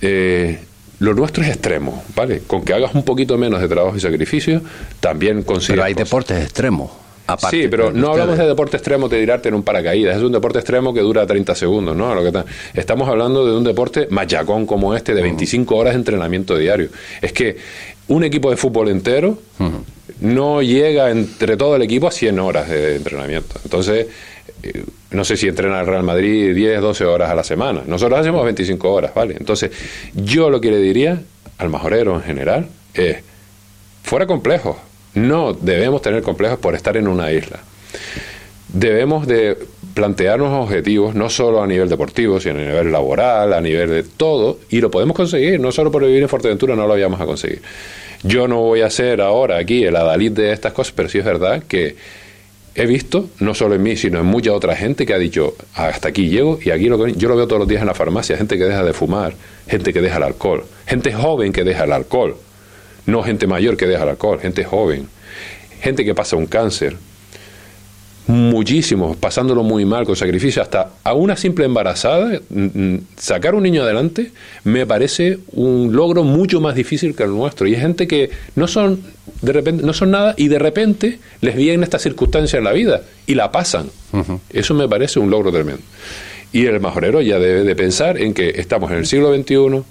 Eh, 0.02 0.60
lo 1.00 1.14
nuestro 1.14 1.44
es 1.44 1.50
extremo, 1.50 2.04
¿vale? 2.16 2.42
Con 2.48 2.64
que 2.64 2.74
hagas 2.74 2.96
un 2.96 3.04
poquito 3.04 3.38
menos 3.38 3.62
de 3.62 3.68
trabajo 3.68 3.96
y 3.98 4.00
sacrificio, 4.00 4.62
también 5.00 5.44
consigues 5.44 5.76
Pero 5.76 5.84
hay 5.84 5.94
cosas. 5.94 6.08
deportes 6.08 6.44
extremos. 6.44 6.92
Aparte 7.28 7.64
Sí, 7.64 7.68
pero 7.70 7.92
no 7.92 8.12
hablamos 8.12 8.38
de 8.38 8.46
deporte 8.46 8.78
extremo 8.78 9.10
de 9.10 9.20
tirarte 9.20 9.50
en 9.50 9.56
un 9.56 9.64
paracaídas. 9.64 10.16
Es 10.18 10.22
un 10.22 10.32
deporte 10.32 10.60
extremo 10.60 10.94
que 10.94 11.00
dura 11.02 11.26
30 11.26 11.56
segundos, 11.56 11.96
¿no? 11.96 12.14
Lo 12.14 12.22
que 12.22 12.28
está- 12.28 12.46
Estamos 12.76 13.10
hablando 13.10 13.48
de 13.48 13.58
un 13.58 13.64
deporte 13.64 14.08
machacón 14.12 14.68
como 14.68 14.96
este, 14.96 15.16
de 15.16 15.24
25 15.24 15.76
horas 15.76 15.94
de 15.96 16.00
entrenamiento 16.00 16.56
diario. 16.56 16.90
Es 17.24 17.34
que 17.34 17.58
un 18.10 18.24
equipo 18.24 18.52
de 18.52 18.58
fútbol 18.58 18.90
entero 18.90 19.40
no 20.22 20.62
llega 20.62 21.10
entre 21.10 21.58
todo 21.58 21.76
el 21.76 21.82
equipo 21.82 22.08
a 22.08 22.12
100 22.12 22.38
horas 22.40 22.70
de 22.70 22.98
entrenamiento. 22.98 23.56
Entonces, 23.64 24.06
eh, 24.62 24.84
no 25.12 25.24
sé 25.24 25.38
si 25.38 25.48
entrena 25.48 25.80
el 25.80 25.88
Real 25.88 26.04
Madrid 26.04 26.54
10, 26.56 26.82
12 26.82 27.06
horas 27.06 27.30
a 27.30 27.36
la 27.36 27.44
semana. 27.44 27.82
Nosotros 27.86 28.20
hacemos 28.20 28.44
25 28.44 28.92
horas, 28.92 29.14
¿vale? 29.14 29.36
Entonces, 29.40 29.72
yo 30.14 30.50
lo 30.50 30.60
que 30.60 30.72
le 30.72 30.78
diría 30.78 31.22
al 31.58 31.70
majorero 31.70 32.16
en 32.16 32.24
general 32.24 32.68
es, 32.94 33.18
fuera 34.04 34.26
complejos. 34.26 34.78
No 35.14 35.54
debemos 35.54 36.02
tener 36.02 36.22
complejos 36.22 36.60
por 36.60 36.76
estar 36.76 36.98
en 36.98 37.08
una 37.08 37.32
isla. 37.32 37.60
Debemos 38.68 39.28
de 39.28 39.58
plantearnos 39.94 40.52
objetivos, 40.62 41.16
no 41.16 41.30
solo 41.30 41.64
a 41.64 41.68
nivel 41.68 41.88
deportivo, 41.88 42.40
sino 42.42 42.56
a 42.60 42.64
nivel 42.64 42.92
laboral, 42.92 43.54
a 43.54 43.62
nivel 43.62 43.90
de 43.90 44.04
todo, 44.04 44.60
y 44.70 44.82
lo 44.82 44.92
podemos 44.92 45.16
conseguir, 45.16 45.58
no 45.60 45.72
solo 45.72 45.90
por 45.90 46.04
vivir 46.04 46.22
en 46.22 46.30
Fuerteventura 46.30 46.76
no 46.76 46.82
lo 46.82 46.90
vayamos 46.90 47.22
a 47.22 47.26
conseguir. 47.26 47.62
Yo 48.22 48.48
no 48.48 48.60
voy 48.60 48.82
a 48.82 48.90
ser 48.90 49.22
ahora 49.22 49.58
aquí 49.58 49.86
el 49.86 49.96
adalid 49.96 50.34
de 50.34 50.52
estas 50.52 50.74
cosas, 50.74 50.94
pero 50.94 51.08
sí 51.08 51.20
es 51.20 51.26
verdad 51.26 51.64
que 51.66 51.96
he 52.76 52.86
visto, 52.86 53.30
no 53.40 53.54
solo 53.54 53.76
en 53.76 53.84
mí, 53.84 53.96
sino 53.96 54.20
en 54.20 54.26
mucha 54.26 54.52
otra 54.52 54.76
gente 54.76 55.06
que 55.06 55.14
ha 55.14 55.18
dicho, 55.18 55.56
hasta 55.74 56.10
aquí 56.10 56.30
llego 56.30 56.60
y 56.62 56.72
aquí 56.72 56.90
lo 56.90 57.04
que 57.04 57.14
yo 57.14 57.30
lo 57.30 57.38
veo 57.38 57.48
todos 57.48 57.60
los 57.60 57.68
días 57.68 57.82
en 57.82 57.88
la 57.88 57.94
farmacia, 57.94 58.36
gente 58.38 58.58
que 58.58 58.66
deja 58.66 58.84
de 58.84 58.94
fumar, 58.94 59.34
gente 59.68 59.94
que 59.94 60.02
deja 60.02 60.18
el 60.18 60.24
alcohol, 60.24 60.66
gente 60.86 61.14
joven 61.14 61.54
que 61.54 61.64
deja 61.64 61.86
el 61.86 61.94
alcohol, 61.94 62.36
no 63.06 63.24
gente 63.24 63.48
mayor 63.48 63.78
que 63.78 63.88
deja 63.88 64.04
el 64.04 64.10
alcohol, 64.10 64.40
gente 64.42 64.66
joven, 64.66 65.08
gente 65.82 66.04
que 66.04 66.14
pasa 66.14 66.36
un 66.36 66.48
cáncer, 66.48 66.98
muchísimos, 68.28 69.16
pasándolo 69.18 69.64
muy 69.64 69.86
mal 69.86 70.06
con 70.06 70.16
sacrificio, 70.16 70.62
hasta 70.62 70.92
a 71.04 71.14
una 71.14 71.38
simple 71.38 71.66
embarazada, 71.66 72.40
sacar 73.18 73.56
un 73.56 73.64
niño 73.64 73.84
adelante 73.84 74.32
me 74.64 74.86
parece 74.86 75.40
un 75.54 75.96
logro 75.96 76.24
mucho 76.24 76.60
más 76.60 76.76
difícil 76.76 77.16
que 77.16 77.24
el 77.24 77.30
nuestro. 77.30 77.68
Y 77.68 77.76
es 77.76 77.82
gente 77.82 78.08
que 78.08 78.32
no 78.56 78.68
son 78.68 79.02
de 79.42 79.54
repente, 79.54 79.84
no 79.84 79.94
son 79.94 80.12
nada 80.12 80.34
y 80.38 80.48
de 80.48 80.60
repente 80.60 81.20
les 81.42 81.56
vienen 81.56 81.84
estas 81.84 82.02
circunstancias 82.02 82.58
en 82.58 82.64
la 82.64 82.72
vida 82.72 83.02
y 83.28 83.36
la 83.36 83.52
pasan. 83.52 83.90
Eso 84.50 84.74
me 84.74 84.88
parece 84.88 85.20
un 85.20 85.30
logro 85.30 85.52
tremendo. 85.52 85.82
Y 86.52 86.66
el 86.68 86.80
majorero 86.80 87.22
ya 87.22 87.38
debe 87.38 87.64
de 87.64 87.76
pensar 87.76 88.18
en 88.18 88.34
que 88.34 88.50
estamos 88.56 88.90
en 88.92 88.98
el 88.98 89.06
siglo 89.06 89.36
XXI, 89.36 89.84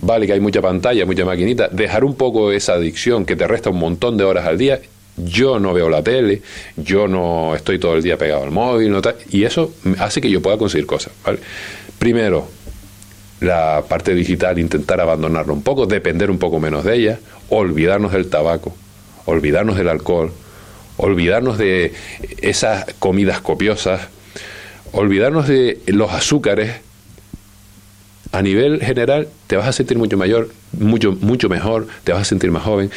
vale 0.00 0.26
que 0.26 0.32
hay 0.32 0.40
mucha 0.40 0.62
pantalla, 0.62 1.04
mucha 1.04 1.24
maquinita, 1.24 1.68
dejar 1.68 2.04
un 2.04 2.14
poco 2.14 2.50
esa 2.50 2.74
adicción 2.74 3.26
que 3.26 3.36
te 3.36 3.46
resta 3.46 3.70
un 3.70 3.78
montón 3.78 4.16
de 4.16 4.24
horas 4.24 4.46
al 4.46 4.56
día. 4.56 4.80
Yo 5.18 5.58
no 5.58 5.74
veo 5.74 5.90
la 5.90 6.02
tele, 6.02 6.40
yo 6.76 7.06
no 7.06 7.54
estoy 7.54 7.78
todo 7.78 7.94
el 7.94 8.02
día 8.02 8.16
pegado 8.16 8.44
al 8.44 8.50
móvil, 8.50 8.90
no 8.90 9.02
y 9.30 9.44
eso 9.44 9.74
hace 9.98 10.22
que 10.22 10.30
yo 10.30 10.40
pueda 10.40 10.56
conseguir 10.56 10.86
cosas. 10.86 11.12
¿vale? 11.22 11.38
Primero, 11.98 12.48
la 13.42 13.84
parte 13.88 14.14
digital, 14.14 14.58
intentar 14.58 15.00
abandonarla 15.00 15.52
un 15.52 15.62
poco, 15.62 15.86
depender 15.86 16.30
un 16.30 16.38
poco 16.38 16.60
menos 16.60 16.84
de 16.84 16.96
ella, 16.96 17.18
olvidarnos 17.48 18.12
del 18.12 18.30
tabaco, 18.30 18.74
olvidarnos 19.26 19.76
del 19.76 19.88
alcohol, 19.88 20.32
olvidarnos 20.96 21.58
de 21.58 21.92
esas 22.40 22.86
comidas 22.98 23.40
copiosas, 23.40 24.02
olvidarnos 24.92 25.48
de 25.48 25.80
los 25.86 26.12
azúcares, 26.12 26.72
a 28.32 28.40
nivel 28.40 28.80
general 28.80 29.28
te 29.46 29.56
vas 29.56 29.68
a 29.68 29.72
sentir 29.72 29.98
mucho 29.98 30.16
mayor, 30.16 30.50
mucho, 30.72 31.12
mucho 31.20 31.48
mejor, 31.48 31.86
te 32.04 32.12
vas 32.12 32.22
a 32.22 32.24
sentir 32.24 32.50
más 32.50 32.62
joven. 32.62 32.90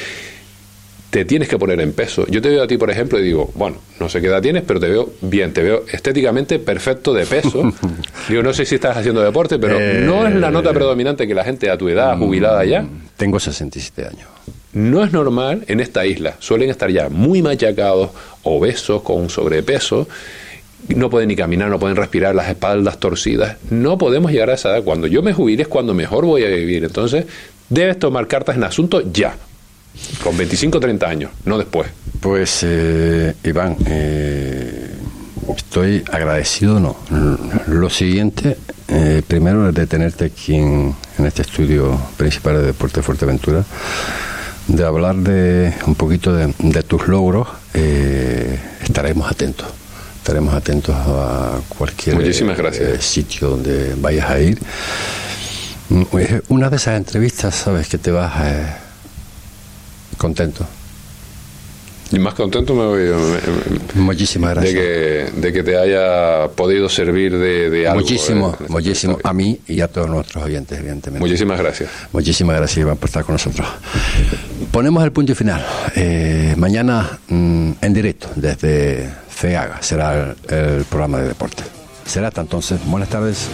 Te 1.15 1.23
tienes 1.23 1.47
que 1.47 1.57
poner 1.57 1.79
en 1.79 1.93
peso. 1.93 2.27
Yo 2.27 2.41
te 2.41 2.49
veo 2.49 2.61
a 2.63 2.67
ti, 2.67 2.77
por 2.77 2.91
ejemplo, 2.91 3.17
y 3.17 3.23
digo, 3.23 3.49
bueno, 3.55 3.77
no 4.01 4.09
sé 4.09 4.19
qué 4.19 4.27
edad 4.27 4.41
tienes, 4.41 4.63
pero 4.63 4.81
te 4.81 4.89
veo 4.89 5.13
bien, 5.21 5.53
te 5.53 5.63
veo 5.63 5.85
estéticamente 5.89 6.59
perfecto 6.59 7.13
de 7.13 7.25
peso. 7.25 7.71
digo, 8.27 8.43
no 8.43 8.51
sé 8.53 8.65
si 8.65 8.75
estás 8.75 8.97
haciendo 8.97 9.21
deporte, 9.21 9.57
pero 9.57 9.79
Eh, 9.79 10.01
no 10.03 10.27
es 10.27 10.35
la 10.35 10.51
nota 10.51 10.73
predominante 10.73 11.25
que 11.25 11.33
la 11.33 11.45
gente 11.45 11.69
a 11.69 11.77
tu 11.77 11.87
edad, 11.87 12.17
jubilada 12.17 12.65
ya, 12.65 12.85
Tengo 13.15 13.39
67 13.39 14.09
años. 14.09 14.27
no 14.73 15.05
es 15.05 15.13
normal 15.13 15.63
en 15.69 15.79
esta 15.79 16.05
isla. 16.05 16.35
Suelen 16.39 16.69
estar 16.69 16.91
ya 16.91 17.07
muy 17.07 17.41
machacados, 17.41 18.09
obesos, 18.43 19.01
con 19.01 19.29
sobrepeso. 19.29 20.09
No 20.89 21.09
pueden 21.09 21.29
ni 21.29 21.37
caminar, 21.37 21.69
no 21.69 21.79
pueden 21.79 21.95
respirar, 21.95 22.35
las 22.35 22.49
espaldas 22.49 22.99
torcidas. 22.99 23.55
No 23.69 23.97
podemos 23.97 24.33
llegar 24.33 24.49
a 24.49 24.55
esa 24.55 24.71
edad. 24.75 24.83
Cuando 24.83 25.07
yo 25.07 25.23
me 25.23 25.31
jubile 25.31 25.61
es 25.61 25.69
cuando 25.69 25.93
mejor 25.93 26.25
voy 26.25 26.43
a 26.43 26.49
vivir. 26.49 26.83
Entonces, 26.83 27.23
debes 27.69 27.99
tomar 27.99 28.27
cartas 28.27 28.57
en 28.57 28.65
asunto 28.65 29.01
ya. 29.13 29.37
Con 30.23 30.37
25 30.37 30.77
o 30.77 30.81
30 30.81 31.07
años, 31.07 31.31
no 31.45 31.57
después. 31.57 31.87
Pues, 32.19 32.59
eh, 32.63 33.35
Iván, 33.43 33.75
eh, 33.85 34.89
estoy 35.55 36.03
agradecido, 36.11 36.79
no. 36.79 36.95
Lo 37.67 37.89
siguiente, 37.89 38.57
eh, 38.87 39.21
primero 39.27 39.71
de 39.71 39.87
tenerte 39.87 40.25
aquí 40.25 40.55
en, 40.55 40.95
en 41.19 41.25
este 41.25 41.41
estudio 41.43 41.99
principal 42.17 42.55
de 42.55 42.63
Deporte 42.63 43.01
Fuerteventura, 43.01 43.63
de 44.67 44.83
hablar 44.83 45.15
de 45.17 45.73
un 45.85 45.95
poquito 45.95 46.33
de, 46.33 46.53
de 46.57 46.83
tus 46.83 47.07
logros, 47.07 47.47
estaremos 48.83 49.29
atentos. 49.29 49.67
estaremos 50.17 50.53
atentos 50.55 50.95
a 50.97 51.59
cualquier 51.69 52.15
Muchísimas 52.15 52.57
gracias. 52.57 52.89
eh, 52.89 53.01
sitio 53.01 53.49
donde 53.49 53.93
vayas 53.99 54.27
a 54.29 54.39
ir. 54.39 54.59
Mm, 55.89 56.03
es 56.17 56.41
Una 56.49 56.69
de 56.71 56.77
esas 56.77 56.97
entrevistas, 56.97 57.53
sabes, 57.53 57.87
que 57.87 57.99
te 57.99 58.09
vas 58.09 58.33
eh, 58.43 58.65
contento. 60.17 60.65
Y 62.11 62.19
más 62.19 62.35
contento 62.35 62.75
me 62.75 62.85
voy 62.85 62.99
me- 62.99 63.95
me- 63.95 64.01
Muchísimas 64.03 64.51
de 64.51 64.55
gracias. 64.55 64.75
que, 64.75 65.41
de 65.41 65.53
que 65.53 65.63
te 65.63 65.75
haya 65.75 66.47
podido 66.49 66.87
servir 66.87 67.35
de, 67.35 67.69
de 67.71 67.87
algo. 67.87 68.01
muchísimo, 68.01 68.55
eh, 68.61 68.65
muchísimo. 68.69 69.17
A 69.23 69.33
mí 69.33 69.59
y 69.67 69.81
a 69.81 69.87
todos 69.87 70.07
nuestros 70.09 70.43
oyentes, 70.43 70.77
evidentemente. 70.77 71.19
Muchísimas 71.25 71.59
gracias. 71.59 71.89
Muchísimas 72.13 72.57
gracias, 72.57 72.77
Iván, 72.77 72.97
por 72.97 73.09
estar 73.09 73.23
con 73.25 73.33
nosotros. 73.33 73.67
Ponemos 74.71 75.03
el 75.03 75.11
punto 75.11 75.33
final. 75.33 75.65
Eh, 75.95 76.53
mañana 76.57 77.17
mm, 77.27 77.71
en 77.81 77.93
directo 77.93 78.29
desde 78.35 79.09
FEAGA 79.29 79.81
será 79.81 80.35
el, 80.47 80.55
el 80.55 80.83
programa 80.85 81.19
de 81.21 81.29
deporte. 81.29 81.63
Será 82.05 82.27
hasta 82.27 82.41
entonces. 82.41 82.79
Buenas 82.85 83.09
tardes. 83.09 83.47